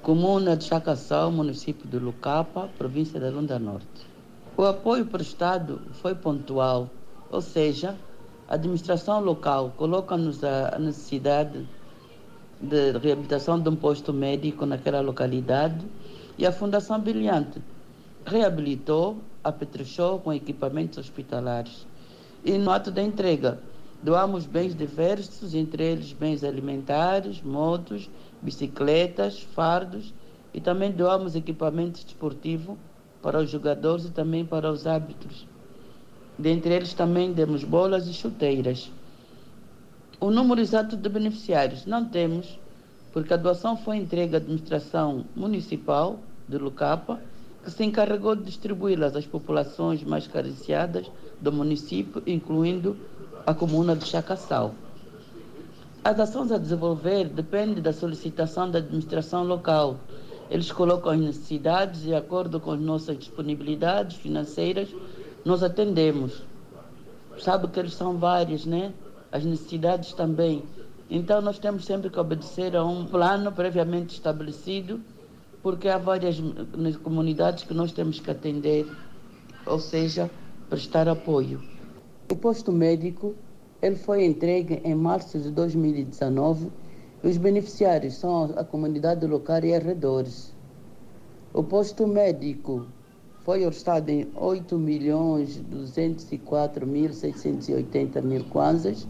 comuna 0.00 0.56
de 0.56 0.62
Chacassau, 0.62 1.32
município 1.32 1.88
de 1.88 1.98
Lucapa, 1.98 2.70
província 2.78 3.18
da 3.18 3.30
Lunda 3.30 3.58
Norte. 3.58 4.06
O 4.56 4.62
apoio 4.62 5.06
prestado 5.06 5.82
foi 5.94 6.14
pontual, 6.14 6.88
ou 7.32 7.40
seja, 7.40 7.96
a 8.48 8.54
administração 8.54 9.18
local 9.18 9.74
coloca-nos 9.76 10.44
a 10.44 10.78
necessidade 10.78 11.66
de 12.60 12.92
reabilitação 12.92 13.58
de 13.58 13.68
um 13.68 13.74
posto 13.74 14.12
médico 14.12 14.64
naquela 14.64 15.00
localidade 15.00 15.84
e 16.38 16.46
a 16.46 16.52
Fundação 16.52 17.00
Brilhante 17.00 17.60
reabilitou, 18.24 19.18
apetrechou 19.42 20.20
com 20.20 20.32
equipamentos 20.32 20.96
hospitalares. 20.96 21.84
E 22.44 22.56
no 22.56 22.70
ato 22.70 22.92
da 22.92 23.02
entrega, 23.02 23.58
doamos 24.04 24.44
bens 24.44 24.76
diversos, 24.76 25.54
entre 25.54 25.82
eles 25.82 26.12
bens 26.12 26.44
alimentares, 26.44 27.40
motos, 27.40 28.10
bicicletas, 28.42 29.40
fardos 29.40 30.12
e 30.52 30.60
também 30.60 30.92
doamos 30.92 31.34
equipamento 31.34 32.04
desportivo 32.04 32.76
para 33.22 33.40
os 33.40 33.48
jogadores 33.48 34.04
e 34.04 34.10
também 34.10 34.44
para 34.44 34.70
os 34.70 34.86
árbitros. 34.86 35.46
Dentre 36.38 36.74
eles 36.74 36.92
também 36.92 37.32
demos 37.32 37.64
bolas 37.64 38.06
e 38.06 38.12
chuteiras. 38.12 38.92
O 40.20 40.30
número 40.30 40.60
exato 40.60 40.98
de 40.98 41.08
beneficiários 41.08 41.86
não 41.86 42.04
temos, 42.04 42.58
porque 43.10 43.32
a 43.32 43.38
doação 43.38 43.74
foi 43.74 43.96
entregue 43.96 44.34
à 44.34 44.36
administração 44.36 45.24
municipal 45.34 46.18
de 46.46 46.58
Lucapa, 46.58 47.22
que 47.64 47.70
se 47.70 47.82
encarregou 47.82 48.36
de 48.36 48.44
distribuí-las 48.44 49.16
às 49.16 49.24
populações 49.24 50.04
mais 50.04 50.26
carenciadas 50.26 51.10
do 51.40 51.50
município, 51.50 52.22
incluindo 52.26 52.94
a 53.46 53.52
comuna 53.52 53.94
de 53.94 54.06
Chacaçal. 54.06 54.74
As 56.02 56.18
ações 56.18 56.50
a 56.50 56.58
desenvolver 56.58 57.28
dependem 57.28 57.82
da 57.82 57.92
solicitação 57.92 58.70
da 58.70 58.78
administração 58.78 59.44
local. 59.44 59.96
Eles 60.50 60.70
colocam 60.72 61.12
as 61.12 61.20
necessidades 61.20 62.02
e, 62.02 62.06
de 62.06 62.14
acordo 62.14 62.58
com 62.60 62.72
as 62.72 62.80
nossas 62.80 63.18
disponibilidades 63.18 64.16
financeiras, 64.16 64.88
nós 65.44 65.62
atendemos. 65.62 66.42
Sabe 67.38 67.68
que 67.68 67.80
eles 67.80 67.94
são 67.94 68.18
vários, 68.18 68.64
né? 68.64 68.92
As 69.32 69.44
necessidades 69.44 70.12
também. 70.12 70.62
Então, 71.10 71.42
nós 71.42 71.58
temos 71.58 71.84
sempre 71.84 72.08
que 72.08 72.18
obedecer 72.18 72.74
a 72.76 72.84
um 72.84 73.04
plano 73.04 73.52
previamente 73.52 74.14
estabelecido, 74.14 75.00
porque 75.62 75.88
há 75.88 75.98
várias 75.98 76.36
comunidades 77.02 77.64
que 77.64 77.74
nós 77.74 77.92
temos 77.92 78.20
que 78.20 78.30
atender, 78.30 78.86
ou 79.66 79.78
seja, 79.78 80.30
prestar 80.68 81.08
apoio. 81.08 81.73
O 82.32 82.36
posto 82.36 82.72
médico 82.72 83.34
ele 83.82 83.96
foi 83.96 84.24
entregue 84.24 84.80
em 84.82 84.94
março 84.94 85.38
de 85.38 85.50
2019 85.50 86.70
e 87.22 87.28
os 87.28 87.36
beneficiários 87.36 88.16
são 88.16 88.44
a 88.56 88.64
comunidade 88.64 89.26
local 89.26 89.62
e 89.62 89.74
arredores. 89.74 90.54
O 91.52 91.62
posto 91.62 92.06
médico 92.06 92.86
foi 93.44 93.66
orçado 93.66 94.10
em 94.10 94.26
8 94.36 94.78
milhões 94.78 95.58
204 95.58 96.86
mil 96.86 97.12
680 97.12 98.22
mil 98.22 98.42
kwanzas 98.44 99.06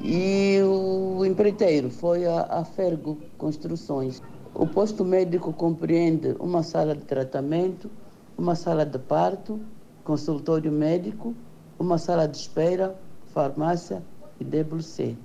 e 0.00 0.60
o 0.62 1.24
empreiteiro 1.24 1.90
foi 1.90 2.24
a, 2.24 2.42
a 2.42 2.64
Fergo 2.64 3.18
Construções. 3.36 4.22
O 4.54 4.64
posto 4.64 5.04
médico 5.04 5.52
compreende 5.52 6.36
uma 6.38 6.62
sala 6.62 6.94
de 6.94 7.02
tratamento, 7.02 7.90
uma 8.38 8.54
sala 8.54 8.86
de 8.86 8.98
parto, 9.00 9.60
consultório 10.04 10.70
médico, 10.70 11.34
uma 11.82 11.98
sala 11.98 12.28
de 12.28 12.36
espera, 12.36 12.96
farmácia 13.34 14.02
e 14.40 14.44
WC. 14.44 15.16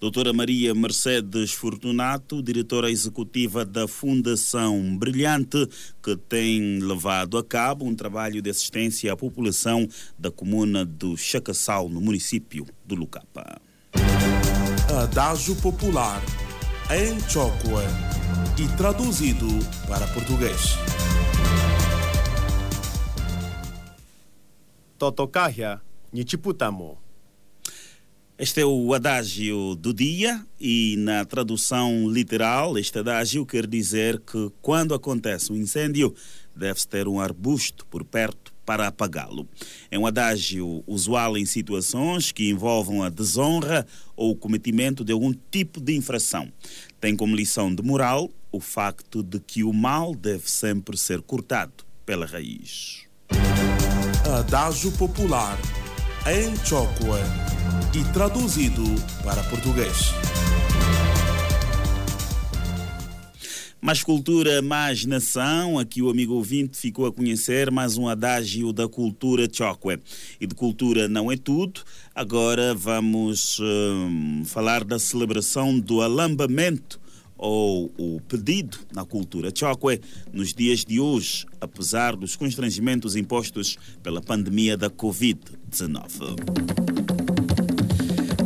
Doutora 0.00 0.32
Maria 0.32 0.74
Mercedes 0.74 1.52
Fortunato, 1.52 2.42
diretora 2.42 2.90
executiva 2.90 3.62
da 3.62 3.86
Fundação 3.86 4.96
Brilhante, 4.96 5.68
que 6.02 6.16
tem 6.16 6.78
levado 6.78 7.36
a 7.36 7.44
cabo 7.44 7.84
um 7.84 7.94
trabalho 7.94 8.40
de 8.40 8.48
assistência 8.48 9.12
à 9.12 9.16
população 9.16 9.86
da 10.18 10.30
comuna 10.30 10.82
do 10.82 11.14
Chacaçal, 11.18 11.90
no 11.90 12.00
município 12.00 12.66
do 12.86 12.94
Lucapa. 12.94 13.60
Adágio 15.02 15.54
Popular, 15.56 16.22
em 16.90 17.20
Chocua 17.28 17.84
e 18.58 18.66
traduzido 18.76 19.46
para 19.86 20.06
português. 20.08 20.78
Totokahia, 25.00 25.80
Nichiputamo. 26.12 26.98
Este 28.38 28.60
é 28.60 28.66
o 28.66 28.92
adágio 28.92 29.74
do 29.74 29.94
dia 29.94 30.44
e 30.60 30.94
na 30.98 31.24
tradução 31.24 32.06
literal, 32.06 32.76
este 32.76 32.98
adágio 32.98 33.46
quer 33.46 33.66
dizer 33.66 34.20
que 34.20 34.52
quando 34.60 34.92
acontece 34.92 35.50
um 35.50 35.56
incêndio, 35.56 36.14
deve-se 36.54 36.86
ter 36.86 37.08
um 37.08 37.18
arbusto 37.18 37.86
por 37.86 38.04
perto 38.04 38.52
para 38.66 38.88
apagá-lo. 38.88 39.48
É 39.90 39.98
um 39.98 40.06
adágio 40.06 40.84
usual 40.86 41.38
em 41.38 41.46
situações 41.46 42.30
que 42.30 42.50
envolvam 42.50 43.02
a 43.02 43.08
desonra 43.08 43.86
ou 44.14 44.32
o 44.32 44.36
cometimento 44.36 45.02
de 45.02 45.12
algum 45.12 45.32
tipo 45.50 45.80
de 45.80 45.96
infração. 45.96 46.52
Tem 47.00 47.16
como 47.16 47.34
lição 47.34 47.74
de 47.74 47.82
moral 47.82 48.30
o 48.52 48.60
facto 48.60 49.22
de 49.22 49.40
que 49.40 49.64
o 49.64 49.72
mal 49.72 50.14
deve 50.14 50.50
sempre 50.50 50.98
ser 50.98 51.22
cortado 51.22 51.86
pela 52.04 52.26
raiz. 52.26 53.08
Adágio 54.32 54.92
Popular, 54.92 55.58
em 56.24 56.54
Chocua 56.64 57.18
e 57.92 58.12
traduzido 58.12 58.84
para 59.24 59.42
português. 59.42 60.14
Mais 63.80 64.04
cultura, 64.04 64.62
mais 64.62 65.04
nação. 65.04 65.80
Aqui 65.80 66.00
o 66.00 66.08
amigo 66.08 66.34
ouvinte 66.34 66.78
ficou 66.78 67.06
a 67.06 67.12
conhecer 67.12 67.72
mais 67.72 67.98
um 67.98 68.06
adágio 68.06 68.72
da 68.72 68.88
cultura 68.88 69.48
Chokwe. 69.50 69.98
E 70.40 70.46
de 70.46 70.54
cultura 70.54 71.08
não 71.08 71.32
é 71.32 71.36
tudo. 71.36 71.80
Agora 72.14 72.72
vamos 72.72 73.58
hum, 73.60 74.44
falar 74.44 74.84
da 74.84 75.00
celebração 75.00 75.76
do 75.76 76.02
alambamento 76.02 77.00
ou 77.40 77.90
o 77.96 78.20
pedido 78.28 78.78
na 78.94 79.04
cultura 79.04 79.50
Chokwe 79.54 80.00
nos 80.30 80.52
dias 80.52 80.84
de 80.84 81.00
hoje, 81.00 81.46
apesar 81.58 82.14
dos 82.14 82.36
constrangimentos 82.36 83.16
impostos 83.16 83.78
pela 84.02 84.20
pandemia 84.20 84.76
da 84.76 84.90
Covid-19. 84.90 87.00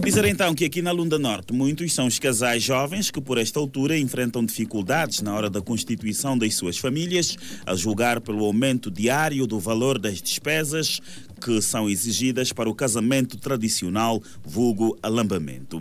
Dizer 0.04 0.26
então 0.26 0.54
que 0.54 0.66
aqui 0.66 0.82
na 0.82 0.92
Lunda 0.92 1.18
Norte 1.18 1.52
muitos 1.52 1.94
são 1.94 2.06
os 2.06 2.18
casais 2.18 2.62
jovens 2.62 3.10
que 3.10 3.22
por 3.22 3.38
esta 3.38 3.58
altura 3.58 3.98
enfrentam 3.98 4.44
dificuldades 4.44 5.22
na 5.22 5.34
hora 5.34 5.48
da 5.48 5.62
constituição 5.62 6.36
das 6.36 6.54
suas 6.54 6.76
famílias, 6.76 7.38
a 7.64 7.74
julgar 7.74 8.20
pelo 8.20 8.44
aumento 8.44 8.90
diário 8.90 9.46
do 9.46 9.58
valor 9.58 9.98
das 9.98 10.20
despesas 10.20 11.00
que 11.44 11.60
são 11.60 11.90
exigidas 11.90 12.54
para 12.54 12.70
o 12.70 12.74
casamento 12.74 13.36
tradicional, 13.36 14.22
vulgo 14.42 14.98
alambamento. 15.02 15.78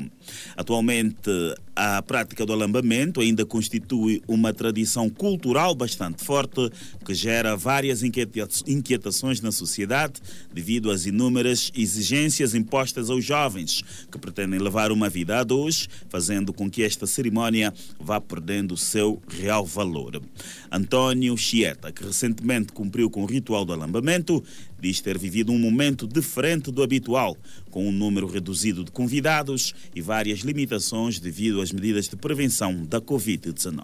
Atualmente, 0.58 1.32
a 1.74 2.02
prática 2.02 2.46
do 2.46 2.52
alambamento 2.52 3.22
ainda 3.22 3.46
constitui 3.46 4.22
uma 4.28 4.54
tradição 4.54 5.10
cultural 5.10 5.74
bastante 5.74 6.22
forte 6.22 6.70
que 7.06 7.14
gera 7.14 7.56
várias 7.56 8.04
inquietações 8.04 9.40
na 9.40 9.54
sociedade 9.54 10.22
devido 10.54 10.92
às 10.92 11.06
inúmeras 11.06 11.72
exigências 11.74 12.54
impostas 12.54 13.10
aos 13.10 13.24
jovens 13.24 13.82
que 14.12 14.20
pretendem 14.20 14.60
levar 14.60 14.92
uma 14.92 15.10
vida 15.10 15.40
a 15.40 15.44
dois, 15.46 15.88
fazendo 16.10 16.52
com 16.52 16.70
que 16.70 16.84
esta 16.84 17.08
cerimónia 17.08 17.74
vá 17.98 18.20
perdendo 18.20 18.74
o 18.74 18.78
seu 18.78 19.22
real 19.30 19.66
valor. 19.66 20.22
António 20.70 21.38
Chieta, 21.38 21.90
que 21.90 22.04
recentemente 22.04 22.74
cumpriu 22.74 23.10
com 23.10 23.24
o 23.24 23.26
ritual 23.26 23.64
do 23.64 23.72
alambamento, 23.72 24.44
diz 24.84 25.00
ter 25.00 25.18
vivido 25.18 25.54
um 25.54 25.58
momento 25.58 26.06
diferente 26.06 26.70
do 26.70 26.84
habitual, 26.84 27.38
com 27.72 27.88
um 27.88 27.92
número 27.92 28.28
reduzido 28.28 28.84
de 28.84 28.92
convidados 28.92 29.74
e 29.96 30.02
várias 30.02 30.40
limitações 30.40 31.20
devido 31.20 31.62
às 31.62 31.72
medidas 31.72 32.10
de 32.10 32.18
prevenção 32.18 32.84
da 32.86 33.00
Covid-19. 33.00 33.78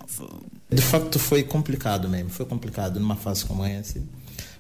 De 0.70 0.82
facto 0.82 1.18
foi 1.18 1.44
complicado 1.44 2.10
mesmo, 2.10 2.30
foi 2.30 2.46
complicado 2.46 3.00
numa 3.00 3.16
fase 3.16 3.46
como 3.46 3.64
essa, 3.64 4.04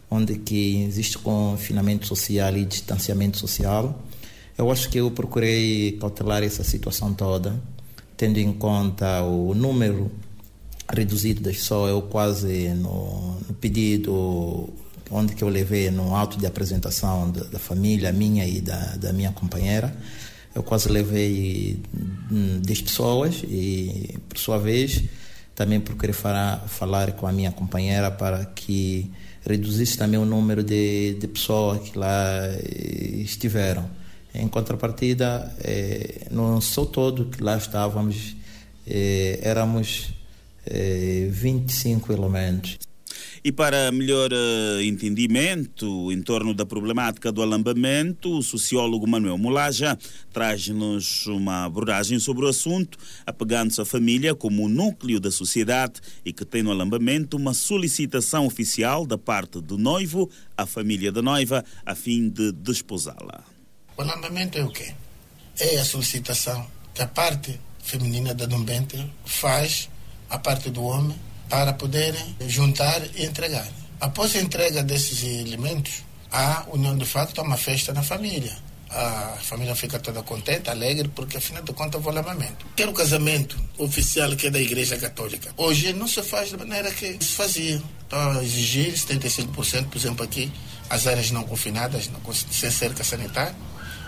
onde 0.09 0.37
que 0.37 0.83
existe 0.83 1.17
confinamento 1.17 2.07
social 2.07 2.55
e 2.55 2.63
distanciamento 2.63 3.37
social. 3.37 4.01
Eu 4.57 4.71
acho 4.71 4.89
que 4.89 4.97
eu 4.97 5.11
procurei 5.11 5.97
cautelar 5.99 6.41
essa 6.41 6.63
situação 6.63 7.13
toda, 7.13 7.61
tendo 8.15 8.37
em 8.37 8.53
conta 8.53 9.23
o 9.23 9.53
número 9.53 10.09
reduzido 10.89 11.41
das 11.41 11.57
pessoas, 11.57 11.91
eu 11.91 12.01
quase 12.01 12.69
no, 12.69 13.37
no 13.47 13.53
pedido 13.55 14.69
onde 15.11 15.35
que 15.35 15.43
eu 15.43 15.49
levei 15.49 15.89
no 15.89 16.15
auto 16.15 16.37
de 16.37 16.45
apresentação 16.45 17.31
da, 17.31 17.43
da 17.43 17.59
família 17.59 18.11
minha 18.11 18.45
e 18.45 18.61
da, 18.61 18.95
da, 18.95 19.13
minha 19.13 19.31
companheira. 19.31 19.95
Eu 20.53 20.63
quase 20.63 20.89
levei 20.89 21.79
10 22.61 22.79
hum, 22.79 22.83
pessoas 22.83 23.43
e, 23.43 24.17
por 24.27 24.37
sua 24.37 24.57
vez, 24.57 25.03
também 25.55 25.79
procurei 25.79 26.13
falar, 26.13 26.59
falar 26.67 27.11
com 27.13 27.27
a 27.27 27.31
minha 27.31 27.51
companheira 27.51 28.09
para 28.11 28.45
que 28.45 29.11
reduzisse 29.45 29.97
também 29.97 30.19
o 30.19 30.25
número 30.25 30.63
de, 30.63 31.15
de 31.15 31.27
pessoas 31.27 31.89
que 31.89 31.97
lá 31.97 32.45
eh, 32.45 33.21
estiveram. 33.21 33.89
Em 34.33 34.47
contrapartida, 34.47 35.53
eh, 35.63 36.27
não 36.31 36.61
sou 36.61 36.85
todo 36.85 37.25
que 37.25 37.43
lá 37.43 37.57
estávamos, 37.57 38.35
eh, 38.87 39.39
éramos 39.41 40.13
eh, 40.65 41.27
25 41.31 42.13
elementos. 42.13 42.77
E 43.43 43.51
para 43.51 43.91
melhor 43.91 44.31
uh, 44.33 44.81
entendimento 44.81 46.11
em 46.11 46.21
torno 46.21 46.53
da 46.53 46.65
problemática 46.65 47.31
do 47.31 47.41
alambamento, 47.41 48.37
o 48.37 48.43
sociólogo 48.43 49.07
Manuel 49.07 49.37
Mulaja 49.37 49.97
traz-nos 50.33 51.25
uma 51.27 51.63
abordagem 51.63 52.19
sobre 52.19 52.45
o 52.45 52.49
assunto, 52.49 52.97
apegando-se 53.25 53.79
à 53.79 53.85
família 53.85 54.35
como 54.35 54.65
o 54.65 54.69
núcleo 54.69 55.19
da 55.19 55.31
sociedade 55.31 56.01
e 56.25 56.33
que 56.33 56.43
tem 56.43 56.61
no 56.61 56.71
alambamento 56.71 57.37
uma 57.37 57.53
solicitação 57.53 58.45
oficial 58.45 59.05
da 59.05 59.17
parte 59.17 59.61
do 59.61 59.77
noivo 59.77 60.29
à 60.57 60.65
família 60.65 61.11
da 61.11 61.21
noiva 61.21 61.63
a 61.85 61.95
fim 61.95 62.29
de 62.29 62.51
desposá-la. 62.51 63.43
O 63.95 64.01
alambamento 64.01 64.57
é 64.57 64.63
o 64.63 64.69
quê? 64.69 64.93
É 65.57 65.79
a 65.79 65.85
solicitação 65.85 66.67
que 66.93 67.01
a 67.01 67.07
parte 67.07 67.57
feminina 67.81 68.33
da 68.33 68.45
Dombente 68.45 68.97
faz 69.25 69.89
à 70.29 70.37
parte 70.37 70.69
do 70.69 70.83
homem 70.83 71.17
para 71.49 71.73
poderem 71.73 72.35
juntar 72.47 73.01
e 73.15 73.25
entregar. 73.25 73.67
Após 73.99 74.35
a 74.35 74.39
entrega 74.39 74.83
desses 74.83 75.23
elementos, 75.23 76.03
há 76.31 76.63
união 76.71 76.97
de 76.97 77.05
facto, 77.05 77.39
há 77.39 77.43
uma 77.43 77.57
festa 77.57 77.91
na 77.91 78.03
família. 78.03 78.55
A 78.91 79.37
família 79.41 79.75
fica 79.75 79.99
toda 79.99 80.23
contente, 80.23 80.69
alegre, 80.69 81.09
porque 81.09 81.37
afinal 81.37 81.61
de 81.61 81.73
contas 81.73 82.03
o 82.03 82.09
lamamento. 82.09 82.65
Quer 82.75 82.87
o 82.87 82.93
casamento 82.93 83.55
oficial 83.77 84.35
que 84.35 84.47
é 84.47 84.49
da 84.49 84.59
Igreja 84.59 84.97
Católica. 84.97 85.51
Hoje 85.57 85.93
não 85.93 86.07
se 86.07 86.23
faz 86.23 86.51
da 86.51 86.57
maneira 86.57 86.89
que 86.91 87.17
se 87.23 87.33
fazia. 87.33 87.81
Estão 88.01 88.39
a 88.39 88.43
exigir 88.43 88.93
75%, 88.93 89.89
por 89.89 89.97
exemplo, 89.97 90.23
aqui, 90.23 90.51
as 90.89 91.05
áreas 91.05 91.29
não 91.29 91.43
confinadas, 91.43 92.09
sem 92.51 92.71
cerca 92.71 93.03
sanitária. 93.03 93.55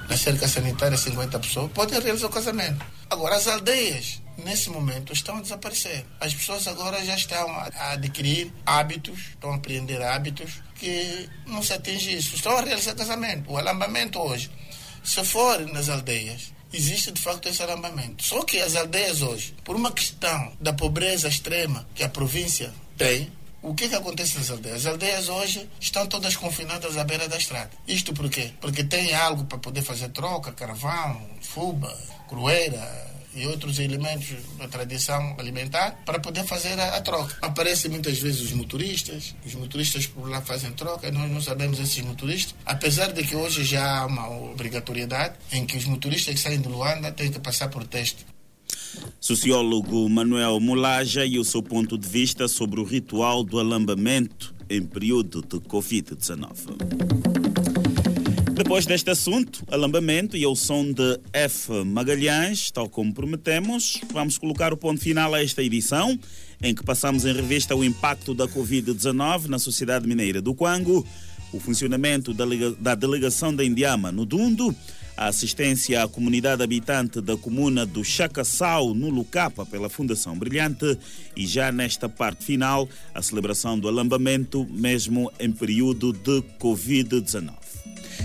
Na 0.09 0.17
cerca 0.17 0.47
sanitária, 0.47 0.97
50 0.97 1.39
pessoas 1.39 1.71
podem 1.71 1.99
realizar 2.01 2.27
o 2.27 2.29
casamento. 2.29 2.83
Agora, 3.09 3.35
as 3.35 3.47
aldeias 3.47 4.19
nesse 4.43 4.69
momento 4.69 5.13
estão 5.13 5.37
a 5.37 5.41
desaparecer. 5.41 6.05
As 6.19 6.33
pessoas 6.33 6.67
agora 6.67 7.03
já 7.05 7.15
estão 7.15 7.49
a 7.49 7.91
adquirir 7.91 8.51
hábitos, 8.65 9.19
estão 9.29 9.51
a 9.51 9.55
aprender 9.55 10.01
hábitos 10.01 10.61
que 10.75 11.29
não 11.45 11.61
se 11.61 11.73
atinge 11.73 12.15
isso. 12.15 12.35
Estão 12.35 12.57
a 12.57 12.61
realizar 12.61 12.95
casamento. 12.95 13.51
O 13.51 13.57
alambamento 13.57 14.19
hoje, 14.19 14.49
se 15.03 15.23
for 15.23 15.59
nas 15.67 15.89
aldeias, 15.89 16.53
existe 16.73 17.11
de 17.11 17.21
facto 17.21 17.47
esse 17.49 17.61
alambamento. 17.61 18.23
Só 18.23 18.43
que 18.43 18.59
as 18.59 18.75
aldeias 18.75 19.21
hoje, 19.21 19.55
por 19.63 19.75
uma 19.75 19.91
questão 19.91 20.53
da 20.59 20.73
pobreza 20.73 21.27
extrema 21.27 21.87
que 21.93 22.03
a 22.03 22.09
província 22.09 22.73
tem, 22.97 23.31
o 23.61 23.75
que, 23.75 23.87
que 23.87 23.95
acontece 23.95 24.37
nas 24.39 24.49
aldeias? 24.49 24.77
As 24.77 24.85
aldeias 24.87 25.29
hoje 25.29 25.69
estão 25.79 26.07
todas 26.07 26.35
confinadas 26.35 26.97
à 26.97 27.03
beira 27.03 27.27
da 27.29 27.37
estrada. 27.37 27.69
Isto 27.87 28.11
por 28.11 28.27
quê? 28.29 28.51
Porque 28.59 28.83
tem 28.83 29.13
algo 29.13 29.45
para 29.45 29.59
poder 29.59 29.83
fazer 29.83 30.09
troca, 30.09 30.51
carvão, 30.51 31.29
fuba, 31.41 31.95
crueira, 32.27 33.10
e 33.35 33.45
outros 33.47 33.79
elementos 33.79 34.29
da 34.57 34.67
tradição 34.67 35.35
alimentar 35.37 36.01
para 36.05 36.19
poder 36.19 36.43
fazer 36.45 36.79
a, 36.79 36.97
a, 36.97 37.01
troca. 37.01 37.37
Aparecem 37.41 37.91
muitas 37.91 38.19
vezes 38.19 38.41
os 38.41 38.53
motoristas, 38.53 39.35
os 39.45 39.55
motoristas 39.55 40.07
por 40.07 40.29
lá 40.29 40.41
fazem 40.41 40.71
troca 40.71 41.11
nós 41.11 41.31
não 41.31 41.41
sabemos 41.41 41.79
esses 41.79 42.03
motoristas, 42.03 42.55
apesar 42.65 43.11
de 43.11 43.23
que 43.23 43.35
hoje 43.35 43.63
já 43.63 43.99
há 43.99 44.05
uma 44.05 44.29
obrigatoriedade 44.29 45.35
em 45.51 45.65
que 45.65 45.77
os 45.77 45.85
motoristas 45.85 46.35
que 46.35 46.39
saem 46.39 46.61
de 46.61 46.67
Luanda 46.67 47.11
têm 47.11 47.31
que 47.31 47.39
passar 47.39 47.69
por 47.69 47.85
teste. 47.85 48.25
Sociólogo 49.19 50.07
Manuel 50.09 50.59
Mulaja 50.59 51.25
e 51.25 51.39
o 51.39 51.45
seu 51.45 51.63
ponto 51.63 51.97
de 51.97 52.07
vista 52.07 52.47
sobre 52.47 52.79
o 52.79 52.83
ritual 52.83 53.43
do 53.43 53.59
alambamento 53.59 54.53
em 54.69 54.81
período 54.81 55.41
de 55.41 55.59
Covid-19. 55.59 57.70
Depois 58.63 58.85
deste 58.85 59.09
assunto, 59.09 59.65
alambamento 59.71 60.37
e 60.37 60.43
ao 60.43 60.55
som 60.55 60.91
de 60.91 61.19
F. 61.33 61.83
Magalhães, 61.83 62.69
tal 62.69 62.87
como 62.87 63.11
prometemos, 63.11 63.99
vamos 64.13 64.37
colocar 64.37 64.71
o 64.71 64.77
ponto 64.77 65.01
final 65.01 65.33
a 65.33 65.43
esta 65.43 65.63
edição, 65.63 66.15
em 66.61 66.75
que 66.75 66.83
passamos 66.83 67.25
em 67.25 67.33
revista 67.33 67.75
o 67.75 67.83
impacto 67.83 68.35
da 68.35 68.47
Covid-19 68.47 69.47
na 69.47 69.57
sociedade 69.57 70.07
mineira 70.07 70.43
do 70.43 70.53
Quango, 70.53 71.03
o 71.51 71.59
funcionamento 71.59 72.35
da 72.79 72.93
delegação 72.93 73.53
da 73.53 73.65
Indiama 73.65 74.11
no 74.11 74.27
Dundo, 74.27 74.75
a 75.17 75.25
assistência 75.25 76.03
à 76.03 76.07
comunidade 76.07 76.61
habitante 76.61 77.19
da 77.19 77.35
comuna 77.35 77.83
do 77.83 78.03
Chacassau, 78.03 78.93
no 78.93 79.09
Lucapa, 79.09 79.65
pela 79.65 79.89
Fundação 79.89 80.37
Brilhante, 80.37 80.99
e 81.35 81.47
já 81.47 81.71
nesta 81.71 82.07
parte 82.07 82.45
final, 82.45 82.87
a 83.11 83.23
celebração 83.23 83.79
do 83.79 83.87
alambamento, 83.87 84.67
mesmo 84.69 85.31
em 85.39 85.51
período 85.51 86.13
de 86.13 86.43
Covid-19. 86.59 87.60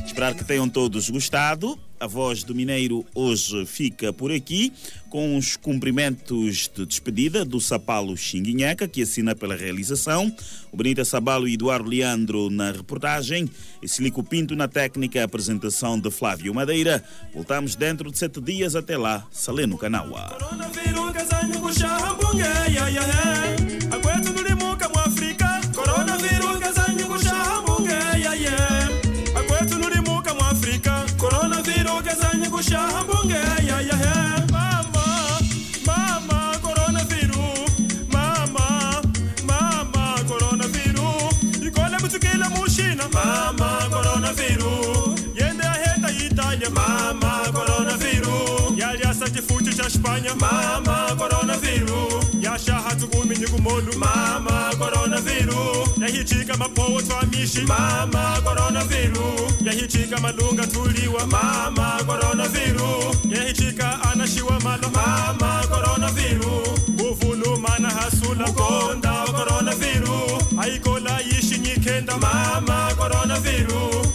Esperar 0.05 0.35
que 0.35 0.45
tenham 0.45 0.69
todos 0.69 1.09
gostado. 1.09 1.79
A 1.99 2.07
voz 2.07 2.45
do 2.45 2.55
Mineiro 2.55 3.07
hoje 3.15 3.65
fica 3.65 4.13
por 4.13 4.31
aqui 4.31 4.71
com 5.09 5.37
os 5.37 5.57
cumprimentos 5.57 6.71
de 6.75 6.85
despedida 6.85 7.43
do 7.43 7.59
Sapalo 7.59 8.15
Xinguinheca, 8.17 8.87
que 8.87 9.01
assina 9.01 9.35
pela 9.35 9.57
realização, 9.57 10.31
o 10.71 10.77
Benita 10.77 11.07
Sabalo 11.07 11.49
e 11.49 11.55
Eduardo 11.55 11.89
Leandro 11.89 12.51
na 12.51 12.71
reportagem, 12.71 13.49
e 13.83 13.89
Silico 13.89 14.23
Pinto 14.23 14.55
na 14.55 14.69
técnica, 14.69 15.25
apresentação 15.25 15.99
de 15.99 16.11
Flávio 16.11 16.53
Madeira. 16.55 17.03
Voltamos 17.33 17.75
dentro 17.75 18.11
de 18.11 18.19
sete 18.19 18.43
dias. 18.43 18.77
Até 18.77 18.99
lá, 18.99 19.27
Saleno 19.31 19.79
Canaua. 19.79 20.37
kushaha 32.57 33.05
mbunge 33.05 33.35
mama 34.53 35.07
mama 35.87 36.59
coronaviru 36.63 37.49
mama 38.13 39.03
mama 39.47 40.19
coronaviru 40.29 41.09
ikole 41.67 41.97
butsikile 42.01 42.49
mushina. 42.57 43.05
Mama 43.13 43.89
coronaviru 43.91 44.73
yende 45.41 45.65
aheta 45.67 46.09
yitanya 46.11 46.71
kumolu 53.47 53.93
mama 53.99 54.73
yahichika 56.17 56.57
mapowo 56.57 57.03
twamishi 57.03 57.61
mama 57.61 58.41
coronavirus. 58.45 59.53
Yahichika 59.65 60.21
malunga 60.21 60.67
tuliwa. 60.67 61.27
Mama 61.27 62.01
coronavirus. 62.07 63.17
Yahichika 63.31 63.99
anashiwa 64.13 64.61
malo. 64.61 64.91
Mama 64.91 65.63
coronavirus. 65.69 66.69
Uvulumana 67.11 67.91
hasula. 67.91 68.47
Ukonda 68.47 69.13
coronavirus. 69.33 70.43
Aikola 70.61 71.21
yishi 71.21 71.59
nyikenda. 71.59 72.17
Mama 72.17 72.95
coronavirus 72.97 74.06